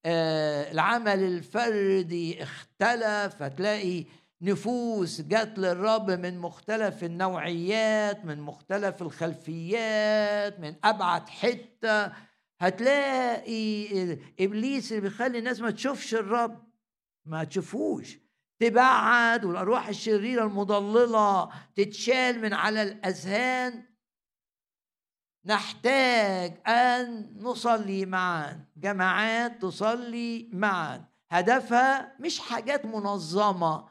آه 0.05 0.72
العمل 0.72 1.20
الفردي 1.24 2.43
اختلف 2.43 3.41
هتلاقي 3.41 4.05
نفوس 4.41 5.22
جت 5.22 5.53
للرب 5.57 6.11
من 6.11 6.39
مختلف 6.39 7.03
النوعيات 7.03 8.26
من 8.26 8.41
مختلف 8.41 9.01
الخلفيات 9.01 10.59
من 10.59 10.76
أبعد 10.84 11.30
حتة. 11.30 12.11
هتلاقي 12.61 13.88
إبليس 14.39 14.91
اللي 14.91 15.01
بيخلي 15.01 15.39
الناس 15.39 15.59
ما 15.59 15.72
تشوفش 15.72 16.15
الرب 16.15 16.68
ما 17.26 17.43
تشوفوش. 17.43 18.18
تبعد 18.60 19.45
والأرواح 19.45 19.88
الشريرة 19.88 20.43
المضللة 20.43 21.49
تتشال 21.76 22.41
من 22.41 22.53
على 22.53 22.84
الأذهان. 22.84 23.84
نحتاج 25.45 26.68
أن 26.68 27.34
نصلي 27.39 28.05
معا. 28.05 28.66
جماعات 28.78 29.62
تصلي 29.62 30.49
معا. 30.53 31.05
هدفها 31.32 32.16
مش 32.20 32.39
حاجات 32.39 32.86
منظمة 32.86 33.86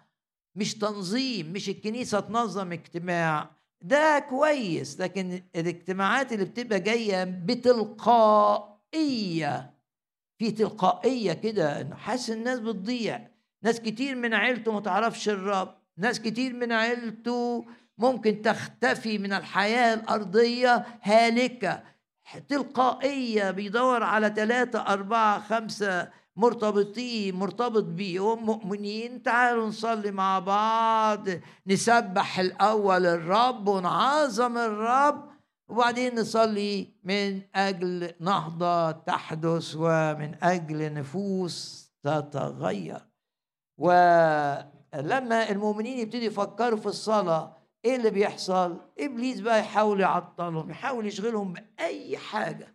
مش 0.55 0.75
تنظيم 0.75 1.53
مش 1.53 1.69
الكنيسة 1.69 2.21
تنظم 2.21 2.73
اجتماع. 2.73 3.51
ده 3.83 4.19
كويس 4.31 5.01
لكن 5.01 5.43
الاجتماعات 5.57 6.33
اللي 6.33 6.45
بتبقى 6.45 6.81
جاية 6.81 7.25
بتلقائية. 8.45 8.67
في 10.39 10.51
تلقائية 10.51 11.33
كده 11.33 11.97
حاسس 11.97 12.31
الناس 12.31 12.59
بتضيع. 12.61 13.36
ناس 13.63 13.81
كتير 13.81 14.15
من 14.15 14.35
عيلته 14.35 14.73
ما 14.73 14.81
تعرفش 14.81 15.29
الرب. 15.29 15.75
ناس 15.99 16.21
كتير 16.21 16.53
من 16.55 16.73
عيلته 16.73 17.67
ممكن 17.99 18.43
تختفي 18.43 19.19
من 19.19 19.33
الحياة 19.33 19.95
الأرضية 19.95 20.87
هالكة 21.03 21.83
تلقائية 22.49 23.51
بيدور 23.51 24.03
على 24.03 24.33
ثلاثة 24.37 24.79
أربعة 24.81 25.41
خمسة 25.41 26.09
مرتبطين 26.37 27.35
مرتبط 27.35 27.85
بيهم 27.85 28.47
مؤمنين. 28.47 29.23
تعالوا 29.23 29.69
نصلي 29.69 30.11
مع 30.11 30.39
بعض 30.39 31.29
نسبح 31.67 32.39
الأول 32.39 33.07
الرب 33.07 33.69
ونعظم 33.69 34.59
الرب 34.59 35.31
وبعدين 35.69 36.21
نصلي 36.21 36.89
من 37.05 37.43
أجل 37.55 38.13
نهضة 38.21 38.91
تحدث 38.91 39.75
ومن 39.77 40.35
أجل 40.43 40.95
نفوس 40.95 41.87
تتغير. 42.03 43.06
ولما 43.79 45.51
المؤمنين 45.51 45.99
يبتدوا 45.99 46.25
يفكروا 46.25 46.79
في 46.79 46.87
الصلاة 46.87 47.57
إيه 47.85 47.97
اللي 47.97 48.11
بيحصل؟ 48.11 48.81
إبليس 48.99 49.41
بقى 49.41 49.61
يحاول 49.61 50.01
يعطلهم 50.01 50.71
يحاول 50.71 51.07
يشغلهم 51.07 51.53
بأي 51.53 52.19
حاجة 52.19 52.75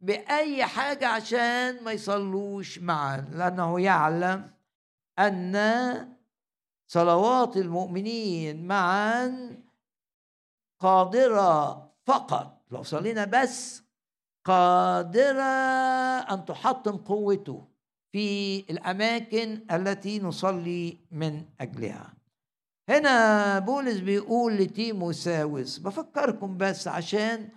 بأي 0.00 0.64
حاجة 0.64 1.08
عشان 1.08 1.84
ما 1.84 1.92
يصلوش 1.92 2.78
معا 2.78 3.16
لأنه 3.32 3.80
يعلم 3.80 4.50
أن 5.18 5.56
صلوات 6.88 7.56
المؤمنين 7.56 8.66
معا 8.66 9.56
قادرة 10.80 11.90
فقط. 12.04 12.62
لو 12.70 12.82
صلينا 12.82 13.24
بس 13.24 13.82
قادرة 14.44 15.42
أن 16.32 16.44
تحطم 16.44 16.96
قوته. 16.96 17.68
في 18.12 18.58
الأماكن 18.70 19.60
التي 19.70 20.20
نصلي 20.20 20.96
من 21.10 21.42
أجلها. 21.60 22.14
هنا 22.88 23.58
بولس 23.58 23.98
بيقول 23.98 24.56
لتيموساوس 24.56 25.78
بفكركم 25.78 26.56
بس 26.56 26.88
عشان 26.88 27.48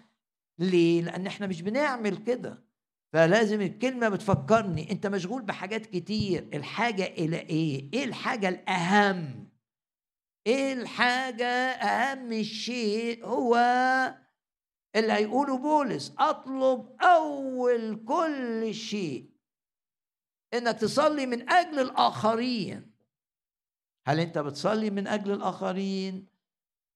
ليه؟ 0.60 1.02
لأن 1.02 1.28
إحنا 1.28 1.48
مش 1.48 1.62
بنعمل 1.62 2.18
كده. 2.18 2.64
فلازم 3.14 3.62
الكلمة 3.62 4.10
بتفكرني 4.10 4.92
أنت 4.92 5.08
مشغول 5.08 5.42
بحاجات 5.42 5.86
كتير. 5.86 6.50
الحاجة 6.54 7.04
إلى 7.04 7.38
إيه؟ 7.40 7.90
إيه 7.94 8.04
الحاجة 8.04 8.50
الأهم؟ 8.50 9.50
إيه 10.48 10.74
الحاجة 10.74 11.46
أهم 11.46 12.44
شيء؟ 12.44 13.26
هو 13.26 13.56
اللي 14.96 15.14
هيقوله 15.14 15.58
بولس. 15.58 16.14
أطلب 16.20 17.02
أول 17.02 18.06
كل 18.06 18.74
شيء. 18.74 19.35
إنك 20.54 20.78
تصلي 20.78 21.26
من 21.26 21.50
أجل 21.50 21.80
الآخرين. 21.80 22.92
هل 24.08 24.20
أنت 24.20 24.38
بتصلي 24.38 24.90
من 24.90 25.08
أجل 25.08 25.32
الآخرين؟ 25.32 26.28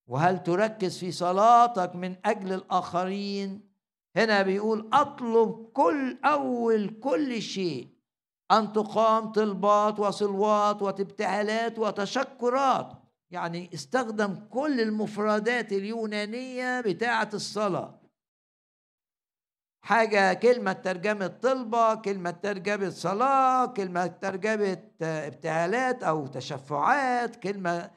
وهل 0.08 0.44
تركز 0.44 0.98
في 0.98 1.12
صلاتك 1.12 1.96
من 1.96 2.16
أجل 2.26 2.54
الآخرين؟ 2.54 3.70
هنا 4.16 4.42
بيقول 4.42 4.90
أطلب 4.94 5.70
كل 5.74 6.18
أول 6.26 7.00
كل 7.00 7.42
شيء. 7.42 7.88
أن 8.52 8.74
تقام 8.74 9.32
طلبات 9.32 10.00
وصلوات 10.00 10.82
وتبتهالات 10.82 11.80
وتشكرات. 11.80 12.94
يعني 13.32 13.70
استخدم 13.74 14.36
كل 14.50 14.82
المفردات 14.82 15.72
اليونانية 15.72 16.82
بتاعة 16.82 17.30
الصلاة. 17.34 17.99
حاجة 19.82 20.34
كلمة 20.34 20.74
ترجمة 20.74 21.28
طلبة 21.28 21.96
كلمة 21.96 22.32
ترجمة 22.32 22.90
صلاة 22.90 23.66
كلمة 23.66 24.08
ترجمة 24.08 24.78
ابتهالات 25.02 26.04
أو 26.04 26.28
تشفعات 26.28 27.36
كلمة 27.36 27.92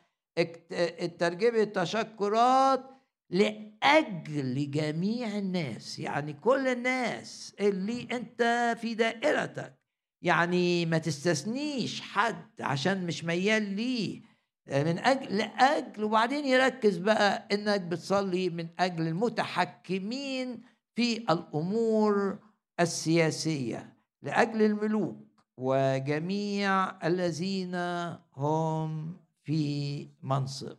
ترجمة 1.18 1.64
تشكرات 1.64 2.84
لأجل 3.30 4.70
جميع 4.70 5.38
الناس. 5.38 5.98
يعني 5.98 6.32
كل 6.32 6.68
الناس 6.68 7.54
اللي 7.60 8.08
أنت 8.12 8.74
في 8.80 8.94
دائرتك. 8.94 9.74
يعني 10.22 10.86
ما 10.86 10.98
تستثنيش 10.98 12.00
حد 12.00 12.46
عشان 12.60 13.06
مش 13.06 13.24
ميال 13.24 13.62
ليه. 13.62 14.22
من 14.68 14.98
أجل 14.98 15.36
لأجل 15.38 16.04
وبعدين 16.04 16.44
يركز 16.46 16.96
بقى 16.96 17.48
إنك 17.52 17.80
بتصلي 17.80 18.50
من 18.50 18.68
أجل 18.78 19.08
المتحكمين 19.08 20.62
في 20.94 21.16
الأمور 21.16 22.38
السياسية 22.80 23.96
لأجل 24.22 24.62
الملوك 24.62 25.16
وجميع 25.56 27.06
الذين 27.06 27.74
هم 28.36 29.16
في 29.44 30.08
منصب. 30.22 30.76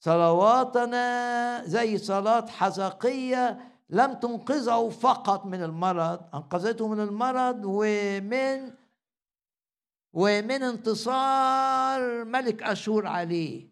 صلواتنا 0.00 1.62
زي 1.64 1.98
صلاة 1.98 2.46
حزقيه 2.46 3.58
لم 3.90 4.12
تنقذه 4.12 4.88
فقط 4.88 5.46
من 5.46 5.62
المرض 5.62 6.20
أنقذته 6.34 6.88
من 6.88 7.00
المرض 7.00 7.60
ومن 7.64 8.72
ومن 10.12 10.62
انتصار 10.62 12.24
ملك 12.24 12.62
أشور 12.62 13.06
عليه 13.06 13.68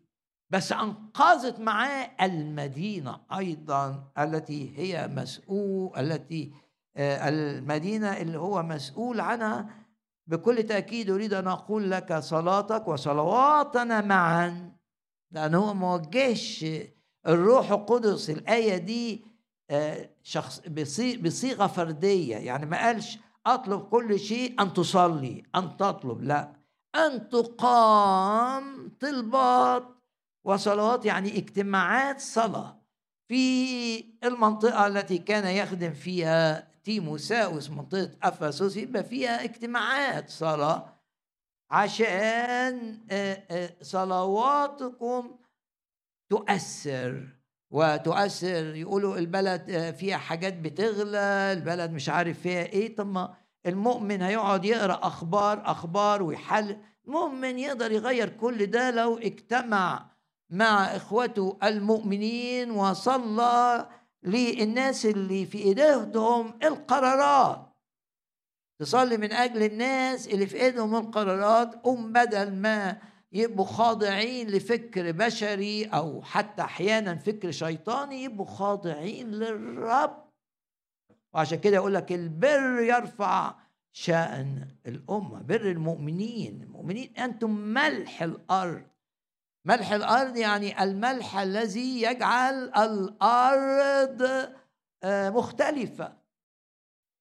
بس 0.50 0.72
أنقذت 0.72 1.60
معاه 1.60 2.10
المدينة 2.20 3.20
أيضا 3.38 4.12
التي 4.18 4.78
هي 4.78 5.08
مسؤول 5.08 5.98
التي 5.98 6.52
آه، 6.96 7.28
المدينة 7.28 8.08
اللي 8.16 8.38
هو 8.38 8.62
مسؤول 8.62 9.20
عنها. 9.20 9.68
بكل 10.26 10.62
تأكيد 10.62 11.10
أريد 11.10 11.34
أن 11.34 11.46
أقول 11.46 11.90
لك 11.90 12.18
صلاتك 12.18 12.88
وصلواتنا 12.88 14.00
معا 14.00 14.72
لأن 15.30 15.54
هو 15.54 15.74
ما 15.74 15.94
وجهش 15.94 16.66
الروح 17.26 17.72
القدس 17.72 18.30
الآية 18.30 18.76
دي 18.76 19.24
آه، 19.70 20.10
شخص 20.22 20.60
بصيغة 21.22 21.66
فردية. 21.66 22.36
يعني 22.36 22.66
ما 22.66 22.86
قالش 22.86 23.18
أطلب 23.46 23.80
كل 23.80 24.18
شيء 24.18 24.62
أن 24.62 24.72
تصلي 24.72 25.42
أن 25.54 25.76
تطلب 25.76 26.22
لا. 26.22 26.52
أن 26.94 27.28
تقام 27.28 28.92
طلبات 29.00 29.95
وصلوات 30.46 31.04
يعني 31.04 31.38
اجتماعات 31.38 32.20
صلاة 32.20 32.82
في 33.28 34.04
المنطقة 34.24 34.86
التي 34.86 35.18
كان 35.18 35.46
يخدم 35.46 35.92
فيها 35.92 36.68
تيموساوس 36.84 37.70
منطقة 37.70 38.10
أفسس 38.22 38.76
يبقى 38.76 39.04
فيها 39.04 39.44
اجتماعات 39.44 40.30
صلاة 40.30 40.92
عشان 41.70 42.98
صلواتكم 43.82 45.36
تؤثر. 46.30 47.28
وتؤثر 47.70 48.74
يقولوا 48.74 49.18
البلد 49.18 49.94
فيها 49.98 50.16
حاجات 50.16 50.54
بتغلى 50.58 51.18
البلد 51.52 51.90
مش 51.90 52.08
عارف 52.08 52.40
فيها 52.40 52.62
إيه. 52.62 52.96
طب 52.96 53.06
ما 53.06 53.34
المؤمن 53.66 54.22
هيقعد 54.22 54.64
يقرأ 54.64 55.06
أخبار 55.06 55.62
أخبار 55.70 56.22
ويحل 56.22 56.76
المؤمن 57.06 57.58
يقدر 57.58 57.92
يغير 57.92 58.28
كل 58.28 58.66
ده 58.66 58.90
لو 58.90 59.18
اجتمع 59.18 60.15
مع 60.50 60.96
إخوته 60.96 61.58
المؤمنين 61.62 62.70
وصلى 62.70 63.88
للناس 64.22 65.06
اللي 65.06 65.46
في 65.46 65.58
إيديهم 65.58 66.58
القرارات. 66.62 67.66
تصلي 68.80 69.16
من 69.16 69.32
أجل 69.32 69.62
الناس 69.62 70.28
اللي 70.28 70.46
في 70.46 70.56
ايدهم 70.56 70.96
القرارات 70.96 71.86
ام 71.86 72.12
بدل 72.12 72.52
ما 72.52 72.98
يبقوا 73.32 73.66
خاضعين 73.66 74.50
لفكر 74.50 75.12
بشري 75.12 75.84
أو 75.84 76.22
حتى 76.22 76.62
أحيانا 76.62 77.14
فكر 77.14 77.50
شيطاني 77.50 78.24
يبقوا 78.24 78.46
خاضعين 78.46 79.30
للرب. 79.30 80.26
وعشان 81.34 81.58
كده 81.58 81.76
يقول 81.76 81.94
لك 81.94 82.12
البر 82.12 82.80
يرفع 82.80 83.54
شأن 83.92 84.68
الأمة 84.86 85.42
بر 85.42 85.70
المؤمنين. 85.70 86.62
المؤمنين 86.62 87.16
أنتم 87.16 87.50
ملح 87.50 88.22
الأرض. 88.22 88.82
ملح 89.66 89.92
الأرض 89.92 90.36
يعني 90.36 90.82
الملح 90.82 91.38
الذي 91.38 92.02
يجعل 92.02 92.54
الأرض 92.64 94.22
آه، 95.02 95.30
مختلفة. 95.30 96.12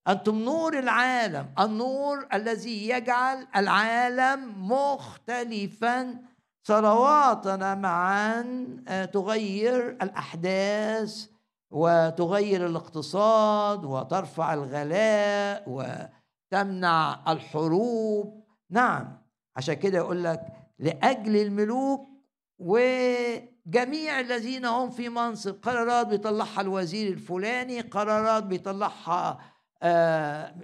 أنتم 0.07 0.35
نور 0.39 0.79
العالم 0.79 1.53
النور 1.59 2.27
الذي 2.33 2.89
يجعل 2.89 3.47
العالم 3.55 4.71
مختلفا. 4.71 6.21
صلواتنا 6.67 7.75
معا 7.75 8.67
آه، 8.87 9.05
تغير 9.05 9.89
الأحداث 9.89 11.27
وتغير 11.71 12.65
الاقتصاد 12.65 13.85
وترفع 13.85 14.53
الغلاء 14.53 15.63
وتمنع 15.67 17.31
الحروب. 17.31 18.43
نعم 18.69 19.17
عشان 19.55 19.73
كده 19.73 19.97
يقول 19.97 20.23
لك 20.23 20.41
لأجل 20.79 21.35
الملوك 21.37 22.14
وجميع 22.59 24.19
الذين 24.19 24.65
هم 24.65 24.89
في 24.89 25.09
منصب 25.09 25.61
قرارات 25.61 26.07
بيطلعها 26.07 26.61
الوزير 26.61 27.13
الفلاني 27.13 27.81
قرارات 27.81 28.43
بيطلعها 28.43 29.39
آه، 29.83 30.55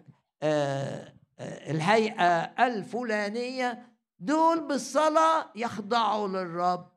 آه، 0.43 1.13
آه، 1.39 1.71
الهيئة 1.71 2.39
الفلانية 2.65 3.91
دول 4.19 4.67
بالصلاة 4.67 5.51
يخضعوا 5.55 6.27
للرب. 6.27 6.91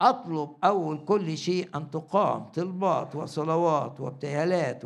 أطلب 0.00 0.56
أول 0.64 1.04
كل 1.04 1.38
شيء 1.38 1.76
أن 1.76 1.90
تقام 1.90 2.44
طلبات 2.44 3.16
وصلوات 3.16 4.00
وابتهالات 4.00 4.84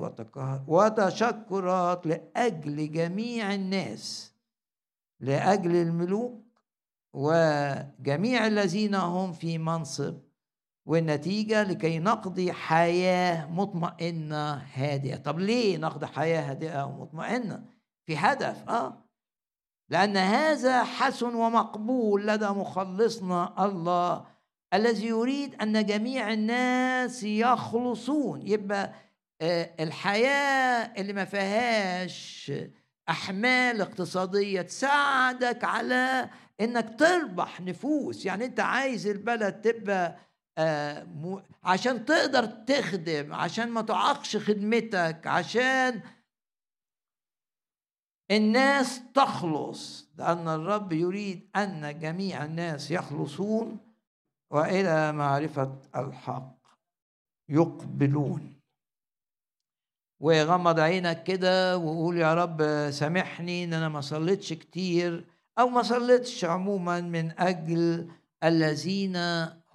وتشكرات 0.68 2.06
لأجل 2.06 2.92
جميع 2.92 3.54
الناس 3.54 4.34
لأجل 5.20 5.76
الملوك. 5.76 6.51
وجميع 7.12 8.46
الذين 8.46 8.94
هم 8.94 9.32
في 9.32 9.58
منصب 9.58 10.18
والنتيجة 10.86 11.62
لكي 11.62 11.98
نقضي 11.98 12.52
حياة 12.52 13.46
مطمئنة 13.46 14.54
هادئة. 14.74 15.16
طب 15.16 15.38
ليه 15.38 15.78
نقضي 15.78 16.06
حياة 16.06 16.50
هادئة 16.50 16.84
ومطمئنة؟ 16.84 17.64
في 18.04 18.16
هدف 18.16 18.68
آه. 18.68 19.04
لأن 19.88 20.16
هذا 20.16 20.84
حسن 20.84 21.34
ومقبول 21.34 22.26
لدى 22.26 22.46
مخلصنا 22.48 23.64
الله 23.66 24.24
الذي 24.74 25.06
يريد 25.06 25.54
أن 25.54 25.86
جميع 25.86 26.32
الناس 26.32 27.22
يخلصون. 27.22 28.46
يبقى 28.46 28.92
آه، 29.40 29.70
الحياة 29.80 30.92
اللي 31.00 31.12
ما 31.12 31.24
فيهاش 31.24 32.52
أحمال 33.08 33.80
اقتصادية 33.80 34.62
تساعدك 34.62 35.64
على 35.64 36.30
إنك 36.60 36.98
تربح 36.98 37.60
نفوس. 37.60 38.26
يعني 38.26 38.44
أنت 38.44 38.60
عايز 38.60 39.06
البلد 39.06 39.60
تبقى 39.60 40.18
آه، 40.58 41.06
عشان 41.64 42.04
تقدر 42.04 42.46
تخدم 42.46 43.34
عشان 43.34 43.68
ما 43.68 43.82
تعقش 43.82 44.36
خدمتك 44.36 45.26
عشان 45.26 46.02
الناس 48.30 49.02
تخلص. 49.14 50.10
لأن 50.18 50.48
الرب 50.48 50.92
يريد 50.92 51.50
أن 51.56 51.98
جميع 51.98 52.44
الناس 52.44 52.90
يخلصون 52.90 53.78
وإلى 54.50 55.12
معرفة 55.12 55.78
الحق. 55.96 56.58
يقبلون. 57.48 58.60
وغمض 60.20 60.80
عينك 60.80 61.24
كده 61.24 61.78
وقول 61.78 62.18
يا 62.18 62.34
رب 62.34 62.90
سامحني 62.90 63.64
إن 63.64 63.72
أنا 63.74 63.88
ما 63.88 64.00
صليتش 64.00 64.52
كتير. 64.52 65.31
أو 65.58 65.68
ما 65.68 65.82
صليتش 65.82 66.44
عموما 66.44 67.00
من 67.00 67.40
أجل 67.40 68.08
الذين 68.44 69.16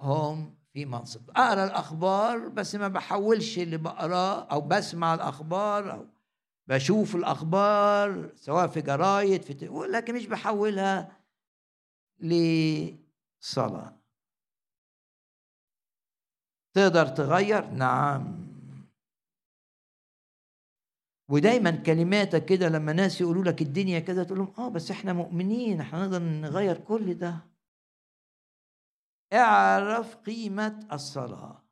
هم 0.00 0.54
في 0.72 0.84
منصب. 0.84 1.30
أقرأ 1.30 1.64
الأخبار 1.64 2.48
بس 2.48 2.74
ما 2.74 2.88
بحولش 2.88 3.58
اللي 3.58 3.76
بقراه 3.76 4.40
أو 4.42 4.60
بسمع 4.60 5.14
الأخبار 5.14 5.92
أو 5.92 6.06
بشوف 6.66 7.16
الأخبار 7.16 8.32
سواء 8.36 8.66
في 8.66 8.80
جرايد 8.80 9.42
في 9.42 9.86
لكن 9.90 10.14
مش 10.14 10.26
بحولها 10.26 11.16
لصلاة. 12.20 13.98
تقدر 16.74 17.06
تغير؟ 17.06 17.70
نعم. 17.70 18.47
ودايما 21.30 21.70
كلماتك 21.70 22.44
كده 22.44 22.68
لما 22.68 22.92
ناس 22.92 23.20
يقولوا 23.20 23.44
لك 23.44 23.62
الدنيا 23.62 23.98
كده 24.00 24.24
تقول 24.24 24.38
لهم 24.38 24.54
آه 24.58 24.68
بس 24.68 24.90
إحنا 24.90 25.12
مؤمنين 25.12 25.80
إحنا 25.80 26.02
نقدر 26.06 26.18
نغير 26.22 26.78
كل 26.78 27.14
ده. 27.14 27.48
اعرف 29.32 30.16
قيمة 30.16 30.88
الصلاة. 30.92 31.64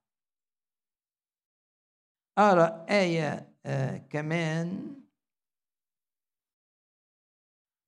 أقرأ 2.39 2.87
آية 2.91 3.55
آه 3.67 3.97
كمان. 3.97 4.97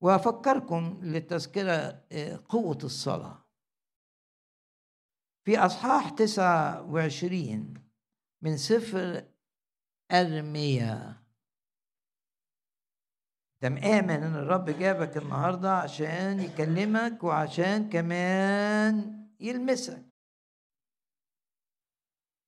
وأفكركم 0.01 0.99
للتذكرة 1.03 2.05
آه 2.11 2.43
قوة 2.49 2.77
الصلاة. 2.83 3.45
في 5.45 5.57
أصحاح 5.57 6.09
تسعة 6.09 6.81
وعشرين 6.91 7.73
من 8.41 8.57
سفر 8.57 9.25
أرميا. 10.11 11.18
ده 13.61 13.69
مآمن 13.69 14.09
إن 14.09 14.35
الرب 14.35 14.69
جابك 14.69 15.17
النهارده 15.17 15.77
عشان 15.77 16.39
يكلمك 16.39 17.23
وعشان 17.23 17.89
كمان 17.89 19.25
يلمسك. 19.39 20.05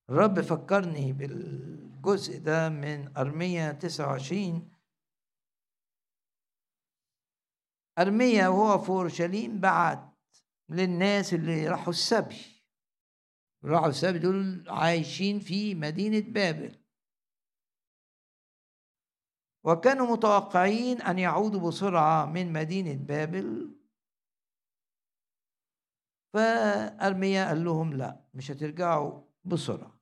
الرب 0.09 0.41
فكرني 0.41 1.13
بالجزء 1.13 2.39
ده 2.39 2.69
من 2.69 3.17
أرمية 3.17 3.71
29 3.71 4.71
أرمية 7.99 8.47
وهو 8.47 8.77
في 8.79 8.89
أورشليم 8.89 9.59
بعت 9.59 10.17
للناس 10.69 11.33
اللي 11.33 11.67
راحوا 11.67 11.89
السبي. 11.93 12.63
راحوا 13.63 13.89
السبي 13.89 14.19
دول 14.19 14.69
عايشين 14.69 15.39
في 15.39 15.75
مدينة 15.75 16.31
بابل. 16.31 16.80
وكانوا 19.63 20.07
متوقعين 20.15 21.01
أن 21.01 21.19
يعودوا 21.19 21.67
بسرعة 21.67 22.25
من 22.25 22.53
مدينة 22.53 22.93
بابل. 22.93 23.75
فأرميا 26.33 27.47
قال 27.47 27.63
لهم 27.63 27.93
لا 27.93 28.25
مش 28.33 28.51
هترجعوا 28.51 29.21
بسرعة. 29.45 29.99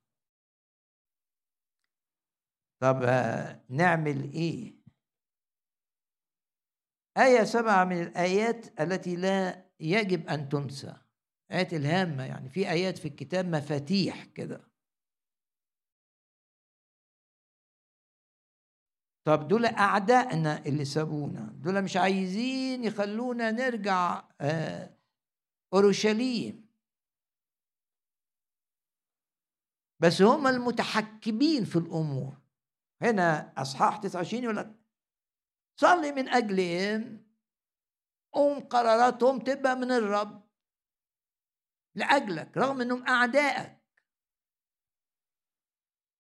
طب 2.82 3.04
نعمل 3.70 4.34
إيه؟ 4.34 4.80
آية 7.18 7.44
سبعة 7.44 7.84
من 7.84 8.02
الآيات 8.02 8.82
التي 8.82 9.16
لا 9.16 9.66
يجب 9.80 10.28
أن 10.28 10.50
تنسى. 10.50 10.96
آيات 11.52 11.74
الهامة 11.74 12.26
يعني 12.26 12.50
في 12.50 12.70
آيات 12.72 12.98
في 12.98 13.08
الكتاب 13.08 13.46
مفاتيح 13.46 14.26
كده. 14.26 14.69
طب 19.30 19.48
دول 19.48 19.66
أعدائنا 19.66 20.66
اللي 20.66 20.86
سابونا 20.86 21.54
دول 21.56 21.82
مش 21.82 21.98
عايزين 21.98 22.84
يخلونا 22.84 23.52
نرجع 23.52 24.24
آه 24.42 24.98
أورشليم. 25.74 26.70
بس 30.00 30.22
هم 30.22 30.48
المتحكمين 30.48 31.66
في 31.66 31.76
الأمور. 31.76 32.38
هنا 33.02 33.54
أصحاح 33.58 33.98
29 33.98 34.44
يقول 34.44 34.58
لك 34.58 34.76
صلي 35.80 36.12
من 36.12 36.30
أجلهم 36.30 37.26
قوم 38.34 38.60
قراراتهم 38.60 39.40
تبقى 39.40 39.76
من 39.76 39.92
الرب 39.92 40.50
لأجلك 41.96 42.58
رغم 42.58 42.82
أنهم 42.82 43.08
أعدائك. 43.08 43.79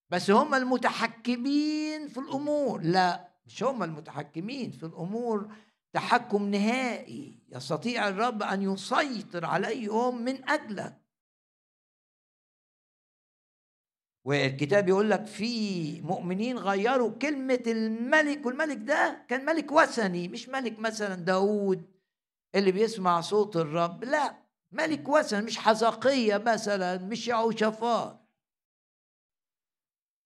بس 0.09 0.31
هم 0.31 0.55
المتحكمين 0.55 2.07
في 2.07 2.17
الأمور. 2.19 2.81
لا 2.81 3.29
مش 3.45 3.63
هم 3.63 3.83
المتحكمين 3.83 4.71
في 4.71 4.85
الأمور. 4.85 5.51
تحكم 5.93 6.49
نهائي. 6.51 7.39
يستطيع 7.49 8.07
الرب 8.07 8.43
أن 8.43 8.61
يسيطر 8.61 9.45
عليهم 9.45 10.21
من 10.21 10.49
اجلك 10.49 10.99
والكتاب 14.25 14.89
يقول 14.89 15.09
لك 15.09 15.25
في 15.25 16.01
مؤمنين 16.01 16.57
غيروا 16.57 17.11
كلمة 17.11 17.63
الملك 17.67 18.45
والملك 18.45 18.77
ده 18.77 19.25
كان 19.29 19.45
ملك 19.45 19.71
وثني 19.71 20.27
مش 20.27 20.49
ملك 20.49 20.79
مثلا 20.79 21.15
داود 21.15 21.85
اللي 22.55 22.71
بيسمع 22.71 23.21
صوت 23.21 23.55
الرب. 23.57 24.03
لا 24.03 24.35
ملك 24.71 25.09
وثني 25.09 25.41
مش 25.41 25.57
حزقية 25.57 26.37
مثلا 26.37 26.97
مش 26.97 27.27
يعوشفار 27.27 28.19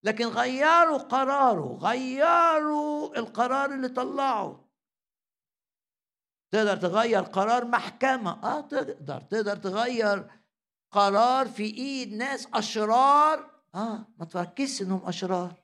لكن 0.03 0.25
غيروا 0.25 0.97
قراره 0.97 1.77
غيروا 1.77 3.17
القرار 3.17 3.73
اللي 3.73 3.87
طلعه. 3.89 4.69
تقدر 6.51 6.77
تغير 6.77 7.21
قرار 7.21 7.65
محكمة. 7.65 8.43
آه 8.43 8.61
تقدر. 8.61 9.21
تقدر 9.21 9.55
تغير 9.55 10.31
قرار 10.91 11.47
في 11.47 11.63
إيد 11.63 12.13
ناس 12.13 12.47
أشرار. 12.53 13.63
آه 13.75 14.07
ما 14.17 14.25
تركزش 14.25 14.81
إنهم 14.81 15.05
أشرار. 15.05 15.63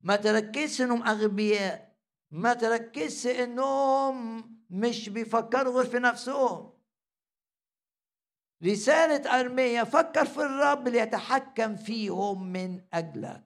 ما 0.00 0.16
تركزش 0.16 0.80
إنهم 0.80 1.02
أغبياء. 1.06 1.96
ما 2.30 2.54
تركزش 2.54 3.26
إنهم 3.26 4.44
مش 4.70 5.08
بيفكروا 5.08 5.74
غير 5.74 5.90
في 5.90 5.98
نفسهم. 5.98 6.69
رسالة 8.64 9.40
أرمية 9.40 9.82
فكر 9.82 10.24
في 10.24 10.40
الرب 10.42 10.88
ليتحكم 10.88 11.76
فيهم 11.76 12.52
من 12.52 12.80
أجلك. 12.92 13.44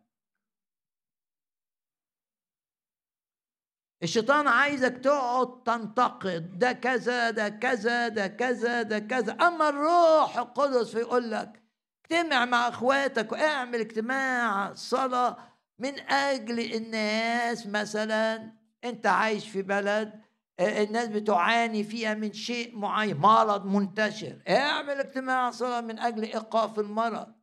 الشيطان 4.03 4.49
عايزك 4.49 4.99
تقعد 4.99 5.63
تنتقد 5.63 6.59
ده 6.59 6.73
كذا 6.73 7.31
ده 7.31 7.49
كذا 7.49 8.09
ده 8.09 8.27
كذا 8.29 8.83
ده 8.83 8.99
كذا. 8.99 9.33
أما 9.33 9.69
الروح 9.69 10.39
القدس 10.39 10.91
فيقول 10.91 11.31
لك 11.31 11.63
اجتمع 12.05 12.45
مع 12.45 12.69
أخواتك 12.69 13.33
واعمل 13.33 13.81
اجتماع 13.81 14.75
صلاة 14.75 15.37
من 15.79 16.01
أجل 16.01 16.75
الناس. 16.75 17.67
مثلا 17.67 18.53
أنت 18.85 19.07
عايش 19.07 19.49
في 19.49 19.63
بلد 19.63 20.24
الناس 20.61 21.09
بتعاني 21.09 21.85
فيها 21.85 22.15
من 22.15 22.33
شيء 22.33 22.79
معين 22.79 23.17
مرض 23.17 23.67
منتشر. 23.67 24.43
اعمل 24.49 24.91
اجتماع 24.91 25.51
صلاة 25.51 25.81
من 25.81 25.99
أجل 25.99 26.23
ايقاف 26.23 26.79
المرض. 26.79 27.35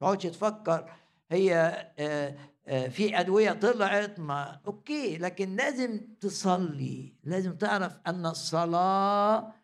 ما 0.00 0.14
تفكر 0.14 0.92
هي 1.30 1.54
آه، 1.98 2.36
آه، 2.66 2.88
في 2.88 3.20
أدوية 3.20 3.52
طلعت 3.52 4.18
ما 4.18 4.60
أوكي 4.66 5.18
لكن 5.18 5.56
لازم 5.56 6.00
تصلي. 6.20 7.14
لازم 7.24 7.56
تعرف 7.56 7.98
أن 8.06 8.26
الصلاة 8.26 9.54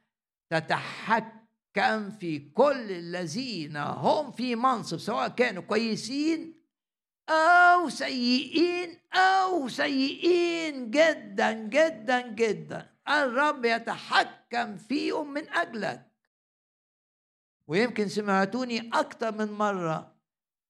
تتحكم 0.50 2.10
في 2.10 2.38
كل 2.38 2.90
الذين 2.90 3.76
هم 3.76 4.30
في 4.30 4.56
منصب 4.56 4.98
سواء 4.98 5.28
كانوا 5.28 5.62
كويسين 5.62 6.55
أو 7.28 7.88
سيئين 7.88 8.98
أو 9.14 9.68
سيئين 9.68 10.90
جدا 10.90 11.52
جدا 11.52 12.20
جدا. 12.20 12.90
الرب 13.08 13.64
يتحكم 13.64 14.76
فيهم 14.76 15.32
من 15.32 15.48
أجلك. 15.48 16.06
ويمكن 17.66 18.08
سمعتوني 18.08 18.90
أكتر 18.94 19.32
من 19.32 19.52
مرة 19.52 20.16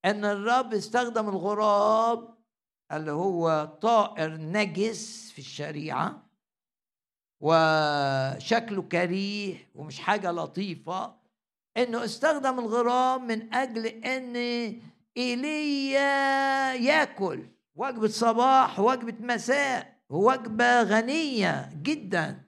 أن 0.04 0.24
الرب 0.24 0.74
استخدم 0.74 1.28
الغراب 1.28 2.36
اللي 2.92 3.10
هو 3.10 3.64
طائر 3.82 4.36
نجس 4.36 5.30
في 5.32 5.38
الشريعة 5.38 6.26
وشكله 7.40 8.82
كريه 8.82 9.70
ومش 9.74 10.00
حاجة 10.00 10.30
لطيفة 10.30 11.16
إنه 11.76 12.04
استخدم 12.04 12.58
الغراب 12.58 13.20
من 13.20 13.54
أجل 13.54 13.86
إن 13.86 14.36
ايليا 15.16 16.74
يأكل. 16.74 17.46
وجبة 17.74 18.08
صباح 18.08 18.80
وجبة 18.80 19.14
مساء 19.20 19.96
وجبة 20.08 20.82
غنية 20.82 21.70
جدا. 21.82 22.42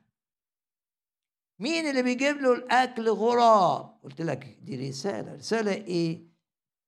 مين 1.59 1.91
اللي 1.91 2.03
بيجيب 2.03 2.37
له 2.37 2.53
الأكل 2.53 3.09
غراب؟ 3.09 3.99
قلت 4.05 4.21
لك 4.23 4.59
دي 4.62 4.89
رسالة. 4.89 5.35
رسالة 5.35 5.73
إيه؟ 5.73 6.29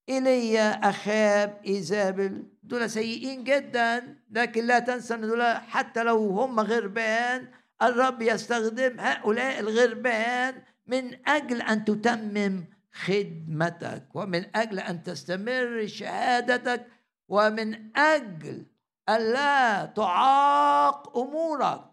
ايليا 0.09 0.71
أخاب 0.71 1.61
إيزابل. 1.67 2.47
دول 2.63 2.91
سيئين 2.91 3.45
جدا 3.45 4.19
لكن 4.31 4.67
لا 4.67 4.79
تنسى 4.79 5.15
إن 5.15 5.21
دول 5.21 5.43
حتى 5.43 6.03
لو 6.03 6.29
هم 6.29 6.61
غربان 6.61 7.49
الرب 7.83 8.23
يستخدم 8.23 9.01
هؤلاء 9.01 9.61
الغربان 9.61 10.63
من 10.87 11.29
أجل 11.29 11.63
أن 11.63 11.85
تتمم 11.85 12.65
خدمتك 12.93 14.09
ومن 14.15 14.57
أجل 14.57 14.79
أن 14.79 15.03
تستمر 15.03 15.87
شهادتك 15.87 16.87
ومن 17.29 17.97
أجل 17.97 18.67
الا 19.09 19.85
تعاق 19.87 21.19
أمورك. 21.19 21.85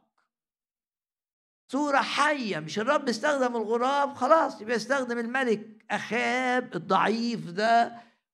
صورة 1.72 1.98
حية 1.98 2.60
مش 2.60 2.80
الرب 2.80 3.10
استخدم 3.10 3.56
الغراب 3.56 4.14
خلاص 4.14 4.62
يبقى 4.62 4.76
يستخدم 4.76 5.18
الملك 5.18 5.86
أخاب 5.92 6.76
الضعيف 6.76 7.50
ده 7.52 7.94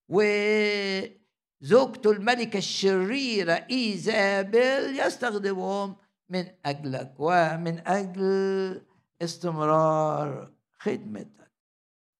وزوجته 0.09 1.11
الملكة 2.11 2.57
الشريرة 2.57 3.53
إيزابل 3.71 4.99
يستخدمهم 4.99 5.95
من 6.29 6.45
أجلك 6.65 7.13
ومن 7.19 7.87
أجل 7.87 8.81
استمرار 9.21 10.51
خدمتك. 10.79 11.42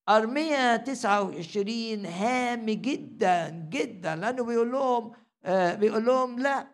أرمية 0.09 0.75
29 0.75 2.05
هام 2.05 2.65
جدا 2.65 3.49
جدا 3.49 4.15
لأنه 4.15 4.43
بيقول 4.43 4.71
لهم 4.71 5.11
آه 5.45 5.73
بيقول 5.75 6.05
لهم 6.05 6.39
لا. 6.39 6.67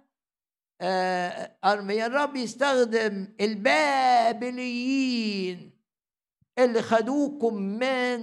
آه 0.82 1.58
أرمية 1.66 2.06
الرب 2.06 2.36
يستخدم 2.36 3.28
البابليين 4.50 5.72
اللي 6.60 6.82
خدوكم 6.82 7.54
من 7.56 8.20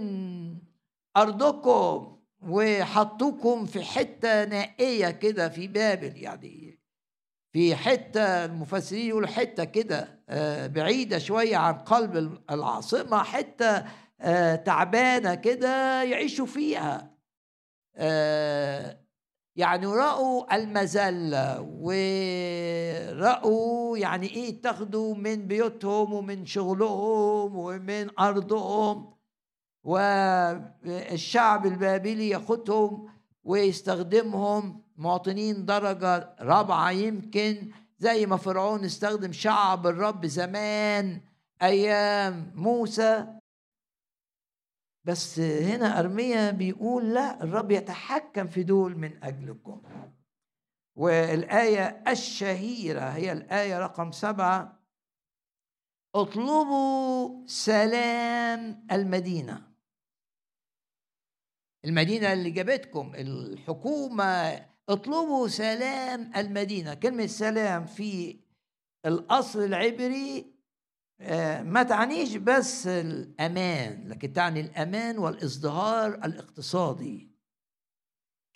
أرضكم 1.16 2.16
وحطوكم 2.48 3.66
في 3.66 3.82
حتة 3.82 4.44
نائية 4.44 5.10
كده 5.10 5.48
في 5.48 5.66
بابل 5.68 6.16
يعني 6.16 6.78
في 7.52 7.76
حتة 7.76 8.44
المفسرين 8.44 9.08
يقولوا 9.08 9.28
حتة 9.28 9.64
كده 9.64 10.20
آه، 10.28 10.66
بعيدة 10.66 11.18
شوية 11.18 11.56
عن 11.56 11.74
قلب 11.74 12.38
العاصمة 12.50 13.22
حتة 13.22 13.84
آه، 14.20 14.54
تعبانة 14.56 15.34
كده 15.34 16.02
يعيشوا 16.02 16.46
فيها. 16.46 17.16
آه، 17.96 19.00
يعني 19.56 19.86
رأوا 19.86 20.56
المذلة 20.56 21.60
ورأوا 23.20 23.98
يعني 23.98 24.26
إيه 24.26 24.62
تاخدوا 24.62 25.14
من 25.14 25.46
بيوتهم 25.46 26.12
ومن 26.12 26.46
شغلهم 26.46 27.56
ومن 27.56 28.20
أرضهم 28.20 29.14
والشعب 29.84 31.66
البابلي 31.66 32.28
ياخدهم 32.28 33.08
ويستخدمهم. 33.44 34.82
مواطنين 34.96 35.64
درجة 35.66 36.36
رابعة 36.40 36.90
يمكن 36.90 37.70
زي 37.98 38.26
ما 38.26 38.36
فرعون 38.36 38.84
استخدم 38.84 39.32
شعب 39.32 39.86
الرب 39.86 40.26
زمان 40.26 41.20
أيام 41.62 42.52
موسى. 42.54 43.35
بس 45.06 45.38
هنا 45.40 45.98
أرميا 45.98 46.50
بيقول 46.50 47.14
لا 47.14 47.42
الرب 47.42 47.70
يتحكم 47.70 48.46
في 48.46 48.62
دول 48.62 48.96
من 48.96 49.24
أجلكم. 49.24 49.82
والآية 50.96 52.02
الشهيرة 52.08 53.00
هي 53.00 53.32
الآية 53.32 53.78
رقم 53.78 54.12
سبعة 54.12 54.82
اطلبوا 56.14 57.46
سلام 57.46 58.86
المدينة. 58.92 59.72
المدينة 61.84 62.32
اللي 62.32 62.50
جابتكم 62.50 63.12
الحكومة 63.14 64.66
اطلبوا 64.88 65.48
سلام 65.48 66.32
المدينة. 66.36 66.94
كلمة 66.94 67.26
سلام 67.26 67.86
في 67.86 68.40
الأصل 69.06 69.64
العبري 69.64 70.55
ما 71.62 71.82
تعنيش 71.82 72.36
بس 72.36 72.86
الأمان 72.86 74.08
لكن 74.08 74.32
تعني 74.32 74.60
الأمان 74.60 75.18
والإزدهار 75.18 76.14
الاقتصادي. 76.14 77.36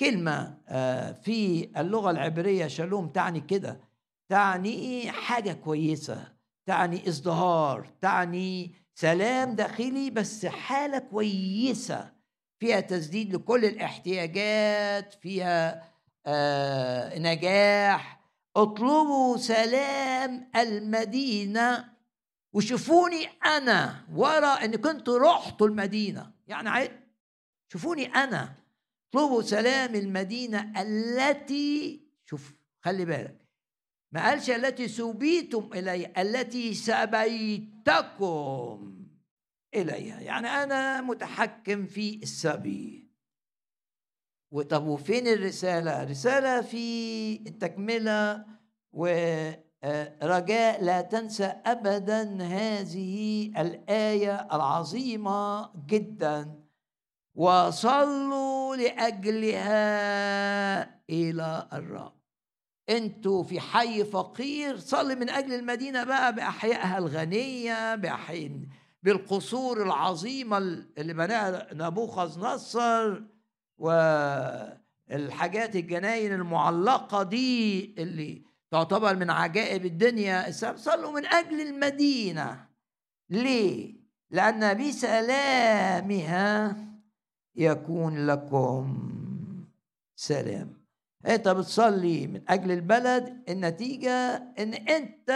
كلمة 0.01 0.59
آه، 0.69 1.13
في 1.13 1.71
اللغة 1.81 2.11
العبرية 2.11 2.67
شالوم 2.67 3.09
تعني 3.09 3.41
كده 3.41 3.81
تعني 4.29 5.11
حاجة 5.11 5.53
كويسة 5.53 6.33
تعني 6.67 7.09
إزدهار 7.09 7.93
تعني 8.01 8.75
سلام 8.95 9.55
داخلي 9.55 10.11
بس 10.11 10.47
حالة 10.47 10.99
كويسة 10.99 12.13
فيها 12.61 12.81
تسديد 12.81 13.35
لكل 13.35 13.65
الاحتياجات 13.65 15.15
فيها 15.15 15.85
آه 16.27 17.19
نجاح. 17.19 18.21
اطلبوا 18.57 19.37
سلام 19.37 20.51
المدينة 20.57 21.85
وشوفوني 22.53 23.27
أنا 23.27 24.07
ورا 24.13 24.65
إن 24.65 24.77
كنت 24.77 25.09
رحت 25.09 25.63
المدينة. 25.63 26.33
يعني 26.47 26.69
عيد 26.69 26.91
شوفوني 27.73 28.07
أنا. 28.07 28.55
اطلبوا 29.09 29.43
سلام 29.43 29.95
المدينة 29.95 30.83
التي 30.83 32.01
شوف 32.27 32.53
خلي 32.81 33.05
بالك. 33.05 33.47
ما 34.13 34.29
قالش 34.29 34.51
التي 34.51 34.89
سبيتم 34.89 35.71
إلي 35.75 36.13
التي 36.19 36.75
سبيتكم 36.75 38.31
إليها 39.75 40.21
يعني 40.21 40.49
أنا 40.49 41.01
متحكم 41.01 41.87
في 41.87 42.21
السبي 42.23 43.11
وطب 44.51 44.87
وفين 44.87 45.27
الرسالة؟ 45.27 46.05
رسالة 46.05 46.61
في 46.61 47.35
التكملة 47.47 48.47
ورجاء 49.85 50.85
لا 50.85 51.01
تنسى 51.01 51.53
أبدا 51.67 52.43
هذه 52.43 53.47
الآية 53.59 54.49
العظيمة 54.53 55.71
جدا. 55.87 56.61
وصلوا 57.35 58.77
لأجلها 58.77 59.81
إلى 61.11 61.69
الرب. 61.73 62.13
أنتوا 62.91 63.43
في 63.43 63.61
حي 63.61 64.05
فقير 64.05 64.79
صلي 64.79 65.15
من 65.15 65.31
أجل 65.31 65.55
المدينة 65.55 66.05
بقى 66.05 66.35
بأحيائها 66.35 66.99
الغنية 66.99 67.95
بأحياء 67.95 68.61
بالقصور 69.03 69.83
العظيمة 69.83 70.59
اللي 70.59 71.15
بناها 71.15 71.69
نبوخذ 71.75 72.41
نصر 72.41 73.21
والحاجات 73.79 75.77
الجناين 75.77 76.33
المعلقة 76.33 77.23
دي 77.23 77.95
اللي 77.99 78.43
تعتبر 78.71 79.17
من 79.17 79.31
عجائب 79.31 79.87
الدنيا 79.87 80.51
صلوا 80.77 81.13
من 81.13 81.27
أجل 81.27 81.61
المدينة. 81.61 82.67
ليه؟ 83.31 84.01
لأن 84.31 84.89
بسلامها 84.89 86.77
يكون 87.57 88.27
لكم 88.27 89.13
سلام. 90.17 90.81
انت 91.27 91.49
بتصلي 91.49 92.27
من 92.27 92.43
أجل 92.49 92.71
البلد. 92.71 93.45
النتيجة 93.49 94.37
إن 94.59 94.75
أنت 94.75 95.31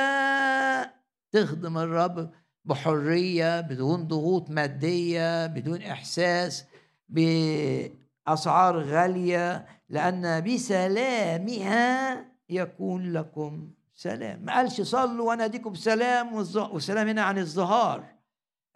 تخدم 1.33 1.79
الرب 1.79 2.31
بحرية 2.65 3.61
بدون 3.61 4.09
ضغوط 4.09 4.51
مادية 4.51 5.47
بدون 5.47 5.83
إحساس 5.83 6.65
بأسعار 7.09 8.79
غالية. 8.79 9.67
لأن 9.89 10.41
بسلامها 10.45 12.34
يكون 12.55 13.13
لكم 13.13 13.71
سلام. 13.95 14.45
ما 14.45 14.55
قالش 14.55 14.81
صلوا 14.81 15.29
وأنا 15.29 15.45
اديكم 15.45 15.75
سلام 15.75 16.35
والسلام 16.35 17.09
هنا 17.09 17.23
عن 17.23 17.39
الظهار. 17.39 18.05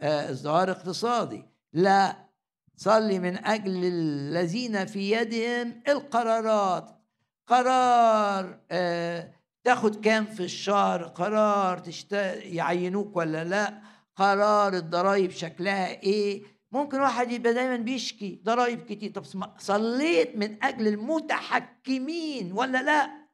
آه، 0.01 0.31
ازدهار 0.31 0.71
اقتصادي. 0.71 1.45
لا 1.73 2.17
صلي 2.77 3.19
من 3.19 3.45
أجل 3.47 3.85
الذين 3.85 4.85
في 4.87 5.11
يدهم 5.13 5.83
القرارات. 5.89 6.99
قرار 7.47 8.61
آه 8.71 9.33
تاخد 9.65 10.01
كام 10.05 10.25
في 10.27 10.45
الشهر؟ 10.45 11.03
قرار 11.03 11.79
تشت... 11.79 12.13
يعينوك 12.43 13.17
ولا 13.17 13.45
لا؟ 13.45 13.79
قرار 14.17 14.73
الضرايب 14.75 15.31
شكلها 15.31 16.03
إيه؟ 16.03 16.43
ممكن 16.73 17.01
واحد 17.01 17.31
يبقى 17.33 17.55
دايما 17.55 17.77
بيشكي 17.77 18.41
ضرائب 18.45 18.81
كتير. 18.85 19.11
طب 19.13 19.25
صليت 19.59 20.37
من 20.37 20.65
أجل 20.65 20.89
المتحكمين 20.89 22.53
ولا 22.53 22.83
لا؟ 22.83 23.28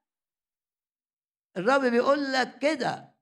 الرب 1.56 1.80
بيقول 1.80 2.32
لك 2.32 2.58
كده 2.58 3.14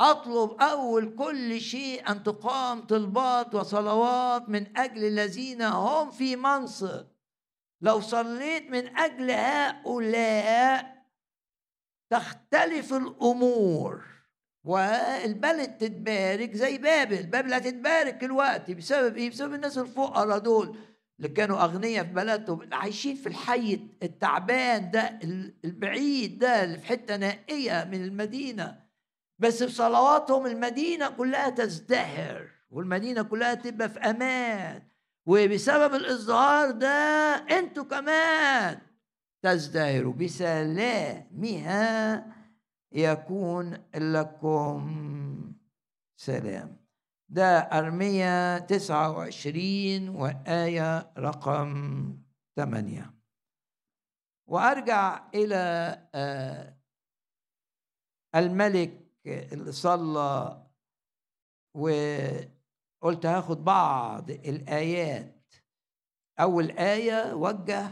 أطلب 0.00 0.62
أول 0.62 1.14
كل 1.14 1.60
شيء 1.60 2.10
أن 2.10 2.22
تقام 2.22 2.80
طلبات 2.86 3.54
وصلوات 3.54 4.48
من 4.48 4.78
أجل 4.78 5.04
الذين 5.04 5.62
هم 5.62 6.10
في 6.10 6.36
منصب. 6.36 7.06
لو 7.80 8.00
صليت 8.00 8.70
من 8.70 8.96
أجل 8.96 9.30
هؤلاء 9.30 11.04
تختلف 12.10 12.92
الأمور. 12.94 14.04
والبلد 14.64 15.76
تتبارك 15.76 16.54
زي 16.54 16.78
بابل 16.78 17.26
بابل 17.26 17.54
هتتبارك 17.54 18.14
دلوقتي 18.14 18.74
بسبب 18.74 19.16
إيه؟ 19.16 19.30
بسبب 19.30 19.54
الناس 19.54 19.78
الفقراء 19.78 20.38
دول. 20.38 20.78
اللي 21.18 21.28
كانوا 21.28 21.64
أغنياء 21.64 22.04
في 22.04 22.12
بلدهم 22.12 22.68
عايشين 22.72 23.16
في 23.16 23.26
الحي 23.26 23.80
التعبان 24.02 24.90
ده 24.90 25.18
البعيد 25.64 26.38
ده 26.38 26.64
اللي 26.64 26.78
في 26.78 26.86
حتة 26.86 27.16
نائية 27.16 27.84
من 27.84 28.04
المدينة. 28.04 28.80
بس 29.38 29.62
بصلواتهم 29.62 30.46
المدينة 30.46 31.08
كلها 31.08 31.50
تزدهر 31.50 32.48
والمدينة 32.70 33.22
كلها 33.22 33.54
تبقى 33.54 33.88
في 33.88 33.98
أمان. 34.00 34.82
وبسبب 35.26 35.94
الازدهار 35.94 36.70
ده 36.70 36.88
أنتوا 37.58 37.84
كمان 37.84 38.78
تزدهروا. 39.42 40.12
بسلامها 40.12 42.24
يكون 42.92 43.78
لكم 43.94 45.52
سلام. 46.16 46.77
ده 47.30 47.58
أرمية 47.58 48.58
29 48.58 50.08
وآية 50.08 51.12
رقم 51.18 52.16
8 52.56 53.14
وأرجع 54.48 55.28
إلى 55.34 55.56
آه، 56.14 56.78
الملك 58.34 59.08
اللي 59.26 59.72
صلى 59.72 60.62
وقلت 61.74 63.26
هاخد 63.26 63.64
بعض 63.64 64.30
الآيات. 64.30 65.54
أول 66.40 66.70
آية 66.70 67.34
وجه 67.34 67.90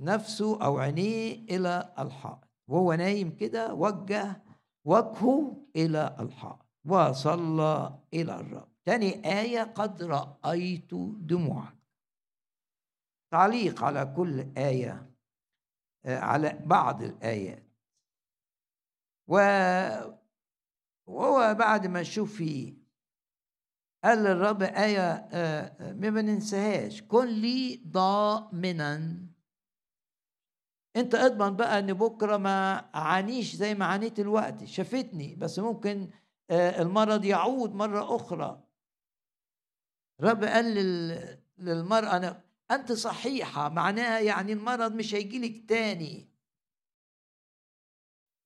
نفسه 0.00 0.64
أو 0.64 0.78
عينيه 0.78 1.34
إلى 1.34 1.94
الحائط. 1.98 2.48
وهو 2.68 2.92
نايم 2.92 3.36
كده 3.36 3.74
وجه 3.74 4.42
وجهه 4.84 5.56
إلى 5.76 6.16
الحائط. 6.20 6.71
وصلى 6.84 7.98
إلى 8.14 8.34
الرب. 8.34 8.68
تاني 8.84 9.40
آية 9.40 9.62
قد 9.62 10.02
رأيت 10.02 10.94
دموعك. 11.18 11.76
تعليق 13.32 13.84
على 13.84 14.14
كل 14.16 14.52
آية 14.56 15.10
آه، 16.04 16.18
على 16.18 16.58
بعض 16.64 17.02
الآيات. 17.02 17.66
وهو 19.28 20.16
بعد 21.54 21.86
ما 21.86 22.02
شوف 22.02 22.36
فيه 22.36 22.74
قال 24.04 24.18
للرب 24.18 24.62
آية 24.62 25.10
آه، 25.12 25.76
آه، 25.80 25.92
ما 25.92 26.22
ننساهاش 26.22 27.02
كن 27.02 27.26
لي 27.26 27.82
ضامنا. 27.88 29.22
أنت 30.96 31.14
أضمن 31.14 31.56
بقى 31.56 31.78
إن 31.78 31.92
بكرة 31.92 32.36
ما 32.36 32.76
اعانيش 32.94 33.56
زي 33.56 33.74
ما 33.74 33.84
عانيت 33.86 34.20
الوقت. 34.20 34.64
شافتني 34.64 35.34
بس 35.34 35.58
ممكن 35.58 36.10
المرض 36.52 37.24
يعود 37.24 37.74
مرة 37.74 38.16
أخرى. 38.16 38.62
رب 40.20 40.44
قال 40.44 40.64
للمرأة 41.58 42.16
أنا 42.16 42.42
أنت 42.70 42.92
صحيحة 42.92 43.68
معناها 43.68 44.20
يعني 44.20 44.52
المرض 44.52 44.92
مش 44.92 45.14
هيجيلك 45.14 45.68
تاني. 45.68 46.28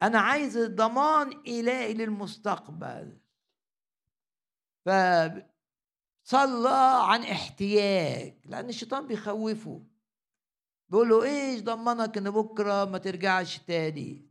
أنا 0.03 0.19
عايز 0.19 0.59
ضمان 0.59 1.29
إلهي 1.47 1.95
للمستقبل. 1.95 3.19
فصلى 4.85 5.49
عن 7.03 7.23
احتياج 7.23 8.35
لأن 8.45 8.69
الشيطان 8.69 9.07
بيخوفه. 9.07 9.87
بيقول 10.89 11.09
له 11.09 11.25
إيش 11.25 11.63
ضمنك 11.63 12.19
إن 12.19 12.31
بكرة 12.31 12.85
ما 12.85 12.99
ترجعش 12.99 13.59
تاني؟ 13.59 14.31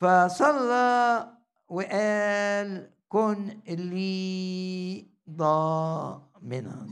فصلى 0.00 1.34
وقال 1.68 2.90
كن 3.08 3.60
لي 3.68 5.06
ضامنا. 5.30 6.88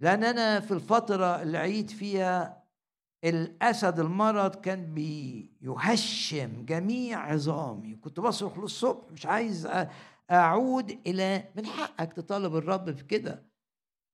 لأن 0.00 0.24
أنا 0.24 0.60
في 0.60 0.74
الفترة 0.74 1.42
اللي 1.42 1.58
عيت 1.58 1.90
فيها 1.90 2.64
الأسد 3.24 4.00
المرض 4.00 4.54
كان 4.54 4.94
بيهشم 4.94 6.64
جميع 6.64 7.20
عظامي. 7.32 7.96
كنت 7.96 8.20
بصرخ 8.20 8.58
للصبح 8.58 9.10
مش 9.12 9.26
عايز 9.26 9.68
أعود 10.30 10.90
إلى 11.06 11.44
من 11.56 11.66
حقك 11.66 12.12
تطالب 12.12 12.56
الرب 12.56 12.90
في 12.96 13.04
كده. 13.04 13.42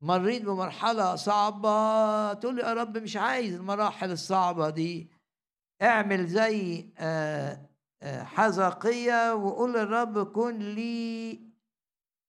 مريت 0.02 0.42
بمرحلة 0.42 1.16
صعبة 1.16 2.32
تقول 2.32 2.56
لي 2.56 2.62
يا 2.62 2.72
رب 2.74 2.98
مش 2.98 3.16
عايز 3.16 3.54
المراحل 3.54 4.10
الصعبة 4.10 4.70
دي. 4.70 5.10
اعمل 5.82 6.26
زي 6.26 6.88
آه، 6.98 7.69
حزقية 8.04 9.34
وقول 9.34 9.72
للرب 9.72 10.32
كن 10.32 10.58
لي 10.58 11.40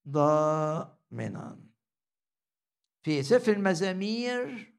ضامنا. 0.09 1.59
في 3.03 3.23
سفر 3.23 3.51
المزامير 3.51 4.73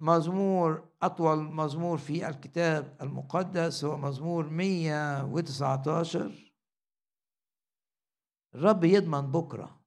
مزمور 0.00 0.88
أطول 1.02 1.38
مزمور 1.38 1.98
في 1.98 2.28
الكتاب 2.28 2.96
المقدس 3.02 3.84
هو 3.84 3.96
مزمور 3.96 4.48
119 4.48 6.52
الرب 8.54 8.84
يضمن 8.84 9.20
بكرة 9.20 9.80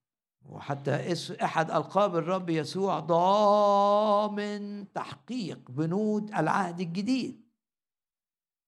وحتى 0.45 1.13
أحد 1.43 1.71
ألقاب 1.71 2.15
الرب 2.15 2.49
يسوع 2.49 2.99
ضامن 2.99 4.93
تحقيق 4.93 5.71
بنود 5.71 6.33
العهد 6.33 6.79
الجديد. 6.79 7.42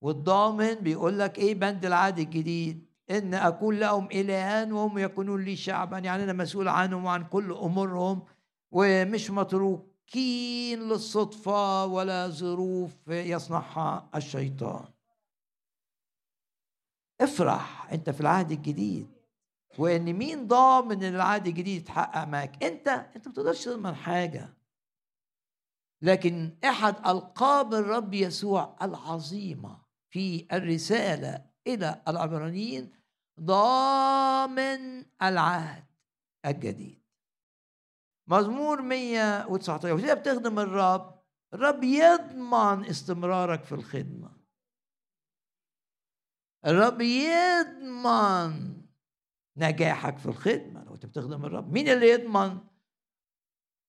والضامن 0.06 0.74
بيقول 0.74 1.20
لك 1.20 1.38
إيه 1.38 1.56
بند 1.56 1.86
العهد 1.86 2.20
الجديد؟ 2.20 2.86
إن 3.12 3.34
اكون 3.34 3.80
لهم 3.80 4.08
الها 4.12 4.74
وهم 4.74 4.98
يكونون 4.98 5.44
لي 5.44 5.56
شعبا 5.56 6.00
يعني 6.00 6.24
أنا 6.24 6.34
مسؤول 6.34 6.68
عنهم 6.68 7.06
وعن 7.06 7.24
كل 7.24 7.52
أمورهم 7.52 8.24
ومش 8.72 9.32
متروكين 9.32 10.80
للصدفة 10.80 11.86
ولا 11.86 12.28
ظروف 12.28 13.08
يصنعها 13.08 14.10
الشيطان. 14.16 14.86
افرح 17.22 17.92
أنت 17.94 18.10
في 18.10 18.22
العهد 18.22 18.52
الجديد 18.52 19.08
وإن 19.78 20.14
مين 20.14 20.48
ضامن 20.48 21.04
إن 21.04 21.16
العهد 21.16 21.48
الجديد 21.48 21.82
يتحقق 21.82 22.28
معاك؟ 22.28 22.64
أنت 22.64 22.88
أنت 22.88 23.28
ما 23.28 23.34
تقدرش 23.34 23.66
تضمن 23.66 23.96
حاجة. 23.96 24.54
لكن 26.02 26.56
أحد 26.64 26.96
ألقاب 27.08 27.74
الرب 27.74 28.14
يسوع 28.14 28.76
العظيمة 28.82 29.85
في 30.16 30.48
الرسالة 30.52 31.46
إلى 31.68 32.04
العبرانيين 32.08 32.92
ضامن 33.40 35.06
العهد 35.22 35.86
الجديد. 36.46 37.04
مزمور 38.28 38.82
119 38.82 39.94
وإذا 39.94 40.14
بتخدم 40.14 40.60
الرب 40.60 41.24
الرب 41.54 41.84
يضمن 41.84 42.86
استمرارك 42.86 43.64
في 43.64 43.72
الخدمة. 43.72 44.38
الرب 46.66 47.02
يضمن 47.02 48.82
نجاحك 49.58 50.18
في 50.18 50.26
الخدمة. 50.26 50.84
لو 50.84 50.94
أنت 50.96 51.06
بتخدم 51.06 51.46
الرب 51.46 51.74
مين 51.74 51.90
اللي 51.90 52.10
يضمن؟ 52.10 52.60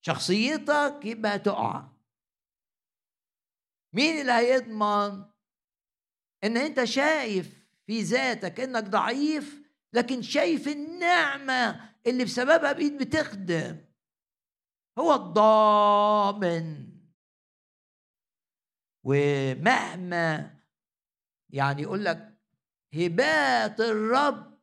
شخصيتك 0.06 1.00
يبقى 1.04 1.38
تقع. 1.38 1.88
مين 3.92 4.20
اللي 4.20 4.32
هيضمن 4.32 5.35
إن 6.46 6.56
أنت 6.56 6.84
شايف 6.84 7.66
في 7.86 8.02
ذاتك 8.02 8.60
إنك 8.60 8.84
ضعيف 8.84 9.62
لكن 9.92 10.22
شايف 10.22 10.68
النعمة 10.68 11.90
اللي 12.06 12.24
بسببها 12.24 12.72
بقيت 12.72 12.92
بتخدم. 12.92 13.76
هو 14.98 15.14
الضامن. 15.14 16.86
ومهما 19.04 20.50
يعني 21.50 21.82
يقول 21.82 22.04
لك 22.04 22.38
هبات 22.94 23.80
الرب 23.80 24.58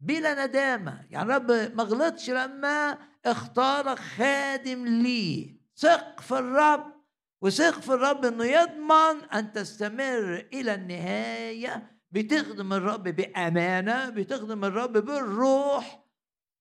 بلا 0.00 0.46
ندامة. 0.46 1.06
يعني 1.10 1.32
رب 1.32 1.50
ما 1.50 1.82
غلطش 1.82 2.30
لما 2.30 2.98
اختارك 3.24 3.98
خادم 3.98 4.86
ليه. 4.86 5.56
ثق 5.76 6.20
في 6.20 6.38
الرب. 6.38 6.95
وثق 7.40 7.80
في 7.80 7.88
الرب 7.88 8.24
إنه 8.24 8.44
يضمن 8.44 9.24
أن 9.34 9.52
تستمر 9.52 10.48
إلى 10.52 10.74
النهاية. 10.74 11.96
بتخدم 12.10 12.72
الرب 12.72 13.02
بأمانة 13.02 14.10
بتخدم 14.10 14.64
الرب 14.64 14.92
بالروح 14.92 16.04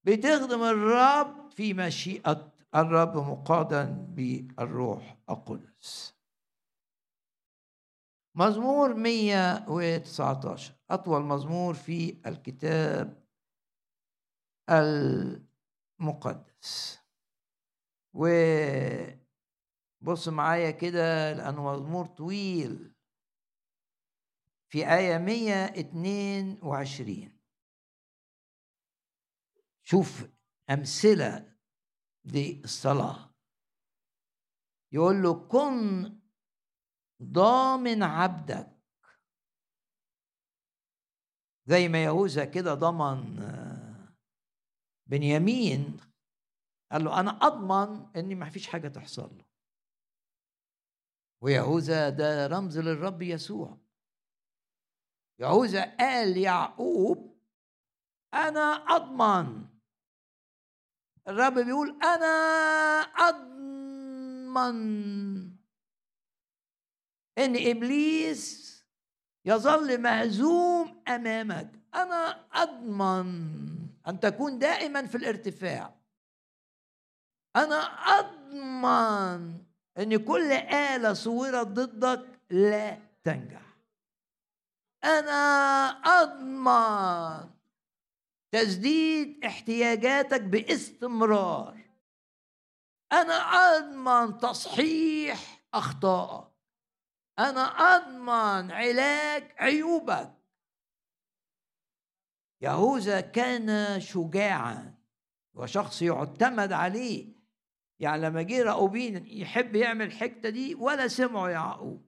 بتخدم 0.03 0.63
الرب 0.63 1.51
في 1.51 1.73
مشيئة 1.73 2.53
الرب 2.75 3.17
مقادا 3.17 3.83
بالروح 4.09 5.17
القدس. 5.29 6.15
مزمور 8.35 8.93
119 8.93 10.73
أطول 10.89 11.21
مزمور 11.21 11.73
في 11.73 12.17
الكتاب 12.27 13.23
المقدس. 15.99 16.99
وبص 20.05 20.27
معايا 20.27 20.71
كده 20.71 21.33
لأنه 21.33 21.73
مزمور 21.73 22.05
طويل. 22.05 22.95
في 24.69 24.93
آية 24.93 25.17
122 25.17 27.39
شوف 29.83 30.27
أمثلة 30.69 31.55
للصلاة. 32.25 33.35
يقول 34.91 35.23
له 35.23 35.47
كن 35.47 36.19
ضامن 37.23 38.03
عبدك. 38.03 38.71
زي 41.65 41.87
ما 41.87 42.03
يهوذا 42.03 42.45
كده 42.45 42.73
ضمن 42.73 43.39
آه، 43.39 44.15
بنيامين. 45.05 45.99
قال 46.91 47.03
له 47.03 47.19
أنا 47.19 47.31
أضمن 47.31 48.15
ان 48.15 48.39
ما 48.39 48.49
فيش 48.49 48.67
حاجة 48.67 48.87
تحصل 48.87 49.37
له. 49.37 49.54
ويهوذا 51.41 52.09
ده 52.09 52.47
رمز 52.47 52.79
للرب 52.79 53.21
يسوع. 53.21 53.77
يهوذا 55.39 55.95
قال 55.97 56.37
يعقوب 56.37 57.39
أنا 58.33 58.73
أضمن. 58.95 59.65
الرب 61.27 61.53
بيقول 61.53 61.99
أنا 62.03 62.35
أضمن. 63.01 64.75
إن 67.37 67.55
إبليس 67.69 68.75
يظل 69.45 70.01
مهزوم 70.01 71.03
أمامك 71.07 71.79
أنا 71.95 72.47
أضمن 72.53 73.55
أن 74.07 74.19
تكون 74.19 74.59
دائما 74.59 75.05
في 75.07 75.17
الارتفاع. 75.17 75.95
أنا 77.55 77.75
أضمن 78.19 79.65
إن 79.97 80.17
كل 80.25 80.51
آلة 80.51 81.13
صورت 81.13 81.67
ضدك 81.67 82.39
لا 82.49 82.97
تنجح. 83.23 83.61
أنا 85.03 85.87
أضمن 86.05 87.49
تسديد 88.51 89.45
احتياجاتك 89.45 90.41
باستمرار. 90.41 91.85
أنا 93.11 93.33
أضمن 93.33 94.39
تصحيح 94.39 95.63
أخطائك. 95.73 96.47
أنا 97.39 97.61
أضمن 97.61 98.71
علاج 98.71 99.51
عيوبك. 99.57 100.33
يهوذا 102.61 103.21
كان 103.21 103.99
شجاعا 104.01 104.95
وشخص 105.53 106.01
يعتمد 106.01 106.71
عليه. 106.71 107.34
يعني 107.99 108.21
لما 108.21 108.41
جه 108.41 108.63
راؤوبين 108.63 109.25
يحب 109.25 109.75
يعمل 109.75 110.05
الحته 110.05 110.49
دي 110.49 110.75
ولا 110.75 111.07
سمعوا 111.07 111.49
يعقوب. 111.49 112.05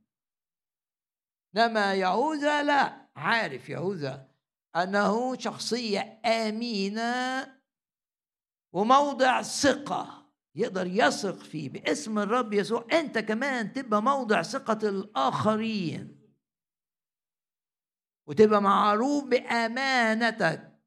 إنما 1.56 1.94
يهوذا 1.94 2.64
لا 2.64 3.08
عارف 3.16 3.70
يهوذا 3.70 4.28
أنه 4.76 5.38
شخصية 5.38 6.22
آمينة 6.26 7.44
وموضع 8.74 9.42
ثقة 9.42 10.28
يقدر 10.56 10.88
يثق 10.88 11.38
فيه 11.44 11.70
باسم 11.70 12.20
الرب 12.20 12.54
يسوع. 12.54 12.88
أنت 12.92 13.18
كمان 13.18 13.74
تبقى 13.74 14.02
موضع 14.02 14.42
ثقة 14.42 14.90
الآخرين 14.90 16.18
وتبقى 18.28 18.62
معروف 18.62 19.24
بأمانتك 19.24 20.80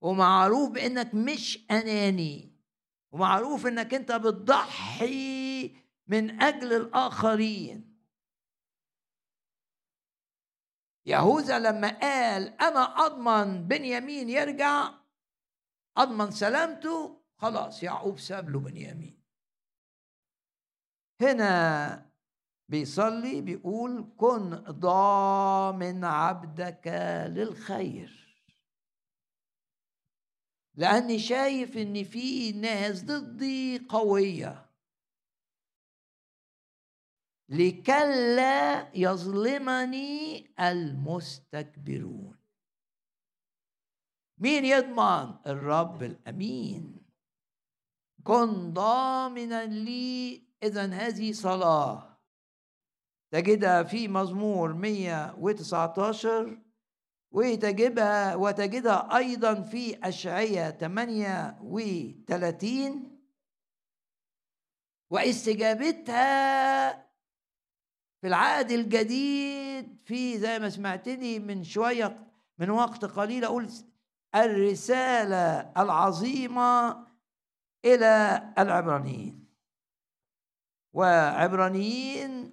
ومعروف 0.00 0.70
بأنك 0.70 1.14
مش 1.14 1.66
أناني. 1.70 2.57
ومعروف 3.10 3.66
إنك 3.66 3.94
أنت 3.94 4.12
بتضحي 4.12 5.76
من 6.06 6.42
أجل 6.42 6.72
الآخرين. 6.72 7.98
يهوذا 11.06 11.58
لما 11.58 11.88
قال 12.00 12.48
أنا 12.62 13.06
أضمن 13.06 13.68
بنيامين 13.68 14.28
يرجع 14.28 14.90
أضمن 15.96 16.30
سلامته 16.30 17.24
خلاص 17.36 17.82
يعقوب 17.82 18.18
ساب 18.18 18.50
له 18.50 18.58
بنيامين. 18.58 19.22
هنا 21.20 22.10
بيصلي 22.68 23.40
بيقول 23.40 24.14
كن 24.16 24.50
ضامن 24.70 26.04
عبدك 26.04 26.86
للخير. 27.28 28.17
لأني 30.78 31.18
شايف 31.18 31.76
إن 31.76 32.04
في 32.04 32.52
ناس 32.52 33.04
ضدي 33.04 33.78
قوية. 33.78 34.70
لكلا 37.48 38.90
يظلمني 38.94 40.46
المستكبرون. 40.60 42.38
مين 44.38 44.64
يضمن؟ 44.64 45.34
الرب 45.46 46.02
الأمين. 46.02 47.06
كن 48.24 48.72
ضامنا 48.72 49.64
لي 49.64 50.42
اذا 50.62 50.86
هذه 50.86 51.32
صلاة. 51.32 52.18
تجدها 53.30 53.82
في 53.82 54.08
مزمور 54.08 54.72
119 54.72 56.67
وتجدها 57.30 58.34
وتجدها 58.34 59.16
أيضا 59.16 59.62
في 59.62 60.08
أشعية 60.08 60.70
38 60.70 63.18
واستجابتها 65.10 66.92
في 68.20 68.26
العهد 68.26 68.70
الجديد 68.70 69.98
في 70.04 70.38
زي 70.38 70.58
ما 70.58 70.70
سمعتني 70.70 71.38
من 71.38 71.64
شوية 71.64 72.26
من 72.58 72.70
وقت 72.70 73.04
قليل 73.04 73.44
أقول 73.44 73.68
الرسالة 74.34 75.72
العظيمة 75.76 77.06
إلى 77.84 78.42
العبرانيين. 78.58 79.48
وعبرانيين 80.92 82.52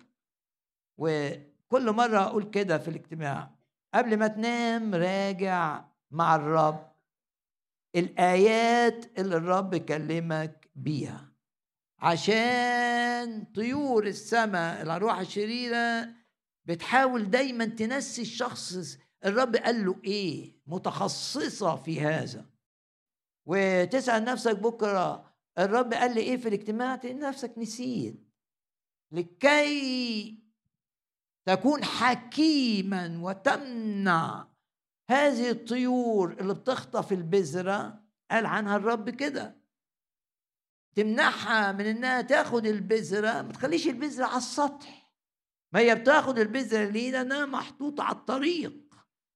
وكل 0.97 1.91
مرة 1.91 2.19
أقول 2.19 2.43
كده 2.43 2.77
في 2.77 2.87
الاجتماع 2.87 3.54
قبل 3.95 4.17
ما 4.17 4.27
تنام 4.27 4.95
راجع 4.95 5.85
مع 6.11 6.35
الرب. 6.35 6.91
الآيات 7.95 9.19
اللي 9.19 9.35
الرب 9.37 9.75
كلمك 9.75 10.69
بيها. 10.75 11.31
عشان 11.99 13.45
طيور 13.55 14.07
السماء 14.07 14.81
الأرواح 14.81 15.19
الشريرة 15.19 16.09
بتحاول 16.65 17.29
دايما 17.29 17.65
تنسي 17.65 18.21
الشخص. 18.21 18.97
الرب 19.25 19.55
قال 19.55 19.85
له 19.85 20.01
إيه؟ 20.03 20.61
متخصصة 20.67 21.75
في 21.75 22.01
هذا. 22.01 22.45
وتسأل 23.45 24.23
نفسك 24.23 24.59
بكرة 24.59 25.33
الرب 25.59 25.93
قال 25.93 26.15
لي 26.15 26.21
إيه 26.21 26.37
في 26.37 26.47
الاجتماع؟ 26.47 26.95
تلاقي 26.95 27.15
نفسك 27.15 27.57
نسيت. 27.57 28.29
لكي 29.11 30.44
تكون 31.45 31.83
حكيما 31.83 33.19
وتمنع 33.21 34.47
هذه 35.09 35.49
الطيور 35.51 36.33
اللي 36.39 36.53
بتخطف 36.53 37.11
البذرة. 37.11 38.05
قال 38.31 38.45
عنها 38.45 38.75
الرب 38.77 39.09
كده. 39.09 39.61
تمنعها 40.95 41.71
من 41.71 41.85
إنها 41.85 42.21
تاخد 42.21 42.65
البذرة. 42.65 43.41
ما 43.41 43.51
تخليش 43.51 43.87
البذرة 43.87 44.25
على 44.25 44.37
السطح. 44.37 45.11
ما 45.73 45.79
هي 45.79 45.95
بتاخد 45.95 46.39
البذرة 46.39 46.85
ليه 46.85 47.11
لانها 47.11 47.45
محطوطة 47.45 48.03
على 48.03 48.15
الطريق. 48.15 48.95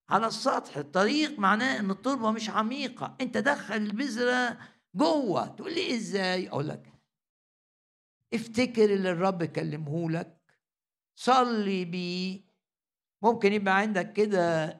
على 0.10 0.28
السطح. 0.28 0.78
الطريق 0.78 1.40
معناه 1.40 1.80
إن 1.80 1.92
التربة 1.92 2.32
مش 2.32 2.50
عميقة. 2.50 3.18
أنت 3.22 3.38
دخل 3.38 3.76
البذرة 3.76 4.58
جوه. 4.96 5.48
تقول 5.48 5.74
لي 5.74 5.96
إزاي؟ 5.96 6.50
أقول 6.50 6.68
لك 6.68 6.94
افتكر 8.34 8.94
اللي 8.94 9.12
الرب 9.12 9.44
كلمه 9.44 10.12
لك. 10.12 10.39
صلي 11.20 11.86
بيه. 11.86 12.42
ممكن 13.24 13.54
يبقى 13.54 13.78
عندك 13.78 14.14
كده 14.14 14.78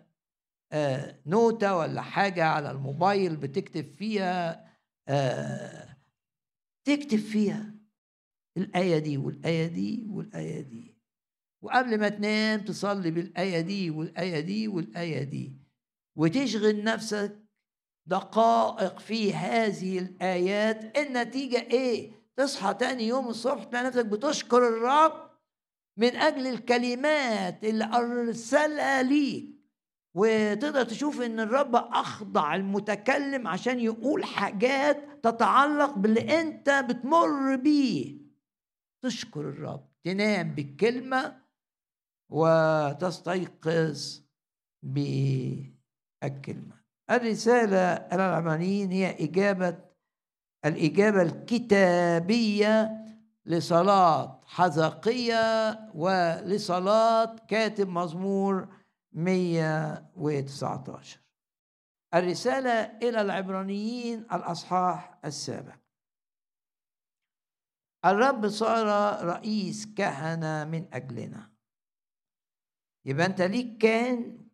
آه، 0.72 1.20
نوتة 1.26 1.76
ولا 1.76 2.02
حاجة 2.02 2.46
على 2.46 2.72
الموبايل 2.72 3.36
بتكتب 3.38 3.94
فيها 3.98 4.70
آه، 5.08 5.98
تكتب 6.88 7.18
فيها 7.20 7.74
الآية 8.58 8.98
دي 9.00 9.18
والآية 9.18 9.68
دي 9.68 10.06
والآية 10.10 10.62
دي. 10.62 10.96
وقبل 11.62 12.00
ما 12.00 12.10
تنام 12.10 12.62
تصلي 12.62 13.12
بالآية 13.12 13.62
دي 13.62 13.90
والآية 13.90 14.40
دي 14.40 14.68
والآية 14.68 15.24
دي. 15.24 15.54
وتشغل 16.16 16.84
نفسك 16.84 17.40
دقائق 18.06 19.00
في 19.00 19.34
هذه 19.34 20.00
الآيات. 20.00 20.98
النتيجة 20.98 21.58
إيه؟ 21.62 22.12
تصحى 22.36 22.74
تاني 22.74 23.08
يوم 23.08 23.28
الصبح 23.28 23.64
تلاقي 23.64 23.86
نفسك 23.86 24.06
بتشكر 24.06 24.68
الرب 24.68 25.29
من 25.98 26.16
أجل 26.16 26.48
الكلمات 26.48 27.64
اللي 27.64 27.86
أرسلها 27.86 29.04
ليك. 29.04 29.60
وتقدر 30.16 30.84
تشوف 30.84 31.22
إن 31.22 31.40
الرب 31.40 31.76
أخضع 31.76 32.56
المتكلم 32.56 33.48
عشان 33.48 33.80
يقول 33.80 34.26
حاجات 34.26 35.20
تتعلق 35.24 35.98
باللي 35.98 36.42
أنت 36.42 36.70
بتمر 36.90 37.56
بيه. 37.56 38.18
تشكر 39.04 39.40
الرب 39.42 39.90
تنام 40.04 40.56
بالكلمة 40.56 41.42
وتستيقظ 42.32 44.22
بالكلمة. 44.84 45.70
الرسالة 47.12 47.94
إلى 47.94 48.16
العبرانيين 48.26 48.92
هي 48.92 49.24
إجابة 49.24 49.78
الإجابة 50.66 51.22
الكتابية 51.22 53.06
لصلاة 53.50 54.42
حزقية 54.46 55.72
ولصلاة 55.96 57.36
كاتب 57.36 57.90
مزمور 57.90 58.68
119 59.12 61.20
الرسالة 62.14 62.72
إلى 62.72 63.22
العبرانيين 63.22 64.20
الأصحاح 64.20 65.20
السابع. 65.26 65.78
الرب 68.06 68.48
صار 68.48 68.86
رئيس 69.26 69.94
كهنة 69.94 70.66
من 70.66 70.94
أجلنا. 70.94 71.52
يبقى 73.06 73.26
أنت 73.26 73.42
ليك 73.42 73.78
كاهن 73.78 74.48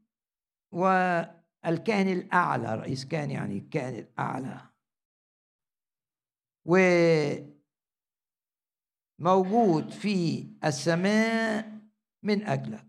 والكاهن 0.72 2.08
الأعلى 2.08 2.76
رئيس 2.76 3.06
كاهن 3.06 3.32
يعني 3.32 3.58
الكاهن 3.58 3.96
الأعلى. 3.96 4.62
وموجود 9.20 9.90
في 9.90 10.48
السماء 10.66 11.80
من 12.24 12.44
أجلك. 12.44 12.88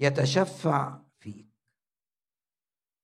يتشفع 0.00 1.00
فيك. 1.20 1.46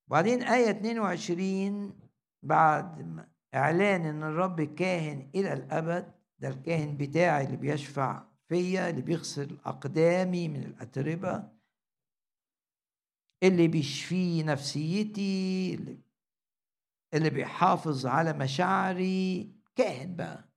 وبعدين 0.07 0.43
آية 0.43 0.69
22 0.71 1.99
بعد 2.43 3.25
إعلان 3.55 4.05
إن 4.05 4.23
الرب 4.23 4.61
كاهن 4.61 5.29
إلى 5.35 5.53
الأبد 5.53 6.13
ده 6.39 6.47
الكاهن 6.47 6.97
بتاعي 6.97 7.45
اللي 7.45 7.57
بيشفع 7.57 8.25
فيا 8.47 8.89
اللي 8.89 9.01
بيغسل 9.01 9.57
أقدامي 9.65 10.47
من 10.47 10.63
الأتربة 10.63 11.51
اللي 13.43 13.67
بيشفي 13.67 14.43
نفسيتي 14.43 15.73
اللي 17.13 17.29
بيحافظ 17.29 18.05
على 18.05 18.33
مشاعري 18.33 19.51
كاهن 19.75 20.15
بقى. 20.15 20.50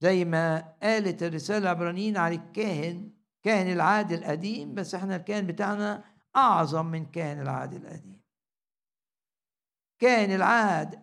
زي 0.00 0.24
ما 0.24 0.76
قالت 0.82 1.22
الرسالة 1.22 1.58
العبرانيين 1.58 2.16
على 2.16 2.34
الكاهن 2.34 3.12
كاهن 3.42 3.72
العهد 3.72 4.12
القديم 4.12 4.74
بس 4.74 4.94
إحنا 4.94 5.16
الكاهن 5.16 5.46
بتاعنا 5.46 6.04
أعظم 6.36 6.86
من 6.86 7.06
كاهن 7.06 7.40
العهد 7.40 7.74
القديم. 7.74 8.22
كاهن 9.98 10.30
العهد 10.30 11.02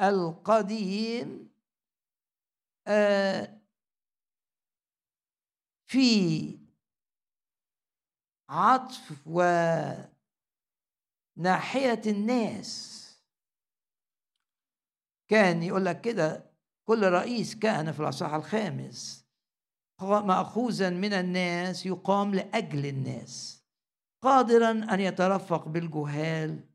القديم 0.00 1.50
آه، 2.86 3.60
في 5.86 6.58
عطف 8.48 9.28
وناحية 11.36 12.02
الناس. 12.06 13.00
كان 15.28 15.62
يقول 15.62 15.84
لك 15.84 16.00
كده 16.00 16.49
كل 16.90 17.02
رئيس 17.12 17.54
كان 17.54 17.92
في 17.92 18.00
الأصحاح 18.00 18.34
الخامس. 18.34 19.26
مأخوذا 20.00 20.90
من 20.90 21.12
الناس 21.12 21.86
يقام 21.86 22.34
لأجل 22.34 22.86
الناس. 22.86 23.64
قادرا 24.22 24.70
أن 24.70 25.00
يترفق 25.00 25.68
بالجهال 25.68 26.68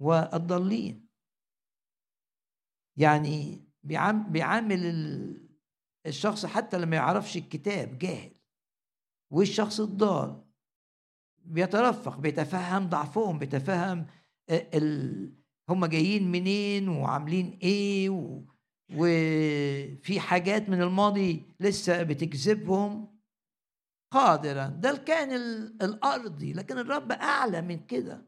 والضالين. 0.00 1.08
يعني 2.96 3.68
بيعامل 4.28 4.82
الشخص 6.06 6.46
حتى 6.46 6.78
لما 6.78 6.96
يعرفش 6.96 7.36
الكتاب 7.36 7.98
جاهل. 7.98 8.34
والشخص 9.32 9.80
الضال 9.80 10.44
بيترفق 11.44 12.18
بيتفهم 12.18 12.88
ضعفهم 12.88 13.38
بيتفهم 13.38 14.06
ال... 14.50 15.32
هم 15.68 15.86
جايين 15.86 16.30
منين 16.30 16.88
وعاملين 16.88 17.58
إيه. 17.62 18.10
وفي 18.96 20.20
حاجات 20.20 20.68
من 20.68 20.82
الماضي 20.82 21.46
لسه 21.60 22.02
بتجذبهم 22.02 23.18
قادرا. 24.10 24.66
ده 24.66 24.90
الكائن 24.90 25.32
الأرضي 25.82 26.52
لكن 26.52 26.78
الرب 26.78 27.12
أعلى 27.12 27.62
من 27.62 27.86
كده. 27.86 28.22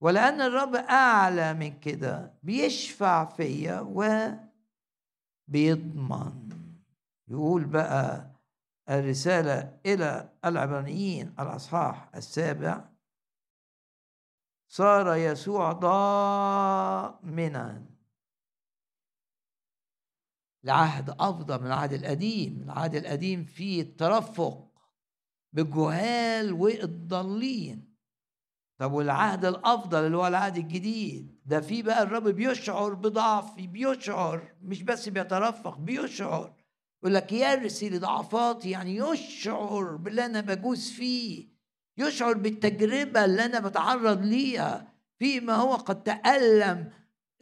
ولأن 0.00 0.40
الرب 0.40 0.74
أعلى 0.74 1.54
من 1.54 1.80
كده 1.80 2.34
بيشفع 2.42 3.24
فيا 3.24 3.80
وبيضمن. 5.48 6.52
يقول 7.28 7.64
بقى 7.64 8.30
الرسالة 8.90 9.78
إلى 9.86 10.32
العبرانيين 10.44 11.34
الأصحاح 11.40 12.10
السابع. 12.14 12.84
صار 14.68 15.16
يسوع 15.16 15.72
ضامنا. 15.72 17.86
العهد 20.66 21.10
أفضل 21.10 21.60
من 21.60 21.66
العهد 21.66 21.92
القديم. 21.92 22.62
العهد 22.64 22.94
القديم 22.94 23.44
فيه 23.44 23.82
الترفق 23.82 24.68
بالجهال 25.52 26.52
والضالين. 26.52 27.96
طب 28.78 28.92
والعهد 28.92 29.44
الأفضل 29.44 30.06
اللي 30.06 30.16
هو 30.16 30.26
العهد 30.26 30.56
الجديد 30.56 31.40
ده 31.44 31.60
فيه 31.60 31.82
بقى 31.82 32.02
الرب 32.02 32.28
بيشعر 32.28 32.94
بضعفي 32.94 33.66
بيشعر 33.66 34.52
مش 34.62 34.82
بس 34.82 35.08
بيترفق 35.08 35.78
بيشعر. 35.78 36.52
يقول 37.02 37.14
لك 37.14 37.32
يرسي 37.32 37.90
لضعفاتي 37.90 38.70
يعني 38.70 38.96
يشعر 38.96 39.96
باللي 39.96 40.26
أنا 40.26 40.40
بجوز 40.40 40.90
فيه 40.90 41.48
يشعر 41.98 42.32
بالتجربة 42.32 43.24
اللي 43.24 43.44
أنا 43.44 43.60
بتعرض 43.60 44.22
ليها 44.22 44.92
فيما 45.18 45.54
هو 45.54 45.74
قد 45.74 46.02
تألم 46.02 46.90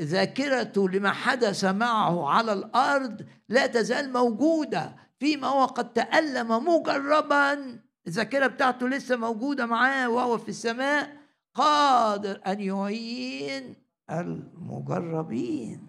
ذاكرته 0.03 0.89
لما 0.89 1.13
حدث 1.13 1.65
معه 1.65 2.29
على 2.29 2.53
الأرض 2.53 3.27
لا 3.49 3.67
تزال 3.67 4.13
موجودة 4.13 4.97
فيما 5.19 5.47
هو 5.47 5.65
قد 5.65 5.93
تألم 5.93 6.69
مجربا. 6.69 7.81
الذاكرة 8.07 8.47
بتاعته 8.47 8.89
لسه 8.89 9.17
موجودة 9.17 9.67
معاه 9.67 10.11
وهو 10.11 10.39
في 10.39 10.49
السماء. 10.49 11.17
قادر 11.55 12.41
أن 12.47 12.61
يعين 12.61 13.77
المجربين. 14.11 15.87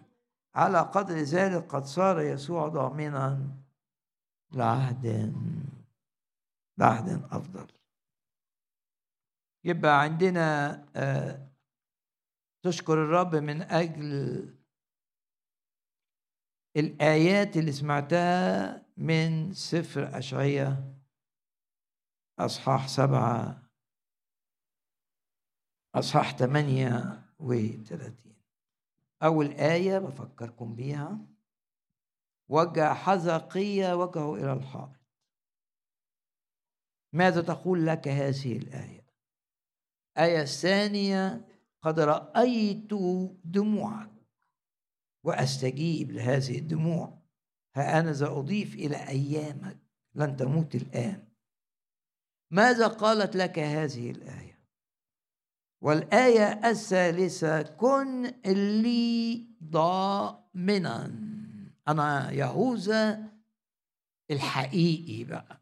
على 0.56 0.80
قدر 0.80 1.16
ذلك 1.16 1.68
قد 1.68 1.86
صار 1.86 2.22
يسوع 2.22 2.68
ضامنا 2.68 3.40
لعهد 4.54 5.34
لعهد 6.78 7.22
أفضل. 7.32 7.68
يبقى 9.64 10.02
عندنا 10.02 10.84
آه 10.96 11.48
تشكر 12.66 12.94
الرب 12.94 13.36
من 13.36 13.62
أجل 13.62 14.56
الآيات 16.78 17.58
اللي 17.58 17.72
سمعتها 17.72 18.86
من 18.98 19.54
سفر 19.54 20.18
أشعية 20.18 20.94
أصحاح 22.40 22.88
سبعة 22.88 23.70
أصحاح 25.96 26.38
ثمانية 26.38 27.26
وثلاثين 27.40 28.36
أول 29.24 29.52
آية 29.52 30.00
بفكركم 30.00 30.76
بيها. 30.76 31.18
وجه 32.50 32.94
حزقية 32.94 33.94
وجهه 33.94 34.36
إلى 34.36 34.54
الحائط. 34.54 35.00
ماذا 37.14 37.42
تقول 37.42 37.86
لك 37.86 38.08
هذه 38.08 38.58
الآية؟ 38.58 39.06
الآية 40.18 40.42
الثانية 40.42 41.55
قد 41.86 42.00
رأيت 42.00 42.94
دموعك 43.44 44.12
وأستجيب 45.24 46.12
لهذه 46.12 46.60
الدموع. 46.60 47.22
ها 47.76 48.00
أنا 48.00 48.12
إلى 48.76 49.08
أيامك 49.08 49.78
لن 50.16 50.36
تموت 50.36 50.76
الآن. 50.76 51.28
ماذا 52.52 52.88
قالت 52.88 53.36
لك 53.36 53.60
هذه 53.60 54.12
الآية؟ 54.12 54.60
والآية 55.84 56.70
الثالثة 56.70 57.62
كن 57.62 58.24
لي 58.82 59.48
ضامنا. 59.64 61.06
أنا 61.88 62.32
يهوذا 62.32 63.30
الحقيقي 64.32 65.24
بقى. 65.24 65.62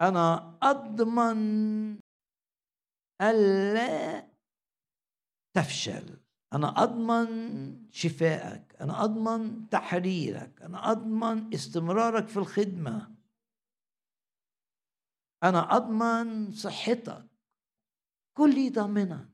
أنا 0.00 0.58
أضمن 0.62 2.00
ألا 3.22 4.27
تفشل. 5.54 6.20
أنا 6.52 6.82
أضمن 6.82 7.90
شفائك 7.90 8.76
أنا 8.80 9.04
أضمن 9.04 9.68
تحريرك 9.68 10.62
أنا 10.62 10.90
أضمن 10.90 11.54
استمرارك 11.54 12.28
في 12.28 12.36
الخدمة. 12.36 13.14
أنا 15.42 15.76
أضمن 15.76 16.52
صحتك. 16.52 17.28
كل 18.36 18.72
ضامنا 18.72 19.28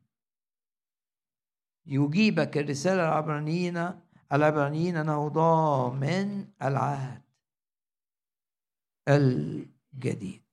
يجيبك 1.87 2.59
الرسالة 2.59 3.09
العبرانيين 3.09 3.91
العبرانيين 4.33 4.97
أنه 4.97 5.29
ضامن 5.29 6.49
العهد 6.63 7.23
الجديد. 9.09 10.45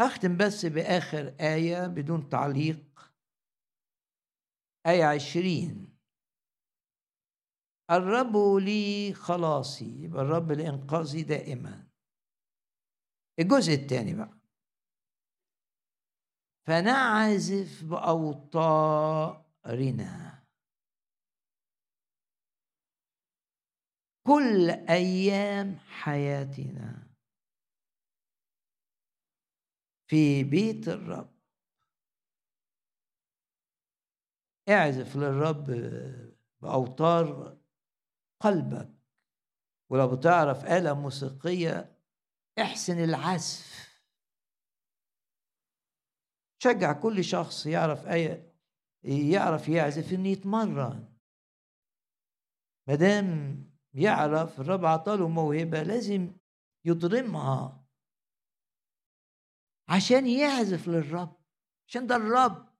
هختم 0.00 0.36
بس 0.36 0.66
بآخر 0.66 1.34
آية 1.40 1.86
بدون 1.86 2.28
تعليق. 2.28 2.91
آية 4.86 5.04
عشرين. 5.04 5.98
الرب 7.90 8.36
لي 8.62 9.14
خلاصي 9.14 10.02
يبقى 10.04 10.22
الرب 10.22 10.52
لإنقاذي 10.52 11.22
دائما. 11.22 11.88
الجزء 13.38 13.72
الثاني 13.72 14.14
بقى. 14.14 14.38
فنعزف 16.66 17.84
بأوطارنا. 17.84 18.72
كل 24.26 24.70
أيام 24.88 25.78
حياتنا 25.78 27.14
في 30.10 30.44
بيت 30.44 30.88
الرب. 30.88 31.31
اعزف 34.68 35.16
للرب 35.16 35.64
بأوتار 36.60 37.58
قلبك 38.40 38.94
ولو 39.90 40.16
بتعرف 40.16 40.64
آلة 40.64 40.94
موسيقية 40.94 41.98
احسن 42.58 43.04
العزف. 43.04 43.92
شجع 46.62 46.92
كل 46.92 47.24
شخص 47.24 47.66
يعرف 47.66 48.06
آية 48.06 48.52
يعرف 49.04 49.68
يعزف 49.68 50.12
إنه 50.12 50.28
يتمرن. 50.28 51.18
ما 52.88 52.94
دام 52.94 53.56
يعرف 53.94 54.60
الرب 54.60 54.84
عطاله 54.84 55.28
موهبة 55.28 55.82
لازم 55.82 56.36
يضرمها 56.84 57.86
عشان 59.88 60.26
يعزف 60.26 60.88
للرب 60.88 61.36
عشان 61.88 62.06
ده 62.06 62.16
الرب. 62.16 62.71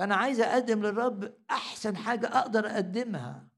فأنا 0.00 0.14
عايز 0.14 0.40
أقدم 0.40 0.82
للرب 0.82 1.34
أحسن 1.50 1.96
حاجة 1.96 2.26
أقدر 2.38 2.66
أقدمها. 2.66 3.48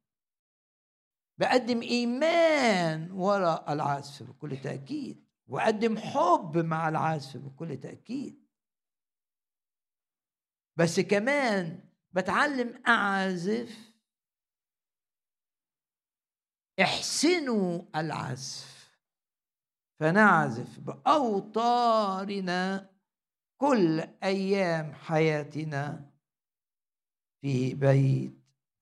بقدم 1.39 1.83
إيمان 1.83 3.11
وراء 3.11 3.73
العزف 3.73 4.23
بكل 4.23 4.57
تأكيد 4.57 5.27
وأقدم 5.47 5.99
حب 5.99 6.59
مع 6.59 6.89
العزف 6.89 7.37
بكل 7.37 7.77
تأكيد. 7.77 8.47
بس 10.77 11.01
كمان 11.01 11.89
بتعلم 12.13 12.83
أعزف 12.89 13.93
احسنوا 16.81 17.83
العزف. 17.97 18.99
فنعزف 20.01 20.81
بأوطارنا 20.81 22.11
كل 23.59 24.01
أيام 24.23 24.95
حياتنا. 24.95 26.12
في 27.43 27.75
بيت 27.75 28.33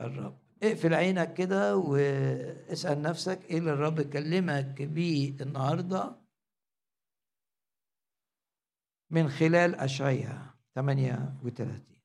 الرب. 0.01 0.39
اقفل 0.63 0.95
عينك 0.95 1.35
كده 1.35 1.77
واسأل 1.77 3.03
نفسك 3.03 3.45
إيه 3.45 3.59
اللي 3.59 3.73
الرب 3.73 4.01
كلمك 4.01 4.83
بيه 4.83 5.31
النهارده؟ 5.41 6.17
من 9.11 9.29
خلال 9.29 9.75
أشعية 9.75 10.55
38 10.75 12.01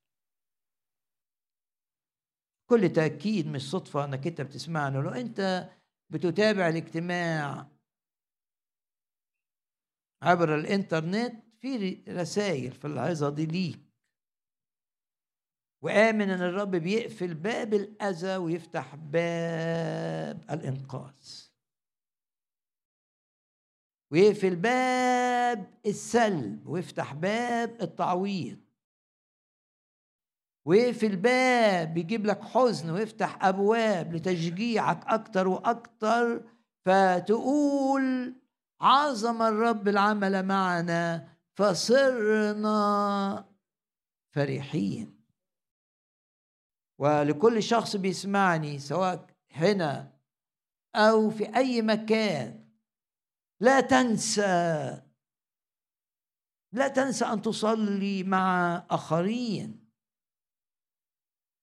كل 2.69 2.89
تأكيد 2.93 3.47
مش 3.47 3.69
صدفة 3.71 4.05
إنك 4.05 4.27
أنت 4.27 4.41
بتسمعنا 4.41 4.97
لو 4.97 5.09
أنت 5.09 5.69
بتتابع 6.09 6.69
الاجتماع 6.69 7.67
عبر 10.23 10.55
الإنترنت 10.55 11.43
في 11.61 12.03
رسائل 12.07 12.71
في 12.71 12.85
العظة 12.87 13.29
دي 13.29 13.45
ليك. 13.45 13.84
وآمن 15.85 16.29
أن 16.29 16.41
الرب 16.41 16.71
بيقفل 16.71 17.33
باب 17.33 17.73
الأذى 17.73 18.35
ويفتح 18.37 18.95
باب 18.95 20.45
الإنقاذ. 20.51 21.45
ويقفل 24.11 24.55
باب 24.55 25.73
السلب 25.85 26.67
ويفتح 26.67 27.13
باب 27.13 27.81
التعويض. 27.81 28.59
ويقفل 30.65 31.15
باب 31.15 31.97
يجيب 31.97 32.25
لك 32.25 32.41
حزن 32.43 32.89
ويفتح 32.89 33.45
أبواب 33.45 34.13
لتشجيعك 34.13 35.05
أكتر 35.07 35.47
وأكتر 35.47 36.43
فتقول 36.85 38.35
عظم 38.81 39.41
الرب 39.41 39.87
العمل 39.87 40.45
معنا 40.45 41.27
فصرنا 41.55 43.45
فرحين. 44.35 45.14
ولكل 46.99 47.63
شخص 47.63 47.95
بيسمعني 47.95 48.79
سواء 48.79 49.27
هنا 49.51 50.19
أو 50.95 51.29
في 51.29 51.55
أي 51.55 51.81
مكان. 51.81 52.69
لا 53.59 53.81
تنسى 53.81 55.01
لا 56.73 56.87
تنسى 56.87 57.25
أن 57.25 57.41
تصلي 57.41 58.23
مع 58.23 58.75
آخرين. 58.89 59.91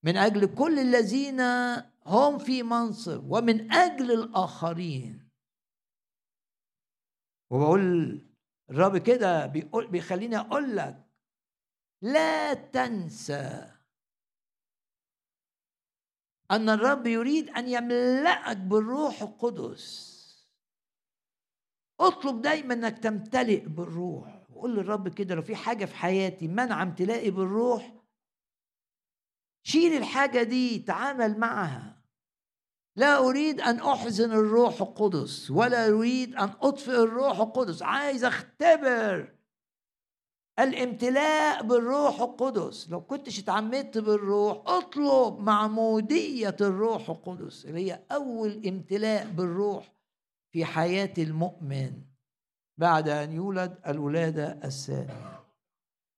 من 0.05 0.17
أجل 0.17 0.55
كل 0.55 0.79
الذين 0.79 1.41
هم 2.07 2.39
في 2.39 2.63
منصب 2.63 3.31
ومن 3.31 3.73
أجل 3.73 4.11
الآخرين. 4.11 5.29
وبقول 7.51 7.83
الرب 8.71 8.97
كده 8.99 9.47
بيقول 9.47 9.91
بيخليني 9.91 10.39
أقول 10.39 10.77
لك 10.77 11.09
لا 12.03 12.55
تنسى. 12.55 13.72
أن 16.53 16.69
الرب 16.69 17.07
يريد 17.07 17.51
أن 17.51 17.69
يملأك 17.69 18.57
بالروح 18.57 19.23
القدس. 19.23 20.12
اطلب 22.01 22.43
دايما 22.43 22.74
إنك 22.74 22.99
تمتلئ 22.99 23.66
بالروح. 23.66 24.43
وقول 24.51 24.77
للرب 24.77 25.09
كده 25.09 25.35
لو 25.35 25.43
في 25.43 25.57
حاجة 25.57 25.85
في 25.85 25.95
حياتي 25.95 26.49
منع 26.49 26.83
امتلائي 26.83 27.31
بالروح 27.31 27.95
شيل 29.66 29.97
الحاجة 29.97 30.43
دي 30.43 30.79
تعامل 30.79 31.39
معها. 31.39 32.03
لا 32.97 33.19
أريد 33.19 33.61
أن 33.61 33.81
أحزن 33.81 34.33
الروح 34.33 34.81
القدس 34.81 35.51
ولا 35.51 35.89
أريد 35.89 36.35
أن 36.35 36.53
أطفئ 36.61 37.03
الروح 37.03 37.41
القدس. 37.41 37.83
عايز 37.83 38.24
أختبر 38.24 39.35
الامتلاء 40.59 41.62
بالروح 41.62 42.20
القدس. 42.20 42.91
لو 42.91 43.01
كنتش 43.01 43.39
اتعمدت 43.39 43.99
بالروح 43.99 44.62
اطلب 44.66 45.39
معمودية 45.39 46.57
الروح 46.61 47.11
القدس 47.11 47.65
اللي 47.65 47.91
هي 47.91 48.05
أول 48.12 48.66
امتلاء 48.66 49.31
بالروح 49.31 49.93
في 50.51 50.65
حياة 50.65 51.15
المؤمن 51.19 52.03
بعد 52.79 53.09
أن 53.09 53.33
يولد 53.33 53.79
الولادة 53.87 54.61
الثانية. 54.65 55.41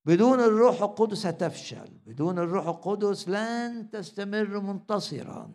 بدون 0.06 0.40
الروح 0.40 0.82
القدس 0.82 1.26
هتفشل. 1.26 1.88
بدون 2.06 2.38
الروح 2.38 2.66
القدس 2.66 3.28
لن 3.28 3.90
تستمر 3.90 4.60
منتصرا. 4.60 5.52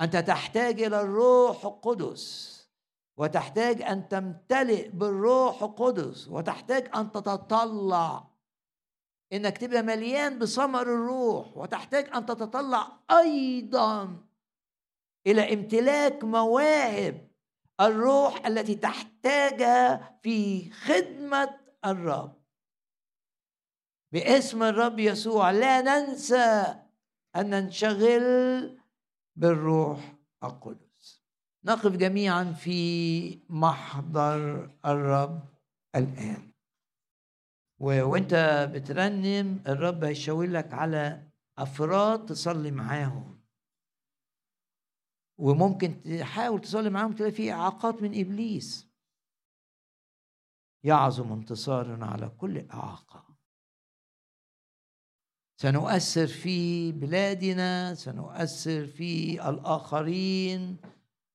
أنت 0.00 0.16
تحتاج 0.16 0.82
إلى 0.82 1.00
الروح 1.00 1.64
القدس. 1.64 2.53
وتحتاج 3.16 3.82
أن 3.82 4.08
تمتلئ 4.08 4.88
بالروح 4.88 5.62
القدس 5.62 6.28
وتحتاج 6.28 6.90
أن 6.96 7.12
تتطلع. 7.12 8.34
إنك 9.32 9.58
تبقى 9.58 9.82
مليان 9.82 10.38
بثمر 10.38 10.82
الروح 10.82 11.56
وتحتاج 11.56 12.08
أن 12.14 12.26
تتطلع 12.26 12.92
أيضا 13.10 14.16
إلى 15.26 15.54
امتلاك 15.54 16.24
مواهب 16.24 17.28
الروح 17.80 18.46
التي 18.46 18.74
تحتاجها 18.74 20.18
في 20.22 20.70
خدمة 20.70 21.60
الرب. 21.84 22.44
باسم 24.12 24.62
الرب 24.62 24.98
يسوع 24.98 25.50
لا 25.50 25.80
ننسى 25.80 26.74
أن 27.36 27.50
ننشغل 27.50 28.78
بالروح 29.36 30.14
القدس. 30.44 30.83
نقف 31.64 31.96
جميعا 31.96 32.52
في 32.52 33.38
محضر 33.48 34.70
الرب 34.86 35.48
الآن. 35.96 36.52
وانت 37.80 38.34
بترنم 38.74 39.62
الرب 39.66 40.04
هيشاور 40.04 40.46
لك 40.46 40.74
على 40.74 41.30
أفراد 41.58 42.26
تصلي 42.26 42.70
معاهم. 42.70 43.40
وممكن 45.38 46.02
تحاول 46.02 46.60
تصلي 46.60 46.90
معاهم 46.90 47.12
تلاقي 47.12 47.32
في 47.32 47.52
إعاقات 47.52 48.02
من 48.02 48.20
إبليس. 48.20 48.88
يعظم 50.84 51.32
انتصارنا 51.32 52.06
على 52.06 52.28
كل 52.28 52.70
إعاقة. 52.70 53.36
سنؤثر 55.60 56.26
في 56.26 56.92
بلادنا 56.92 57.94
سنؤثر 57.94 58.86
في 58.86 59.48
الآخرين. 59.48 60.76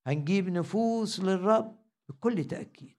هنجيب 0.09 0.49
نفوس 0.49 1.19
للرب 1.19 1.75
بكل 2.09 2.43
تأكيد. 2.43 2.95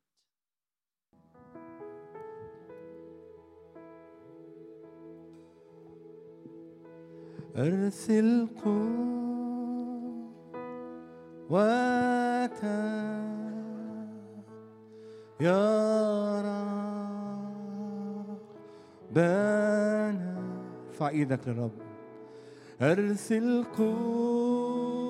أرسل 7.56 8.48
قوتا 8.64 9.00
يا 15.40 16.40
ربنا. 19.10 20.30
ارفع 20.88 21.08
إيدك 21.08 21.48
للرب. 21.48 21.70
أرسل 22.82 23.64
قوتا 23.64 25.09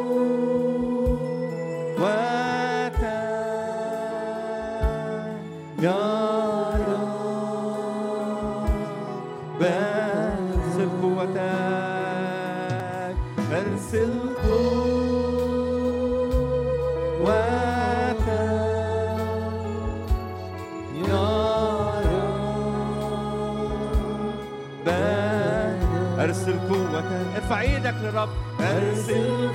ارفع 27.51 27.61
إيدك 27.61 27.95
للرب. 28.01 28.29
ارسل 28.59 29.49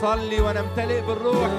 صلي 0.00 0.40
وأنا 0.40 0.60
امتلئ 0.60 1.00
بالروح. 1.00 1.50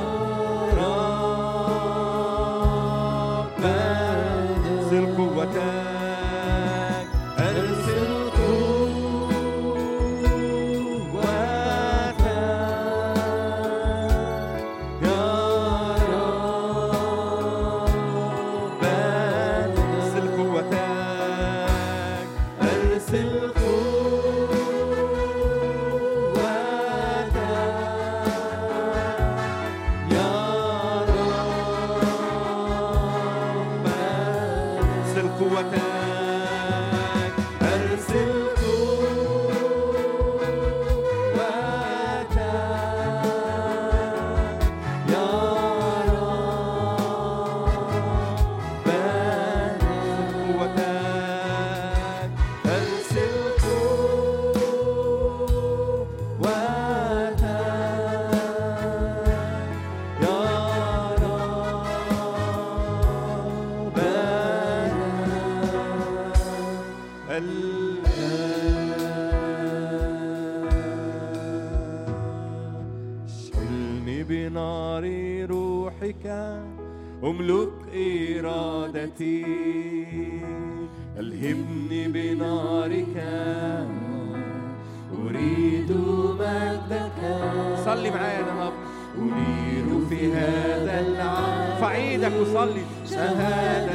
فعيدك 92.30 92.42
وصلي 92.42 92.82
شهادة 93.12 93.95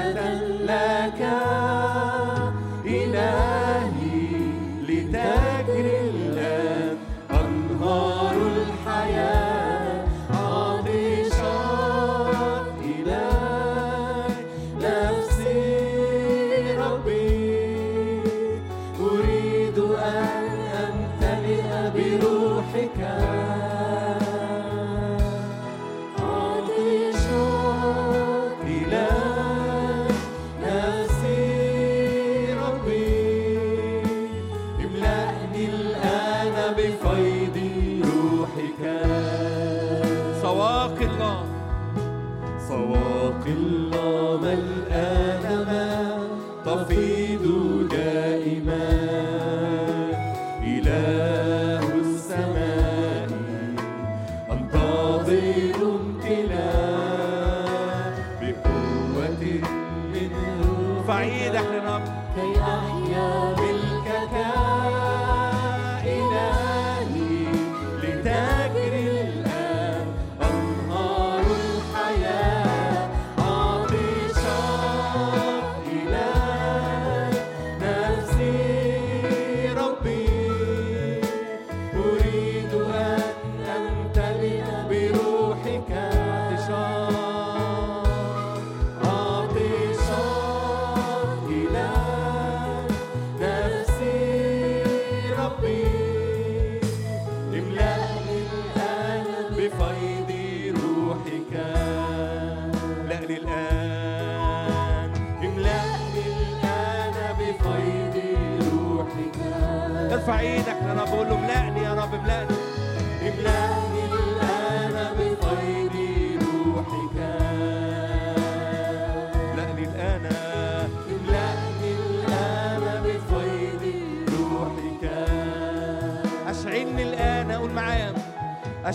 بعيد 61.11 61.55
إحنا 61.55 61.80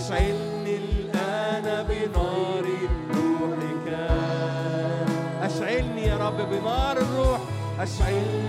أشعلني 0.05 0.75
الآن 0.75 1.85
بنار 1.89 2.65
روحك 3.15 3.87
أشعلني 5.41 6.01
يا 6.01 6.17
رب 6.17 6.37
بنار 6.37 6.97
الروح. 6.97 7.39
أشعلني 7.79 8.44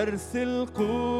درس 0.00 0.36
قوة 0.76 1.19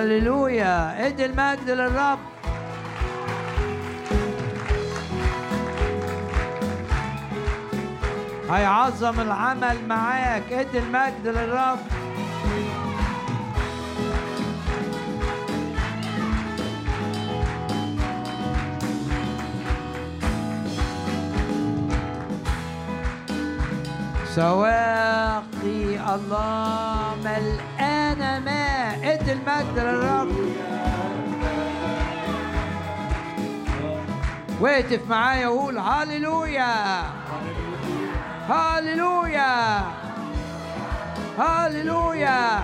هللويا. 0.00 1.06
ادي 1.06 1.24
المجد 1.26 1.70
للرب. 1.70 2.18
هيعظم 8.50 9.20
العمل 9.20 9.76
معاك. 9.88 10.52
ادي 10.52 10.78
المجد 10.78 11.26
للرب. 11.26 11.78
سواقي 24.34 24.79
المجد 29.70 29.78
للرب 29.78 30.28
واقف 34.60 35.00
معايا 35.08 35.48
وقول 35.48 35.78
هاليلويا 35.78 37.02
هاليلويا 38.48 39.82
هاليلويا 41.38 42.62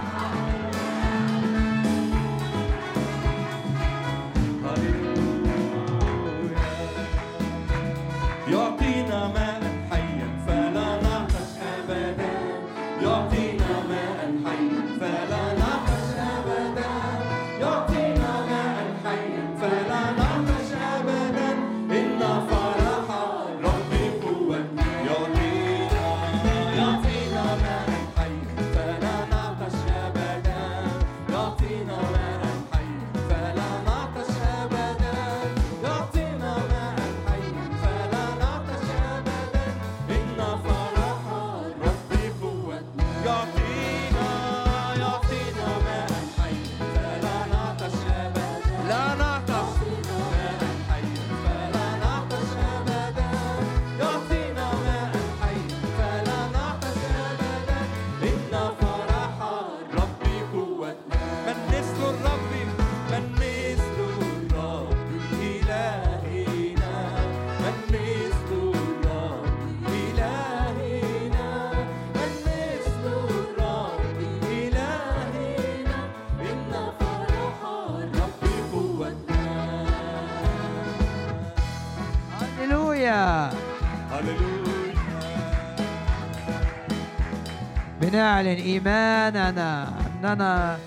بنعلن 88.17 88.49
ايماننا 88.49 89.89
أننا 90.25 90.79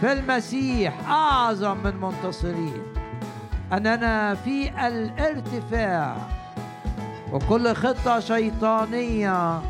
في 0.00 0.12
المسيح 0.12 1.08
أعظم 1.08 1.76
من 1.84 1.96
منتصرين. 2.00 2.82
أننا 3.72 4.34
في 4.34 4.86
الارتفاع. 4.86 6.16
وكل 7.32 7.74
خطة 7.74 8.20
شيطانية 8.20 9.60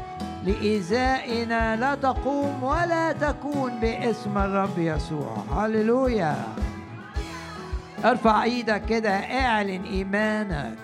لإيذائنا 0.44 1.76
لا 1.76 1.94
تقوم 1.94 2.62
ولا 2.62 3.12
تكون 3.12 3.80
باسم 3.80 4.38
الرب 4.38 4.78
يسوع. 4.78 5.36
هللويا. 5.56 6.36
ارفع 8.04 8.42
إيدك 8.42 8.84
كده 8.84 9.10
اعلن 9.10 9.84
إيمانك 9.84 10.78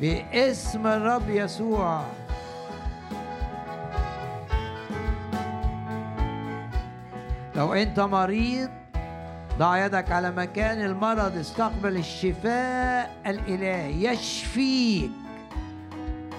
باسم 0.00 0.86
الرب 0.86 1.28
يسوع. 1.28 2.02
لو 7.60 7.74
انت 7.74 8.00
مريض 8.00 8.70
ضع 9.58 9.86
يدك 9.86 10.12
على 10.12 10.30
مكان 10.30 10.82
المرض 10.82 11.36
استقبل 11.36 11.96
الشفاء 11.96 13.16
الإلهي 13.26 14.04
يشفيك. 14.04 15.10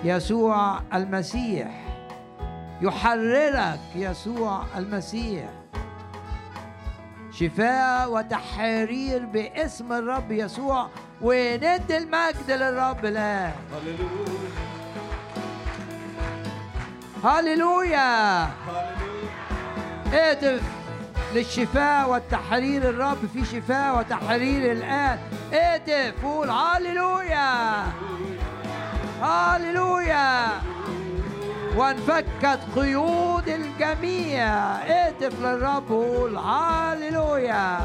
يسوع 0.03 0.80
المسيح 0.93 1.68
يحررك 2.81 3.80
يسوع 3.95 4.64
المسيح. 4.77 5.49
شفاء 7.31 8.11
وتحرير 8.11 9.26
باسم 9.26 9.93
الرب 9.93 10.31
يسوع 10.31 10.88
وندي 11.22 11.98
المجد 11.98 12.52
للرب 12.52 13.06
الان 13.06 13.53
هللويا. 17.23 18.43
هللويا. 18.43 18.43
اهتف 20.14 20.81
للشفاء 21.36 22.10
والتحرير 22.10 22.90
الرب 22.90 23.18
في 23.34 23.45
شفاء 23.45 23.99
وتحرير 23.99 24.72
الآن. 24.72 25.20
اهتف 25.53 26.14
قول 26.24 26.49
هللويا! 26.49 27.84
هللويا! 29.22 30.48
وانفكت 31.76 32.60
قيود 32.76 33.48
الجميع. 33.48 34.45
اهتف 34.76 35.40
للرب 35.41 35.91
هللويا 35.91 36.38
هللويا! 36.38 37.80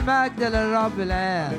المجد 0.00 0.42
للرب 0.42 1.00
الآن. 1.00 1.58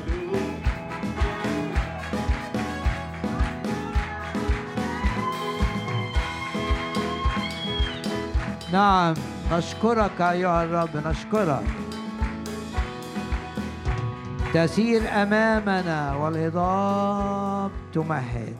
نعم 8.72 9.14
نشكرك 9.52 10.20
أيها 10.20 10.64
الرب 10.64 11.06
نشكرك. 11.06 11.64
تسير 14.54 15.02
أمامنا 15.22 16.14
والهضاب 16.14 17.70
تمهد. 17.92 18.56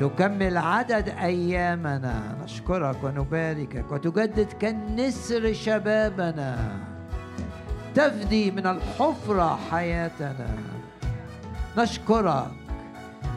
تكمل 0.00 0.56
عدد 0.56 1.08
أيامنا. 1.08 2.36
نشكرك 2.44 3.04
ونباركك. 3.04 3.92
وتجدد 3.92 4.52
كالنسر 4.60 5.52
شبابنا. 5.52 6.70
تفدي 7.98 8.50
من 8.50 8.66
الحفرة 8.66 9.58
حياتنا. 9.70 10.56
نشكرك. 11.78 12.50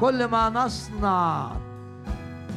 كل 0.01 0.25
ما 0.25 0.49
نصنع 0.49 1.51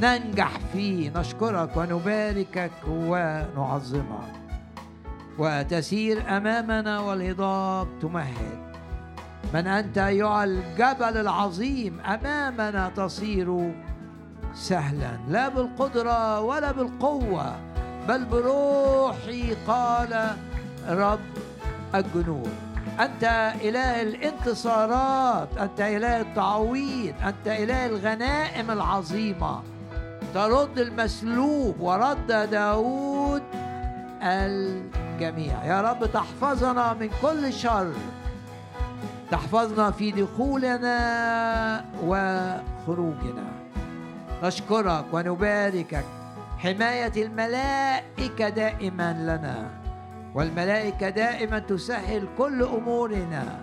ننجح 0.03 0.51
فيه. 0.73 1.11
نشكرك 1.17 1.77
ونباركك 1.77 2.73
ونعظمك. 2.89 4.33
وتسير 5.39 6.37
أمامنا 6.37 7.01
والهضاب 7.01 7.89
تمهد. 8.03 8.75
من 9.55 9.67
أنت 9.67 9.99
أيها 9.99 10.45
الجبل 10.45 11.17
العظيم 11.17 12.01
أمامنا 12.01 12.91
تصير 12.97 13.73
سهلا. 14.55 15.19
لا 15.29 15.49
بالقدرة 15.49 16.41
ولا 16.41 16.73
بالقوة 16.73 17.57
بل 18.09 18.25
بروحي 18.25 19.55
قال 19.67 20.37
رب 20.89 21.21
الجنود 21.95 22.55
أنت 23.01 23.53
إله 23.65 24.03
الانتصارات 24.03 25.49
أنت 25.59 25.81
إله 25.81 26.21
التعويض 26.21 27.15
أنت 27.27 27.47
إله 27.47 27.87
الغنائم 27.87 28.71
العظيمة. 28.71 29.62
ترد 30.35 30.79
المسلوب 30.79 31.81
ورد 31.81 32.27
داود 32.51 33.43
الجميع. 34.23 35.65
يا 35.65 35.81
رب 35.81 36.12
تحفظنا 36.12 36.95
من 36.95 37.11
كل 37.23 37.53
شر. 37.53 37.93
تحفظنا 39.31 39.91
في 39.91 40.11
دخولنا 40.11 40.99
وخروجنا. 42.05 43.47
نشكرك 44.43 45.05
ونباركك. 45.12 46.05
حماية 46.59 47.12
الملائكة 47.16 48.49
دائما 48.49 49.12
لنا. 49.12 49.84
والملائكة 50.35 51.09
دائما 51.09 51.59
تسهل 51.59 52.28
كل 52.39 52.62
أمورنا 52.62 53.61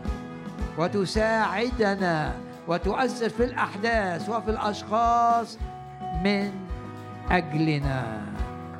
وتساعدنا 0.77 2.33
وتؤثر 2.67 3.29
في 3.29 3.43
الأحداث 3.43 4.29
وفي 4.29 4.49
الأشخاص 4.51 5.57
من 6.23 6.51
أجلنا. 7.31 8.21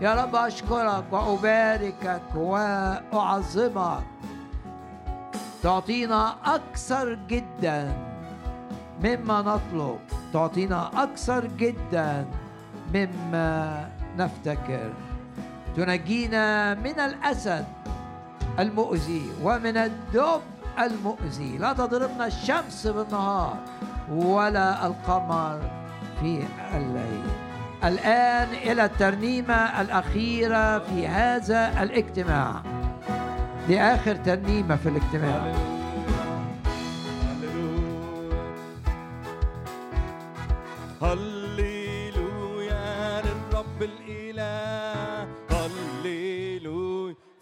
يا 0.01 0.23
رب 0.23 0.35
أشكرك 0.35 1.03
وأباركك 1.11 2.35
وأعظمك. 2.35 4.03
تعطينا 5.63 6.35
أكثر 6.45 7.19
جدا 7.27 7.93
مما 9.03 9.41
نطلب. 9.41 9.99
تعطينا 10.34 11.03
أكثر 11.03 11.45
جدا 11.45 12.26
مما 12.93 13.89
نفتكر. 14.18 14.89
تنجينا 15.76 16.73
من 16.73 16.99
الأسد 16.99 17.65
المؤذي 18.60 19.31
ومن 19.43 19.77
الدب 19.77 20.41
المؤذي. 20.80 21.57
لا 21.57 21.73
تضربنا 21.73 22.27
الشمس 22.27 22.88
بالنهار 22.88 23.57
ولا 24.11 24.88
القمر 24.88 25.61
في 26.19 26.43
الليل. 26.76 27.23
الآن 27.84 28.48
إلى 28.53 28.85
الترنيمة 28.85 29.81
الأخيرة 29.81 30.80
في 30.80 31.07
هذا 31.07 31.84
الاجتماع. 31.84 32.61
آخر 33.69 34.15
ترنيمة 34.15 34.76
في 34.76 34.89
الاجتماع. 34.89 35.53
هللويا 41.02 42.81
للرب 43.22 43.81
الإله. 43.81 45.01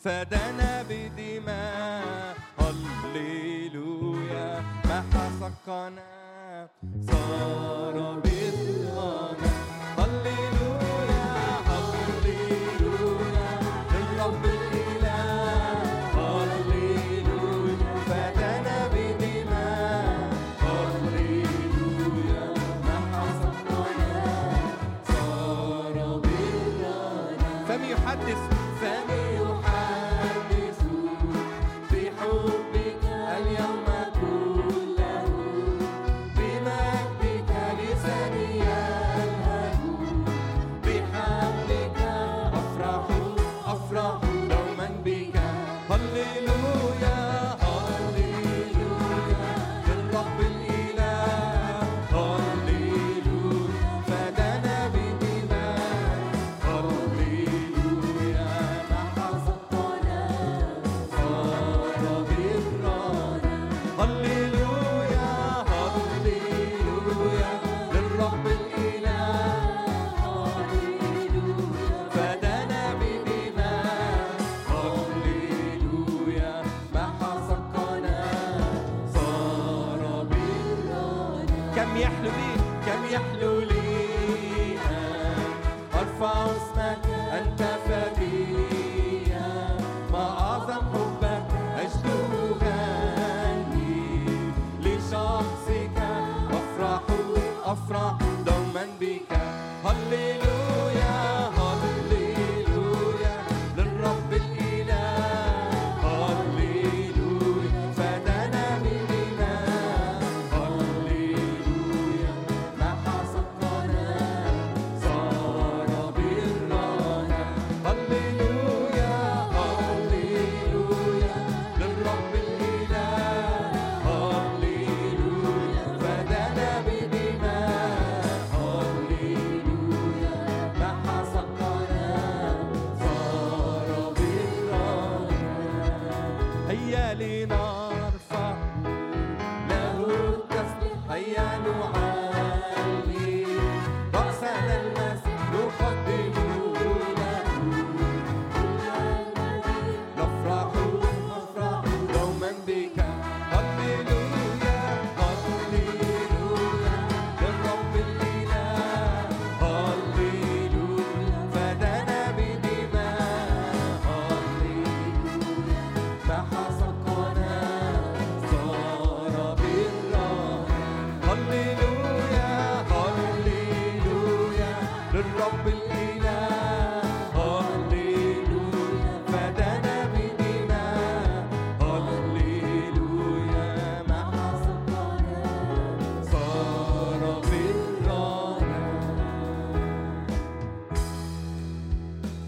فدنا 0.03 0.83
بدماء. 0.89 2.35
هللويا. 2.59 4.61
محى 4.85 5.25
سقنا 5.39 6.67
صار 7.07 7.95
بالغنى 8.23 9.38